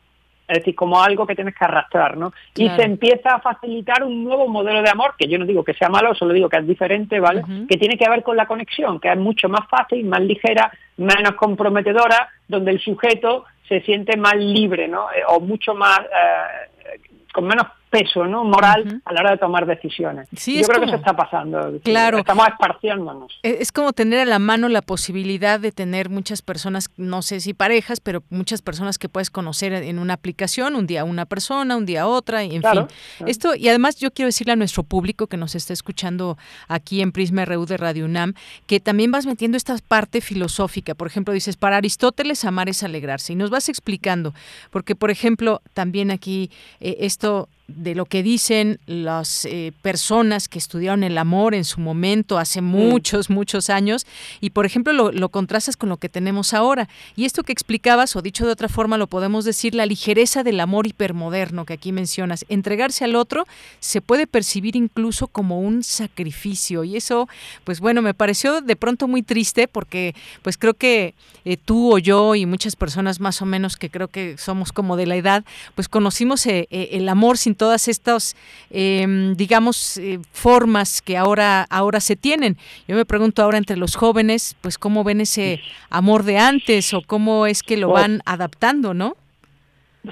[0.47, 2.31] es decir, como algo que tienes que arrastrar, ¿no?
[2.55, 5.73] Y se empieza a facilitar un nuevo modelo de amor, que yo no digo que
[5.73, 7.43] sea malo, solo digo que es diferente, ¿vale?
[7.67, 11.33] Que tiene que ver con la conexión, que es mucho más fácil, más ligera, menos
[11.33, 15.11] comprometedora, donde el sujeto se siente más libre, ¿no?
[15.11, 16.99] Eh, o mucho más, eh,
[17.33, 17.67] con menos
[17.97, 20.27] peso no moral a la hora de tomar decisiones.
[20.31, 21.79] Yo creo que eso está pasando.
[21.83, 22.19] Claro.
[22.19, 23.39] Estamos esparciéndonos.
[23.43, 27.39] E, es como tener a la mano la posibilidad de tener muchas personas, no sé
[27.39, 31.75] si parejas, pero muchas personas que puedes conocer en una aplicación, un día una persona,
[31.75, 32.87] un día otra, y en fin.
[33.25, 36.37] Esto, y además yo quiero decirle a nuestro público que nos está escuchando
[36.67, 38.33] aquí en Prisma RU de Radio UNAM,
[38.65, 40.95] que también vas metiendo esta parte filosófica.
[40.95, 43.33] Por ejemplo, dices, para Aristóteles amar es alegrarse.
[43.33, 44.33] Y nos vas explicando,
[44.71, 50.57] porque por ejemplo, también aquí eh, esto de lo que dicen las eh, personas que
[50.57, 52.65] estudiaron el amor en su momento, hace mm.
[52.65, 54.07] muchos, muchos años,
[54.39, 56.87] y por ejemplo lo, lo, contrastas con lo que tenemos ahora.
[57.15, 60.59] Y esto que explicabas, o dicho de otra forma, lo podemos decir, la ligereza del
[60.61, 62.45] amor hipermoderno que aquí mencionas.
[62.47, 63.45] Entregarse al otro
[63.79, 66.85] se puede percibir incluso como un sacrificio.
[66.85, 67.27] Y eso,
[67.65, 71.97] pues bueno, me pareció de pronto muy triste porque pues creo que eh, tú o
[71.97, 75.43] yo y muchas personas más o menos que creo que somos como de la edad,
[75.75, 78.35] pues conocimos eh, el amor sin todas estas,
[78.69, 82.57] em, digamos, eh, formas que ahora, ahora se tienen.
[82.87, 85.59] Yo me pregunto ahora entre los jóvenes, pues cómo ven ese
[85.89, 89.15] amor de antes o cómo es que lo van adaptando, ¿no?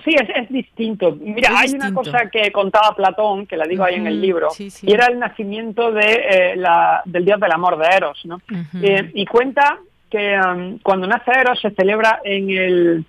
[0.04, 1.18] Sí, es, distinto.
[1.20, 4.92] Mira, hay una cosa que contaba Platón, que la digo ahí en el libro, y
[4.92, 8.42] era el nacimiento de, eh, la, del dios del amor de Eros, ¿no?
[8.82, 9.78] Eh, y cuenta
[10.10, 13.06] que um, cuando nace Eros se celebra en el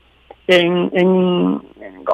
[0.47, 1.63] en, en,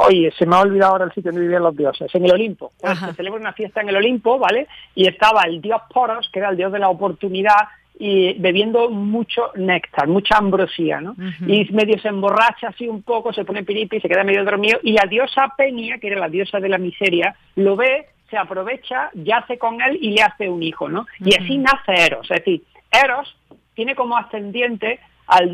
[0.07, 2.73] oye, se me ha olvidado ahora el sitio donde vivían los dioses, en el Olimpo.
[2.81, 4.67] Pues se celebra una fiesta en el Olimpo, ¿vale?
[4.95, 7.69] Y estaba el dios Poros, que era el dios de la oportunidad,
[7.99, 11.15] y bebiendo mucho néctar, mucha ambrosía, ¿no?
[11.47, 14.93] Y medio se emborracha así un poco, se pone piripi, se queda medio dormido, y
[14.93, 19.59] la diosa Peña, que era la diosa de la miseria, lo ve, se aprovecha, yace
[19.59, 21.07] con él y le hace un hijo, ¿no?
[21.21, 23.37] Y así nace Eros, es decir, Eros
[23.75, 24.99] tiene como ascendiente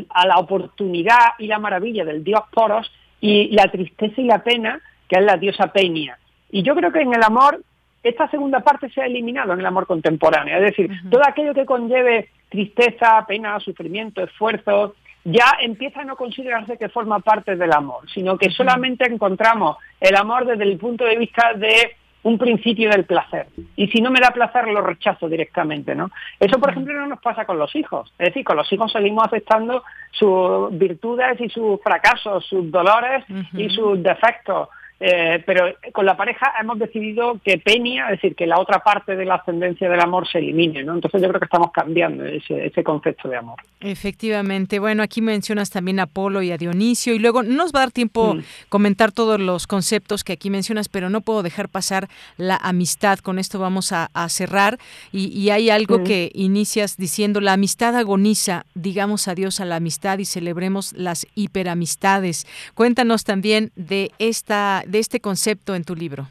[0.09, 2.91] a la oportunidad y la maravilla del dios Poros
[3.21, 6.17] y la tristeza y la pena que es la diosa Peña.
[6.51, 7.61] Y yo creo que en el amor,
[8.03, 10.57] esta segunda parte se ha eliminado en el amor contemporáneo.
[10.57, 14.95] Es decir, todo aquello que conlleve tristeza, pena, sufrimiento, esfuerzo,
[15.25, 20.15] ya empieza a no considerarse que forma parte del amor, sino que solamente encontramos el
[20.15, 23.47] amor desde el punto de vista de un principio del placer.
[23.75, 26.11] Y si no me da placer, lo rechazo directamente, ¿no?
[26.39, 28.11] Eso, por ejemplo, no nos pasa con los hijos.
[28.19, 33.23] Es decir, con los hijos seguimos aceptando sus virtudes y sus fracasos, sus dolores
[33.53, 34.69] y sus defectos.
[34.99, 39.15] Eh, pero con la pareja hemos decidido que Peña, es decir, que la otra parte
[39.15, 40.93] de la ascendencia del amor se elimine, ¿no?
[40.93, 43.59] Entonces yo creo que estamos cambiando ese, ese concepto de amor.
[43.79, 44.79] Efectivamente.
[44.79, 47.83] Bueno, aquí mencionas también a Apolo y a Dionisio y luego no nos va a
[47.83, 48.41] dar tiempo mm.
[48.67, 53.19] comentar todos los conceptos que aquí mencionas, pero no puedo dejar pasar la amistad.
[53.19, 54.77] Con esto vamos a, cerrar
[55.11, 56.03] y, hay algo mm.
[56.03, 62.45] que inicias diciendo, la amistad agoniza, digamos adiós a la amistad y celebremos las hiperamistades.
[62.75, 66.27] Cuéntanos también de esta de este concepto en tu libro?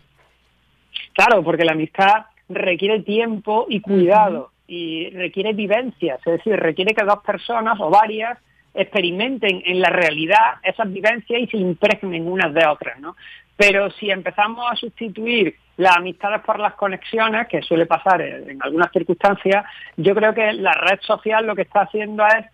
[1.13, 7.05] Claro, porque la amistad requiere tiempo y cuidado y requiere vivencias, es decir, requiere que
[7.05, 8.39] dos personas o varias
[8.75, 13.17] experimenten en la realidad esas vivencias y se impregnen unas de otras, ¿no?
[13.57, 18.93] Pero si empezamos a sustituir las amistades por las conexiones, que suele pasar en, algunas
[18.93, 19.65] circunstancias,
[19.97, 22.47] yo creo que la red social lo que está haciendo es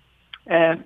[0.46, 0.76] eh,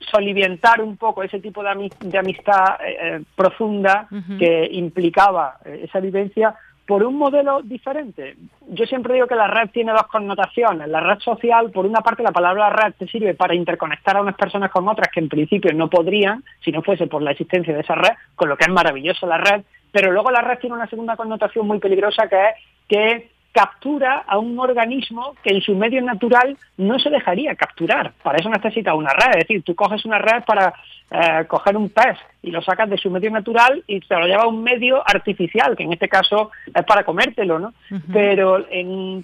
[0.00, 4.08] solivientar un poco ese tipo de, amistad eh, eh, profunda
[4.38, 6.54] que implicaba eh, esa vivencia
[6.86, 8.36] por un modelo diferente.
[8.68, 10.88] Yo siempre digo que la red tiene dos connotaciones.
[10.88, 14.36] La red social, por una parte, la palabra red te sirve para interconectar a unas
[14.36, 17.80] personas con otras que en principio no podrían si no fuese por la existencia de
[17.80, 20.88] esa red, con lo que es maravilloso la red, pero luego la red tiene una
[20.88, 22.54] segunda connotación muy peligrosa que es
[22.88, 28.12] que captura a un organismo que en su medio natural no se dejaría capturar.
[28.22, 29.30] Para eso necesita una red.
[29.30, 30.74] Es decir, tú coges una red para
[31.10, 34.42] eh, coger un pez y lo sacas de su medio natural y te lo lleva
[34.42, 37.72] a un medio artificial, que en este caso es para comértelo, ¿no?
[38.12, 38.66] Pero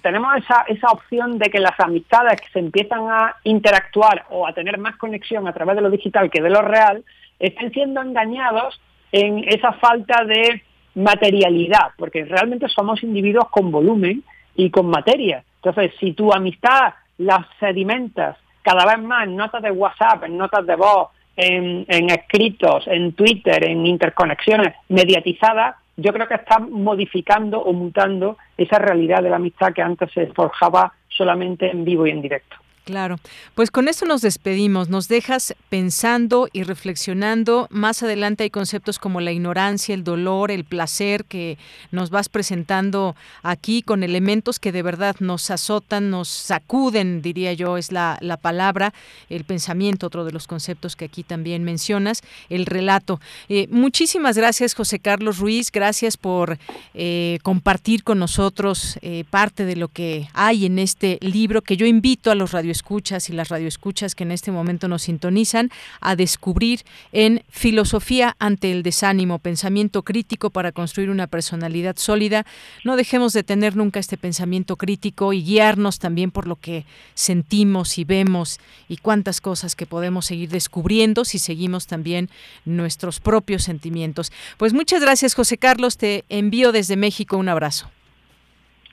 [0.01, 4.53] tenemos esa, esa opción de que las amistades que se empiezan a interactuar o a
[4.53, 7.03] tener más conexión a través de lo digital que de lo real,
[7.39, 8.81] estén siendo engañados
[9.11, 10.63] en esa falta de
[10.95, 14.23] materialidad, porque realmente somos individuos con volumen
[14.55, 15.43] y con materia.
[15.57, 20.65] Entonces, si tu amistad la sedimentas cada vez más en notas de WhatsApp, en notas
[20.65, 27.59] de voz, en, en escritos, en Twitter, en interconexiones mediatizadas, yo creo que está modificando
[27.59, 32.11] o mutando esa realidad de la amistad que antes se forjaba solamente en vivo y
[32.11, 32.57] en directo.
[32.85, 33.17] Claro,
[33.55, 37.67] pues con esto nos despedimos, nos dejas pensando y reflexionando.
[37.71, 41.57] Más adelante hay conceptos como la ignorancia, el dolor, el placer que
[41.89, 47.77] nos vas presentando aquí con elementos que de verdad nos azotan, nos sacuden, diría yo,
[47.77, 48.93] es la, la palabra,
[49.31, 53.19] el pensamiento, otro de los conceptos que aquí también mencionas, el relato.
[53.49, 56.59] Eh, muchísimas gracias, José Carlos Ruiz, gracias por
[56.93, 61.87] eh, compartir con nosotros eh, parte de lo que hay en este libro que yo
[61.87, 65.69] invito a los radios escuchas y las radioescuchas que en este momento nos sintonizan
[66.01, 66.81] a descubrir
[67.11, 72.45] en Filosofía ante el desánimo, pensamiento crítico para construir una personalidad sólida.
[72.83, 77.97] No dejemos de tener nunca este pensamiento crítico y guiarnos también por lo que sentimos
[77.97, 82.29] y vemos y cuántas cosas que podemos seguir descubriendo si seguimos también
[82.65, 84.31] nuestros propios sentimientos.
[84.57, 87.89] Pues muchas gracias José Carlos, te envío desde México un abrazo.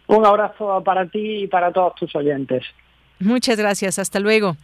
[0.06, 2.64] Un abrazo para ti y para todos tus oyentes.
[3.18, 3.98] Muchas gracias.
[3.98, 4.56] Hasta luego.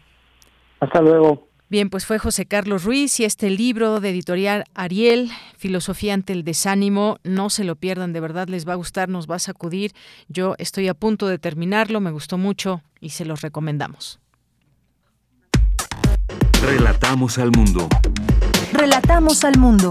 [0.80, 1.48] Hasta luego.
[1.70, 6.42] Bien, pues fue José Carlos Ruiz y este libro de editorial Ariel, Filosofía ante el
[6.42, 9.92] desánimo, no se lo pierdan, de verdad les va a gustar, nos va a sacudir.
[10.28, 14.18] Yo estoy a punto de terminarlo, me gustó mucho y se los recomendamos.
[16.62, 17.86] Relatamos al mundo.
[18.72, 19.90] Relatamos al mundo.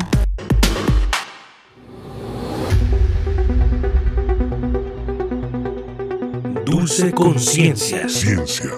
[6.70, 8.10] Dulce Conciencia.
[8.10, 8.70] Ciencia.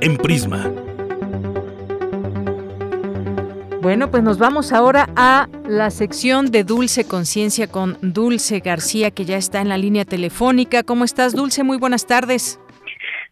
[0.00, 0.72] En Prisma.
[3.82, 9.26] Bueno, pues nos vamos ahora a la sección de Dulce Conciencia con Dulce García, que
[9.26, 10.84] ya está en la línea telefónica.
[10.84, 11.64] ¿Cómo estás, Dulce?
[11.64, 12.58] Muy buenas tardes.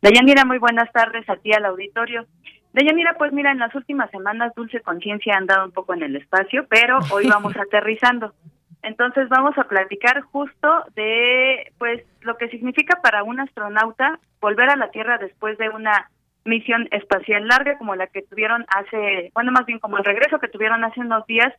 [0.03, 2.27] Dayanira, muy buenas tardes a ti al auditorio.
[2.75, 6.17] Dayanira, pues mira, en las últimas semanas Dulce Conciencia ha andado un poco en el
[6.17, 8.35] espacio, pero hoy vamos aterrizando.
[8.83, 14.77] Entonces vamos a platicar justo de pues lo que significa para un astronauta volver a
[14.77, 16.11] la Tierra después de una
[16.45, 20.49] misión espacial larga como la que tuvieron hace, bueno, más bien como el regreso que
[20.49, 21.53] tuvieron hace unos días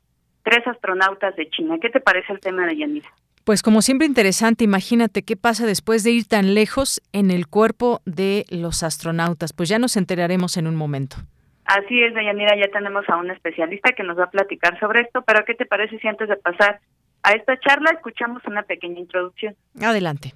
[0.43, 1.77] tres astronautas de China.
[1.80, 3.10] ¿Qué te parece el tema de Yanira?
[3.43, 8.02] Pues como siempre interesante, imagínate qué pasa después de ir tan lejos en el cuerpo
[8.06, 9.53] de los astronautas.
[9.53, 11.18] Pues ya nos enteraremos en un momento.
[11.65, 15.23] Así es, Yanira, ya tenemos a un especialista que nos va a platicar sobre esto,
[15.23, 16.80] pero ¿qué te parece si antes de pasar
[17.23, 19.56] a esta charla escuchamos una pequeña introducción.
[19.81, 20.34] Adelante.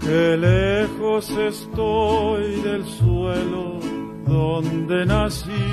[0.00, 3.80] Qué lejos estoy del suelo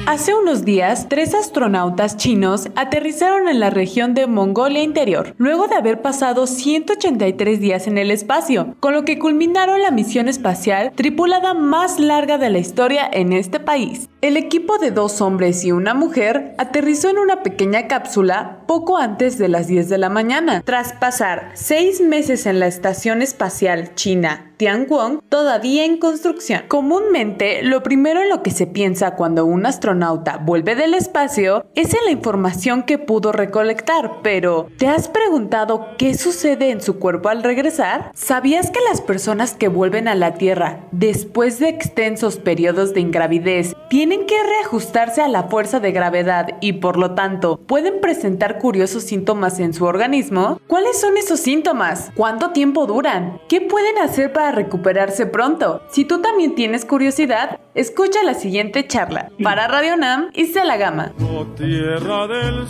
[0.06, 5.76] Hace unos días, tres astronautas chinos aterrizaron en la región de Mongolia Interior, luego de
[5.76, 11.54] haber pasado 183 días en el espacio, con lo que culminaron la misión espacial tripulada
[11.54, 14.10] más larga de la historia en este país.
[14.22, 19.38] El equipo de dos hombres y una mujer aterrizó en una pequeña cápsula poco antes
[19.38, 24.49] de las 10 de la mañana, tras pasar seis meses en la Estación Espacial China
[24.60, 26.64] Tiangong todavía en construcción.
[26.68, 31.94] Comúnmente, lo primero en lo que se piensa cuando un astronauta vuelve del espacio es
[31.94, 37.30] en la información que pudo recolectar, pero ¿te has preguntado qué sucede en su cuerpo
[37.30, 38.12] al regresar?
[38.14, 43.78] ¿Sabías que las personas que vuelven a la Tierra después de extensos periodos de ingravidez
[43.90, 49.04] tienen que reajustarse a la fuerza de gravedad y por lo tanto pueden presentar curiosos
[49.04, 50.60] síntomas en su organismo?
[50.68, 52.12] ¿Cuáles son esos síntomas?
[52.14, 53.40] ¿Cuánto tiempo duran?
[53.48, 55.82] ¿Qué pueden hacer para recuperarse pronto.
[55.88, 61.12] Si tú también tienes curiosidad, escucha la siguiente charla para Radio Nam y la Gama.
[61.56, 62.68] tierra del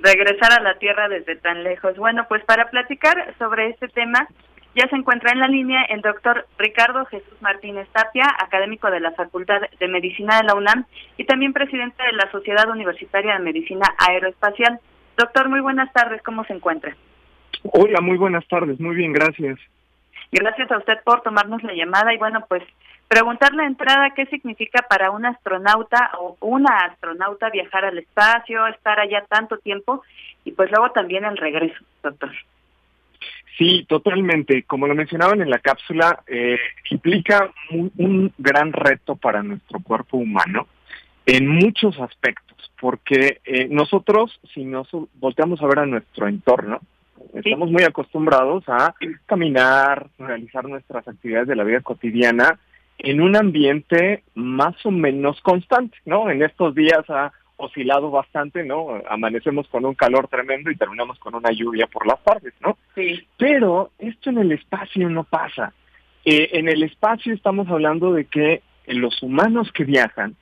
[0.00, 1.96] Regresar a la Tierra desde tan lejos.
[1.96, 4.28] Bueno, pues para platicar sobre este tema,
[4.74, 9.12] ya se encuentra en la línea el doctor Ricardo Jesús Martínez Tapia, académico de la
[9.12, 10.84] Facultad de Medicina de la UNAM
[11.16, 14.80] y también presidente de la Sociedad Universitaria de Medicina Aeroespacial.
[15.16, 16.96] Doctor, muy buenas tardes, ¿cómo se encuentra?
[17.72, 19.58] Hola, muy buenas tardes, muy bien, gracias.
[20.30, 22.62] Gracias a usted por tomarnos la llamada y bueno, pues
[23.08, 28.98] preguntarle la entrada qué significa para un astronauta o una astronauta viajar al espacio, estar
[29.00, 30.02] allá tanto tiempo
[30.44, 32.32] y pues luego también el regreso, doctor.
[33.56, 34.64] Sí, totalmente.
[34.64, 36.58] Como lo mencionaban en la cápsula, eh,
[36.90, 40.66] implica un, gran reto para nuestro cuerpo humano
[41.24, 46.80] en muchos aspectos, porque eh, nosotros, si nos volteamos a ver a nuestro entorno,
[47.32, 48.94] Estamos muy acostumbrados a
[49.26, 52.58] caminar, realizar nuestras actividades de la vida cotidiana
[52.98, 56.30] en un ambiente más o menos constante, ¿no?
[56.30, 59.00] En estos días ha oscilado bastante, ¿no?
[59.08, 62.78] Amanecemos con un calor tremendo y terminamos con una lluvia por las tardes, ¿no?
[62.94, 63.26] Sí.
[63.38, 65.72] Pero esto en el espacio no pasa.
[66.24, 70.36] Eh, en el espacio estamos hablando de que los humanos que viajan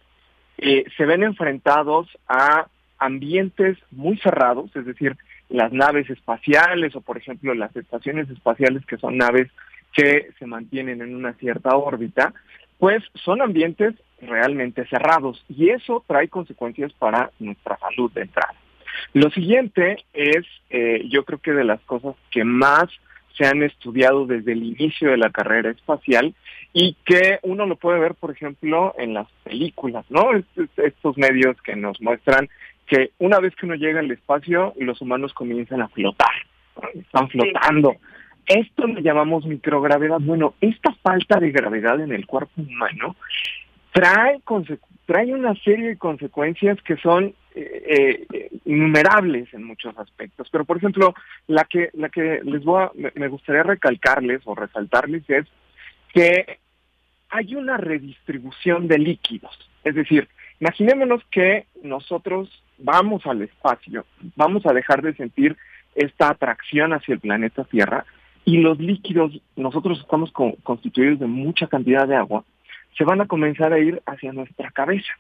[0.59, 2.67] eh, se ven enfrentados a
[2.99, 5.17] ambientes muy cerrados, es decir,
[5.49, 9.49] las naves espaciales o por ejemplo las estaciones espaciales que son naves
[9.93, 12.33] que se mantienen en una cierta órbita,
[12.79, 18.55] pues son ambientes realmente cerrados y eso trae consecuencias para nuestra salud de entrada.
[19.15, 22.89] Lo siguiente es, eh, yo creo que de las cosas que más
[23.37, 26.35] se han estudiado desde el inicio de la carrera espacial
[26.73, 30.31] y que uno lo puede ver, por ejemplo, en las películas, ¿no?
[30.77, 32.49] Estos medios que nos muestran
[32.87, 36.35] que una vez que uno llega al espacio, los humanos comienzan a flotar,
[36.95, 37.97] están flotando.
[38.47, 40.19] Esto lo llamamos microgravedad.
[40.21, 43.17] Bueno, esta falta de gravedad en el cuerpo humano
[43.93, 44.41] trae,
[45.07, 50.49] trae una serie de consecuencias que son eh, eh, innumerables en muchos aspectos.
[50.51, 51.15] Pero, por ejemplo,
[51.47, 55.47] la que, la que les voy a, me gustaría recalcarles o resaltarles es
[56.13, 56.59] que
[57.29, 59.59] hay una redistribución de líquidos.
[59.85, 60.29] Es decir,
[60.61, 64.05] imaginémonos que nosotros vamos al espacio,
[64.37, 65.57] vamos a dejar de sentir
[65.95, 68.05] esta atracción hacia el planeta Tierra
[68.45, 70.33] y los líquidos, nosotros estamos
[70.63, 72.45] constituidos de mucha cantidad de agua,
[72.97, 75.13] se van a comenzar a ir hacia nuestra cabeza.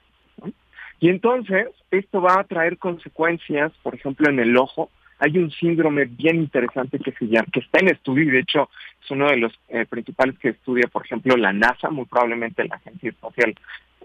[1.00, 4.90] Y entonces esto va a traer consecuencias, por ejemplo, en el ojo.
[5.18, 8.68] Hay un síndrome bien interesante que se llama, que está en estudio y de hecho
[9.02, 12.76] es uno de los eh, principales que estudia, por ejemplo, la NASA, muy probablemente la
[12.76, 13.54] Agencia Espacial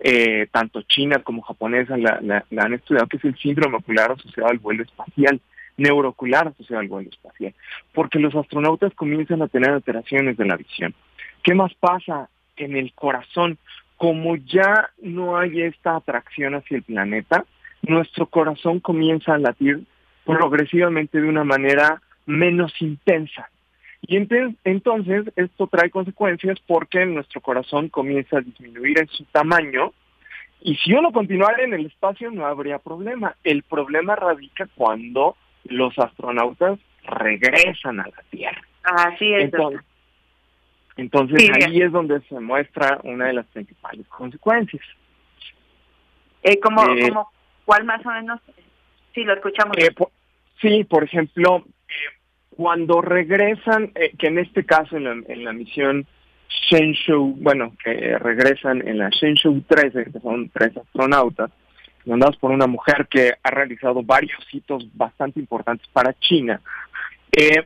[0.01, 4.49] eh, tanto China como japonesa la, la, han estudiado, que es el síndrome ocular asociado
[4.49, 5.39] al vuelo espacial,
[5.77, 7.53] neuroocular asociado al vuelo espacial,
[7.93, 10.93] porque los astronautas comienzan a tener alteraciones de la visión.
[11.43, 13.57] ¿Qué más pasa en el corazón?
[13.95, 17.45] Como ya no hay esta atracción hacia el planeta,
[17.81, 19.83] nuestro corazón comienza a latir
[20.25, 23.49] progresivamente de una manera menos intensa.
[24.01, 29.91] Y entonces esto trae consecuencias porque nuestro corazón comienza a disminuir en su tamaño
[30.61, 33.35] y si uno continuara en el espacio no habría problema.
[33.43, 38.61] El problema radica cuando los astronautas regresan a la Tierra.
[38.83, 39.51] Así es.
[40.97, 44.83] Entonces, ahí es donde se muestra una de las principales consecuencias.
[46.41, 47.11] Eh, como, eh,
[47.65, 48.39] ¿Cuál más o menos?
[49.13, 49.77] Sí, lo escuchamos.
[49.77, 49.93] Eh,
[50.59, 51.65] sí, por ejemplo,
[52.57, 56.07] cuando regresan, eh, que en este caso en la, misión
[56.49, 61.51] Shenzhou, bueno, que regresan en la Shenzhou 13, que son tres astronautas,
[62.07, 66.59] mandados por una mujer que ha realizado varios hitos bastante importantes para China.
[67.31, 67.63] Eh,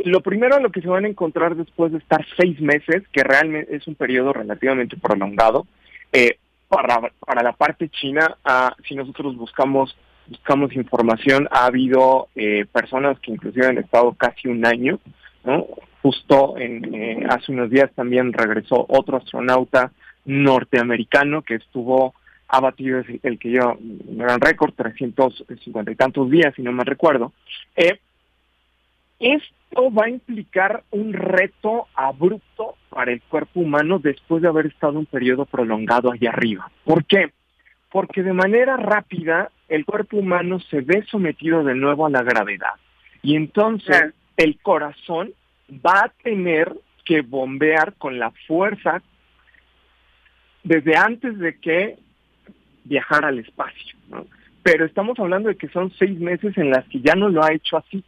[0.00, 3.24] lo primero a lo que se van a encontrar después de estar seis meses, que
[3.24, 5.66] realmente es un periodo relativamente prolongado,
[6.12, 6.36] eh,
[6.68, 9.96] para, para la parte china, ah, si nosotros buscamos
[10.28, 14.98] buscamos información, ha habido eh, personas que inclusive han estado casi un año,
[15.44, 15.66] ¿no?
[16.02, 19.90] justo en, eh, hace unos días también regresó otro astronauta
[20.24, 22.14] norteamericano que estuvo
[22.48, 26.84] ha batido el, que yo un gran récord, 350 y tantos días, si no me
[26.84, 27.32] recuerdo.
[27.74, 27.98] Eh,
[29.18, 34.98] esto va a implicar un reto abrupto para el cuerpo humano después de haber estado
[34.98, 36.70] un periodo prolongado allá arriba.
[36.84, 37.32] ¿Por qué?
[37.90, 42.74] Porque de manera rápida el cuerpo humano se ve sometido de nuevo a la gravedad
[43.22, 45.32] y entonces el corazón
[45.84, 46.72] va a tener
[47.04, 49.02] que bombear con la fuerza
[50.62, 51.96] desde antes de que
[52.84, 53.96] viajar al espacio.
[54.62, 57.52] Pero estamos hablando de que son seis meses en las que ya no lo ha
[57.52, 58.02] hecho así.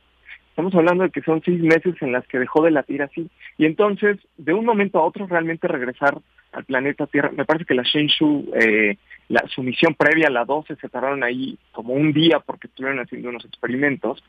[0.59, 3.31] Estamos hablando de que son seis meses en las que dejó de latir así.
[3.59, 6.19] Y entonces, de un momento a otro, realmente regresar
[6.51, 7.31] al planeta Tierra.
[7.31, 8.97] Me parece que la Shenzhou, eh,
[9.29, 13.29] la, su misión previa, la 12, se tardaron ahí como un día porque estuvieron haciendo
[13.29, 14.25] unos experimentos.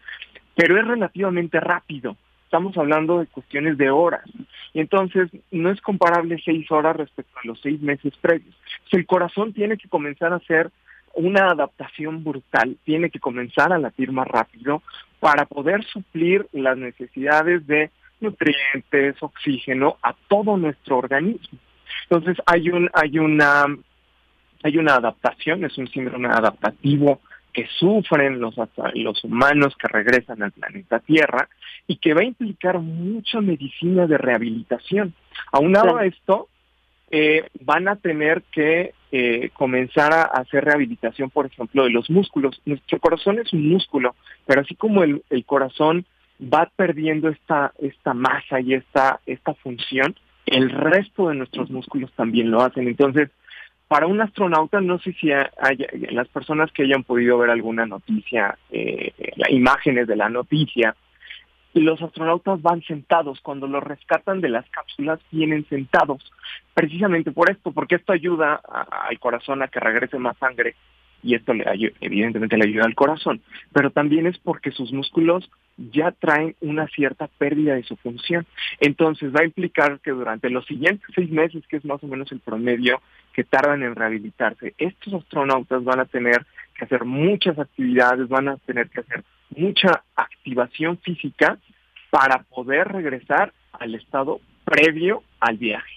[0.55, 4.23] Pero es relativamente rápido estamos hablando de cuestiones de horas.
[4.73, 8.55] Y entonces no es comparable seis horas respecto a los seis meses previos.
[8.91, 10.71] el corazón tiene que comenzar a hacer
[11.19, 14.81] una adaptación brutal, tiene que comenzar a latir más rápido
[15.19, 17.91] para poder suplir las necesidades de
[18.21, 21.59] nutrientes, oxígeno a todo nuestro organismo.
[22.03, 23.65] Entonces hay un hay una
[24.63, 27.19] hay una adaptación, es un síndrome adaptativo
[27.51, 28.55] que sufren los,
[28.93, 31.49] los humanos que regresan al planeta Tierra
[31.85, 35.13] y que va a implicar mucha medicina de rehabilitación.
[35.51, 36.47] Aunado a esto,
[37.11, 42.61] eh, van a tener que eh, comenzar a hacer rehabilitación, por ejemplo, de los músculos.
[42.65, 44.15] Nuestro corazón es un músculo,
[44.45, 46.05] pero así como el, el corazón
[46.41, 50.15] va perdiendo esta, esta masa y esta, esta función,
[50.45, 52.87] el resto de nuestros músculos también lo hacen.
[52.87, 53.29] Entonces,
[53.87, 58.57] para un astronauta, no sé si hay, las personas que hayan podido ver alguna noticia,
[58.69, 59.13] eh,
[59.49, 60.95] imágenes de la noticia,
[61.73, 66.31] los astronautas van sentados, cuando los rescatan de las cápsulas vienen sentados,
[66.73, 70.75] precisamente por esto, porque esto ayuda al corazón a que regrese más sangre
[71.21, 71.65] y esto le
[71.99, 73.41] evidentemente le ayuda al corazón,
[73.73, 78.45] pero también es porque sus músculos ya traen una cierta pérdida de su función.
[78.79, 82.31] Entonces va a implicar que durante los siguientes seis meses, que es más o menos
[82.31, 83.01] el promedio
[83.33, 88.57] que tardan en rehabilitarse, estos astronautas van a tener que hacer muchas actividades, van a
[88.57, 89.23] tener que hacer
[89.55, 91.57] mucha activación física
[92.09, 95.93] para poder regresar al estado previo al viaje.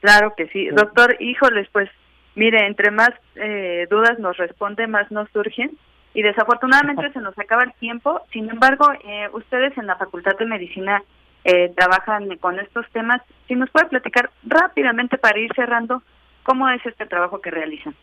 [0.00, 0.68] Claro que sí.
[0.68, 1.90] Doctor, híjoles, pues
[2.34, 5.76] mire, entre más eh, dudas nos responde, más nos surgen
[6.14, 8.22] y desafortunadamente se nos acaba el tiempo.
[8.32, 11.02] Sin embargo, eh, ustedes en la Facultad de Medicina
[11.44, 13.22] eh, trabajan con estos temas.
[13.48, 16.02] Si nos puede platicar rápidamente para ir cerrando,
[16.42, 17.94] ¿cómo es este trabajo que realizan?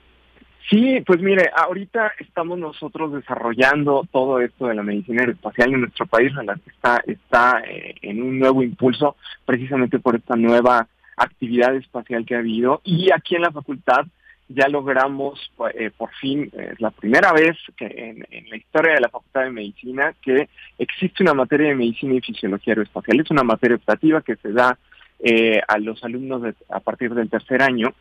[0.70, 6.06] Sí, pues mire, ahorita estamos nosotros desarrollando todo esto de la medicina aeroespacial en nuestro
[6.06, 6.32] país,
[6.66, 10.88] está, está eh, en un nuevo impulso precisamente por esta nueva
[11.18, 14.06] actividad espacial que ha habido y aquí en la facultad
[14.48, 19.10] ya logramos eh, por fin, es la primera vez que en, la historia de la
[19.10, 23.20] Facultad de Medicina que existe una materia de medicina y fisiología aeroespacial.
[23.20, 24.78] Es una materia optativa que se da
[25.20, 27.94] eh, a los alumnos a partir del tercer año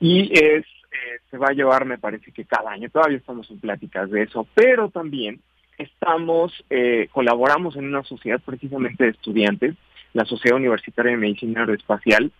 [0.00, 2.90] y es eh, se va a llevar, me parece que cada año.
[2.90, 5.40] Todavía estamos en pláticas de eso, pero también
[5.78, 6.52] estamos,
[7.10, 9.76] colaboramos en una sociedad precisamente de estudiantes,
[10.12, 12.30] la Sociedad Universitaria de Medicina Aeroespacial,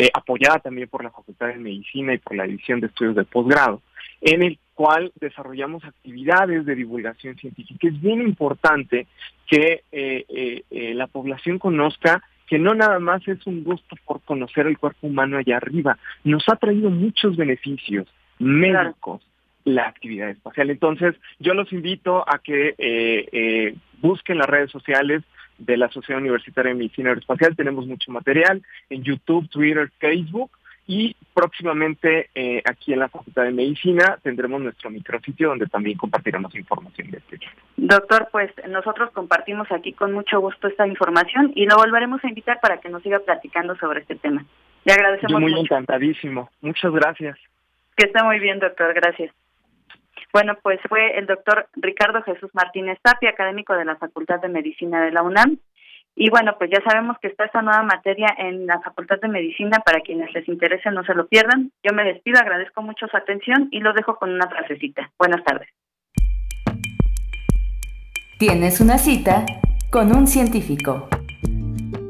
[0.00, 3.24] eh, apoyada también por la Facultad de Medicina y por la División de Estudios de
[3.24, 3.82] Posgrado,
[4.20, 7.88] en el cual desarrollamos actividades de divulgación científica.
[7.88, 9.08] Es bien importante
[9.48, 14.66] que eh, eh, la población conozca que no nada más es un gusto por conocer
[14.66, 18.06] el cuerpo humano allá arriba, nos ha traído muchos beneficios
[18.38, 19.22] médicos
[19.64, 20.70] la actividad espacial.
[20.70, 25.22] Entonces, yo los invito a que busquen las redes sociales
[25.58, 27.56] de la Sociedad Universitaria de Medicina Aeroespacial.
[27.56, 30.50] Tenemos mucho material en YouTube, Twitter, Facebook
[30.88, 36.52] y próximamente eh, aquí en la Facultad de Medicina tendremos nuestro micrositio donde también compartiremos
[36.54, 37.38] información de este
[37.76, 42.58] Doctor, pues nosotros compartimos aquí con mucho gusto esta información y lo volveremos a invitar
[42.60, 44.44] para que nos siga platicando sobre este tema.
[44.84, 46.48] Le agradecemos Yo muy encantadísimo.
[46.62, 47.38] Muchas gracias.
[47.94, 48.94] Que esté muy bien, doctor.
[48.94, 49.30] Gracias.
[50.32, 55.04] Bueno, pues fue el doctor Ricardo Jesús Martínez Tapia, académico de la Facultad de Medicina
[55.04, 55.58] de la UNAM.
[56.16, 59.78] Y bueno, pues ya sabemos que está esta nueva materia en la Facultad de Medicina,
[59.84, 61.70] para quienes les interese no se lo pierdan.
[61.82, 65.10] Yo me despido, agradezco mucho su atención y lo dejo con una frasecita.
[65.18, 65.68] Buenas tardes.
[68.38, 69.44] Tienes una cita
[69.90, 71.08] con un científico.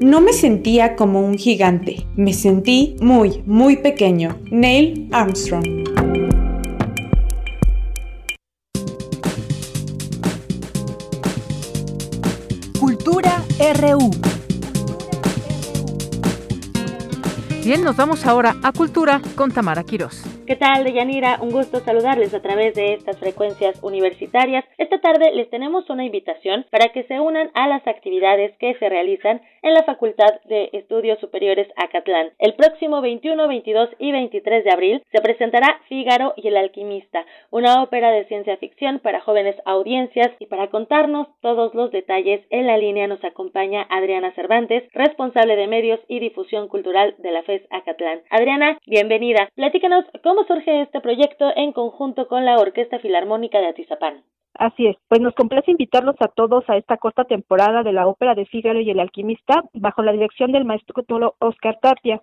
[0.00, 4.36] No me sentía como un gigante, me sentí muy, muy pequeño.
[4.50, 5.97] Neil Armstrong.
[17.62, 20.22] Bien, nos vamos ahora a Cultura con Tamara Quirós.
[20.48, 21.40] ¿Qué tal, Deyanira?
[21.42, 24.64] Un gusto saludarles a través de estas frecuencias universitarias.
[24.78, 28.88] Esta tarde les tenemos una invitación para que se unan a las actividades que se
[28.88, 32.30] realizan en la Facultad de Estudios Superiores Acatlán.
[32.38, 37.82] El próximo 21, 22 y 23 de abril se presentará Fígaro y el alquimista, una
[37.82, 42.78] ópera de ciencia ficción para jóvenes audiencias y para contarnos todos los detalles en la
[42.78, 48.22] línea nos acompaña Adriana Cervantes, responsable de medios y difusión cultural de la FES Acatlán.
[48.30, 49.50] Adriana, bienvenida.
[49.54, 54.22] Platícanos cómo surge este proyecto en conjunto con la Orquesta Filarmónica de Atizapán.
[54.54, 58.34] Así es, pues nos complace invitarlos a todos a esta corta temporada de la ópera
[58.34, 62.20] de Fígaro y el alquimista bajo la dirección del maestro Tolo Oscar Tapia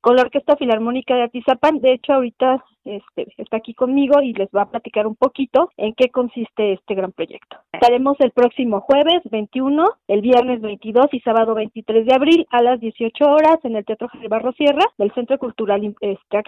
[0.00, 1.80] con la Orquesta Filarmónica de Atizapán.
[1.80, 5.92] De hecho, ahorita este, está aquí conmigo y les va a platicar un poquito en
[5.94, 7.56] qué consiste este gran proyecto.
[7.72, 12.80] Estaremos el próximo jueves 21, el viernes 22 y sábado 23 de abril a las
[12.80, 16.38] 18 horas en el Teatro Javier Barro Sierra del Centro Cultural este.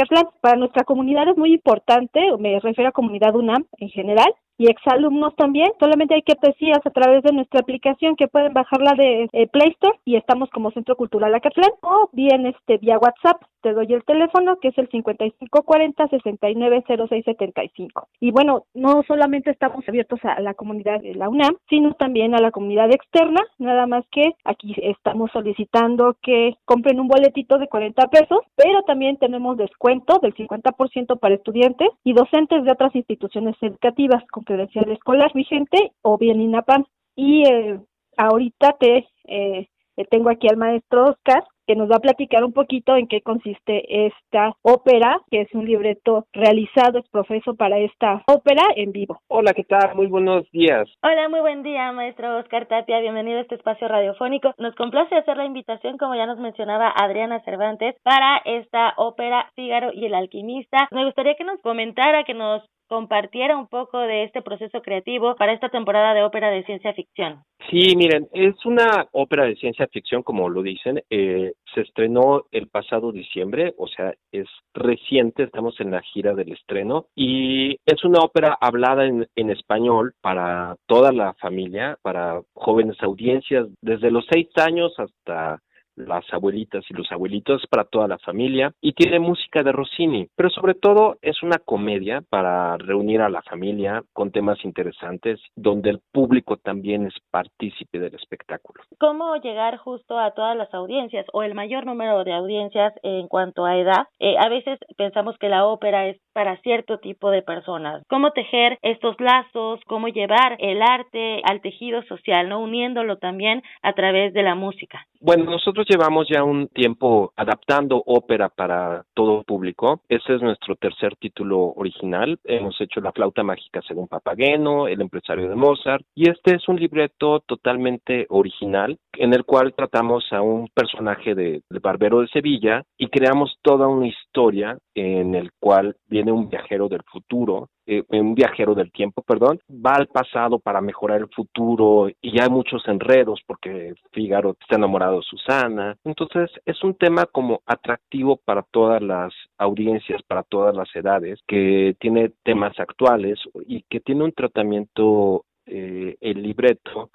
[0.41, 5.37] Para nuestra comunidad es muy importante, me refiero a comunidad UNAM en general, y exalumnos
[5.37, 5.69] también.
[5.79, 9.71] Solamente hay que decías a través de nuestra aplicación que pueden bajarla de eh, Play
[9.71, 13.43] Store y estamos como Centro Cultural Acatlán o bien este vía WhatsApp.
[13.63, 18.09] Te doy el teléfono que es el 5540 690675.
[18.21, 22.41] Y bueno, no solamente estamos abiertos a la comunidad de la UNAM, sino también a
[22.41, 28.07] la comunidad externa, nada más que aquí estamos solicitando que compren un boletito de 40
[28.09, 34.25] pesos, pero también tenemos descuento del 50% para estudiantes y docentes de otras instituciones educativas
[34.31, 36.87] con credencial escolar vigente o bien INAPAN.
[37.15, 37.79] Y eh,
[38.17, 39.69] ahorita te eh,
[40.11, 44.07] tengo aquí al maestro Oscar que nos va a platicar un poquito en qué consiste
[44.07, 49.21] esta ópera, que es un libreto realizado, es profeso para esta ópera en vivo.
[49.29, 49.95] Hola, ¿qué tal?
[49.95, 50.89] Muy buenos días.
[51.03, 53.01] Hola, muy buen día, maestro Oscar Tapia.
[53.01, 54.55] Bienvenido a este espacio radiofónico.
[54.57, 59.91] Nos complace hacer la invitación, como ya nos mencionaba Adriana Cervantes, para esta ópera Fígaro
[59.93, 60.89] y el alquimista.
[60.91, 65.53] Me gustaría que nos comentara, que nos compartiera un poco de este proceso creativo para
[65.53, 67.43] esta temporada de ópera de ciencia ficción.
[67.71, 71.03] Sí, miren, es una ópera de ciencia ficción, como lo dicen.
[71.11, 76.53] Eh, se estrenó el pasado diciembre, o sea, es reciente, estamos en la gira del
[76.53, 82.97] estreno, y es una ópera hablada en, en español para toda la familia, para jóvenes
[83.03, 85.61] audiencias, desde los seis años hasta
[86.07, 90.51] las abuelitas y los abuelitos para toda la familia y tiene música de Rossini, pero
[90.51, 96.01] sobre todo es una comedia para reunir a la familia con temas interesantes donde el
[96.13, 98.83] público también es partícipe del espectáculo.
[98.99, 103.65] ¿Cómo llegar justo a todas las audiencias o el mayor número de audiencias en cuanto
[103.65, 104.07] a edad?
[104.19, 108.05] Eh, a veces pensamos que la ópera es para cierto tipo de personas.
[108.09, 109.81] ¿Cómo tejer estos lazos?
[109.87, 115.07] ¿Cómo llevar el arte al tejido social, no uniéndolo también a través de la música?
[115.21, 120.03] Bueno, nosotros llevamos ya un tiempo adaptando ópera para todo público.
[120.09, 122.39] Ese es nuestro tercer título original.
[122.45, 126.77] Hemos hecho La flauta mágica según Papageno, El empresario de Mozart, y este es un
[126.77, 132.85] libreto totalmente original en el cual tratamos a un personaje de, de Barbero de Sevilla
[132.97, 138.35] y creamos toda una historia en el cual viene un viajero del futuro eh, un
[138.35, 142.87] viajero del tiempo, perdón, va al pasado para mejorar el futuro y ya hay muchos
[142.87, 145.97] enredos porque Fígaro está enamorado de Susana.
[146.05, 151.97] Entonces es un tema como atractivo para todas las audiencias, para todas las edades, que
[151.99, 157.11] tiene temas actuales y que tiene un tratamiento, eh, el libreto,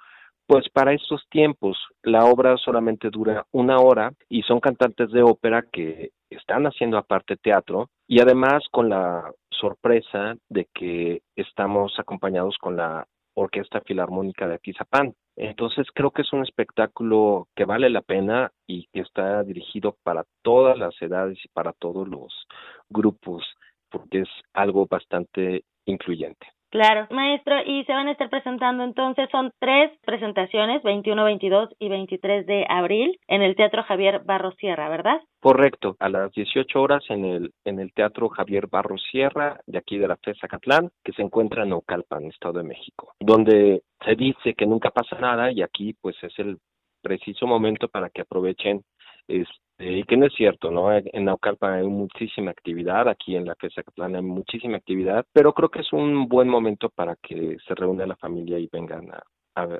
[0.46, 5.64] pues para estos tiempos la obra solamente dura una hora y son cantantes de ópera
[5.72, 12.76] que están haciendo aparte teatro y además con la sorpresa de que estamos acompañados con
[12.76, 15.14] la Orquesta Filarmónica de Aquizapán.
[15.36, 20.24] Entonces creo que es un espectáculo que vale la pena y que está dirigido para
[20.42, 22.46] todas las edades y para todos los
[22.88, 23.44] grupos,
[23.90, 26.46] porque es algo bastante incluyente.
[26.74, 31.88] Claro, maestro, y se van a estar presentando entonces, son tres presentaciones, 21, 22 y
[31.88, 35.20] 23 de abril, en el Teatro Javier Barros Sierra, ¿verdad?
[35.38, 39.98] Correcto, a las 18 horas en el, en el Teatro Javier Barros Sierra, de aquí
[39.98, 44.54] de la FESA Catlán, que se encuentra en Ocalpan, Estado de México, donde se dice
[44.54, 46.58] que nunca pasa nada y aquí pues es el
[47.00, 48.82] preciso momento para que aprovechen
[49.28, 50.92] este, y que no es cierto, ¿no?
[50.96, 55.68] En Naucalpan hay muchísima actividad, aquí en la FESA Catlán hay muchísima actividad, pero creo
[55.68, 59.22] que es un buen momento para que se reúna la familia y vengan a,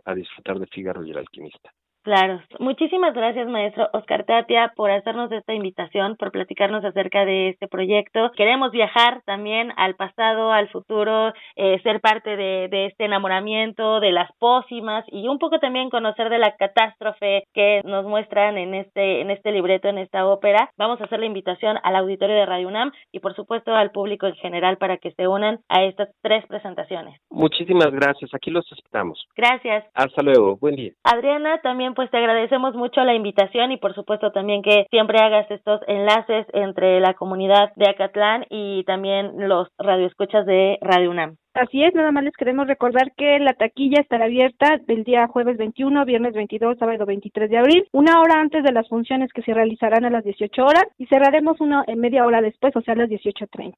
[0.04, 1.70] a, disfrutar de Fígaro y el alquimista.
[2.04, 2.42] Claro.
[2.58, 8.30] Muchísimas gracias, maestro Oscar Tapia, por hacernos esta invitación, por platicarnos acerca de este proyecto.
[8.36, 14.12] Queremos viajar también al pasado, al futuro, eh, ser parte de, de este enamoramiento, de
[14.12, 19.22] las pócimas y un poco también conocer de la catástrofe que nos muestran en este,
[19.22, 20.70] en este libreto, en esta ópera.
[20.76, 24.26] Vamos a hacer la invitación al auditorio de Radio UNAM y por supuesto al público
[24.26, 27.18] en general para que se unan a estas tres presentaciones.
[27.30, 29.26] Muchísimas gracias, aquí los esperamos.
[29.34, 29.86] Gracias.
[29.94, 30.92] Hasta luego, buen día.
[31.02, 35.50] Adriana, también pues te agradecemos mucho la invitación y por supuesto también que siempre hagas
[35.50, 41.36] estos enlaces entre la comunidad de Acatlán y también los radioescuchas de Radio UNAM.
[41.54, 45.56] Así es, nada más les queremos recordar que la taquilla estará abierta del día jueves
[45.56, 49.54] 21, viernes 22, sábado 23 de abril, una hora antes de las funciones que se
[49.54, 52.96] realizarán a las 18 horas y cerraremos una en media hora después, o sea, a
[52.96, 53.72] las 18.30.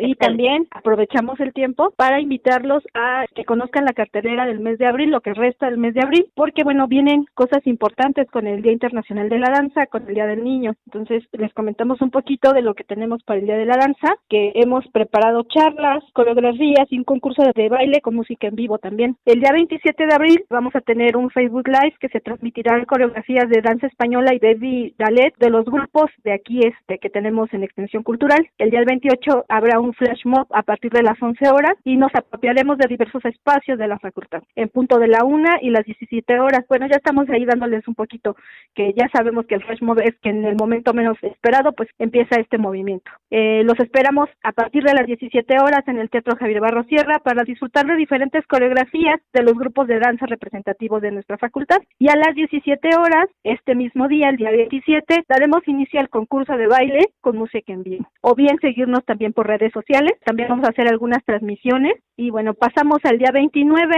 [0.00, 4.86] Y también aprovechamos el tiempo para invitarlos a que conozcan la cartelera del mes de
[4.86, 8.60] abril, lo que resta del mes de abril, porque bueno, vienen cosas importantes con el
[8.60, 10.72] Día Internacional de la Danza, con el Día del Niño.
[10.86, 14.16] Entonces, les comentamos un poquito de lo que tenemos para el Día de la Danza,
[14.28, 16.90] que hemos preparado charlas, coreografías
[17.20, 19.16] y un curso de baile con música en vivo también.
[19.24, 22.84] El día 27 de abril vamos a tener un Facebook Live que se transmitirá en
[22.84, 27.52] coreografías de danza española y baby ballet de los grupos de aquí este que tenemos
[27.52, 28.48] en Extensión Cultural.
[28.58, 32.14] El día 28 habrá un flash mob a partir de las 11 horas y nos
[32.14, 34.42] apropiaremos de diversos espacios de la facultad.
[34.56, 36.64] En punto de la una y las 17 horas.
[36.68, 38.36] Bueno, ya estamos ahí dándoles un poquito
[38.74, 41.88] que ya sabemos que el flash mob es que en el momento menos esperado pues
[41.98, 43.10] empieza este movimiento.
[43.30, 47.09] Eh, los esperamos a partir de las 17 horas en el Teatro Javier Barro Sierra
[47.18, 51.78] para disfrutar de diferentes coreografías de los grupos de danza representativos de nuestra facultad.
[51.98, 56.56] Y a las 17 horas, este mismo día, el día 27, daremos inicio al concurso
[56.56, 58.08] de baile con música en vivo.
[58.22, 61.94] O bien seguirnos también por redes sociales, también vamos a hacer algunas transmisiones.
[62.16, 63.96] Y bueno, pasamos al día 29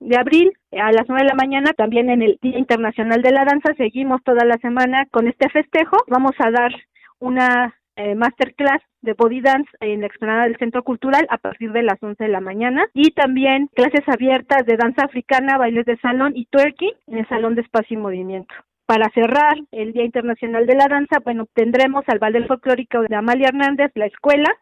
[0.00, 3.44] de abril a las 9 de la mañana, también en el Día Internacional de la
[3.44, 5.96] Danza, seguimos toda la semana con este festejo.
[6.08, 6.72] Vamos a dar
[7.18, 11.82] una eh, masterclass de body dance en la explanada del Centro Cultural a partir de
[11.82, 16.32] las 11 de la mañana y también clases abiertas de danza africana, bailes de salón
[16.34, 18.54] y twerking en el Salón de Espacio y Movimiento.
[18.86, 23.48] Para cerrar el Día Internacional de la Danza, bueno, tendremos al ballet folclórico de Amalia
[23.48, 24.52] Hernández, la escuela,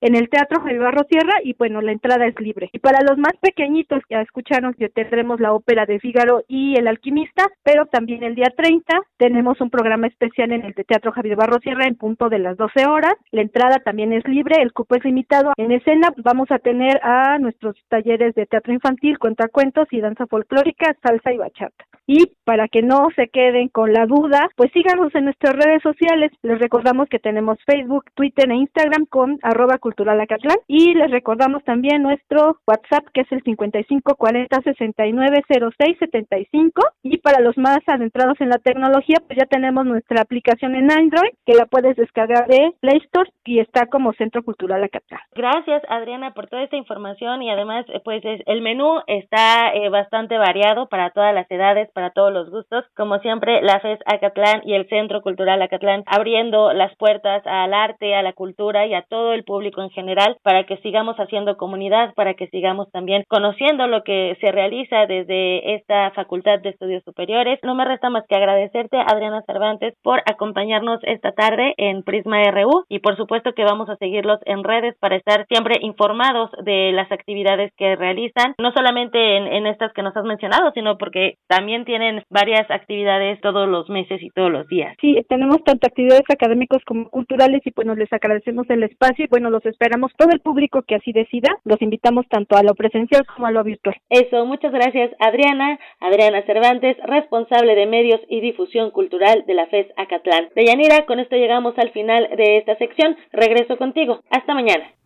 [0.00, 2.70] en el Teatro Javier Barro Sierra y bueno, la entrada es libre.
[2.72, 6.88] Y para los más pequeñitos, ya escucharon que tendremos la ópera de Fígaro y El
[6.88, 11.58] Alquimista, pero también el día 30 tenemos un programa especial en el Teatro Javier Barro
[11.60, 13.14] Sierra en punto de las 12 horas.
[13.30, 15.52] La entrada también es libre, el cupo es limitado.
[15.56, 20.96] En escena vamos a tener a nuestros talleres de teatro infantil, cuentacuentos y danza folclórica,
[21.02, 21.87] salsa y bachata.
[22.10, 26.32] Y para que no se queden con la duda, pues síganos en nuestras redes sociales.
[26.42, 30.56] Les recordamos que tenemos Facebook, Twitter e Instagram con arroba cultural Acatlán.
[30.66, 36.82] Y les recordamos también nuestro WhatsApp que es el 5540 690675.
[37.02, 41.32] Y para los más adentrados en la tecnología, pues ya tenemos nuestra aplicación en Android
[41.44, 45.20] que la puedes descargar de Play Store y está como Centro Cultural Acatlán.
[45.34, 50.88] Gracias Adriana por toda esta información y además pues el menú está eh, bastante variado
[50.88, 52.84] para todas las edades para todos los gustos.
[52.96, 58.14] Como siempre, la FES Acatlán y el Centro Cultural Acatlán abriendo las puertas al arte,
[58.14, 62.14] a la cultura y a todo el público en general para que sigamos haciendo comunidad,
[62.14, 67.58] para que sigamos también conociendo lo que se realiza desde esta Facultad de Estudios Superiores.
[67.64, 72.84] No me resta más que agradecerte, Adriana Cervantes, por acompañarnos esta tarde en Prisma RU
[72.88, 77.10] y por supuesto que vamos a seguirlos en redes para estar siempre informados de las
[77.10, 81.87] actividades que realizan, no solamente en, en estas que nos has mencionado, sino porque también
[81.88, 84.94] tienen varias actividades todos los meses y todos los días.
[85.00, 89.48] Sí, tenemos tanto actividades académicas como culturales y bueno, les agradecemos el espacio y bueno,
[89.48, 93.46] los esperamos todo el público que así decida, los invitamos tanto a lo presencial como
[93.46, 93.96] a lo virtual.
[94.10, 99.86] Eso, muchas gracias Adriana, Adriana Cervantes, responsable de medios y difusión cultural de la FES
[99.96, 100.50] Acatlán.
[100.54, 104.97] Deyanira, con esto llegamos al final de esta sección, regreso contigo, hasta mañana.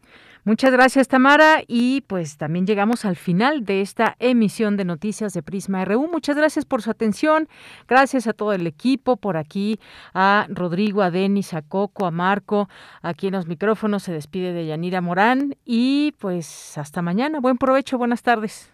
[0.44, 1.62] Muchas gracias, Tamara.
[1.69, 6.09] Y pues también llegamos al final de esta emisión de noticias de Prisma RU.
[6.09, 7.48] Muchas gracias por su atención.
[7.86, 9.78] Gracias a todo el equipo por aquí,
[10.14, 12.69] a Rodrigo, a Denis, a Coco, a Marco.
[13.02, 15.55] Aquí en los micrófonos se despide de Yanira Morán.
[15.64, 17.39] Y pues hasta mañana.
[17.39, 18.73] Buen provecho, buenas tardes.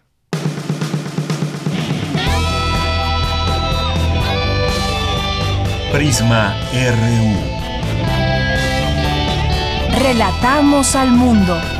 [5.91, 7.58] Prisma RU.
[10.01, 11.78] Relatamos al mundo.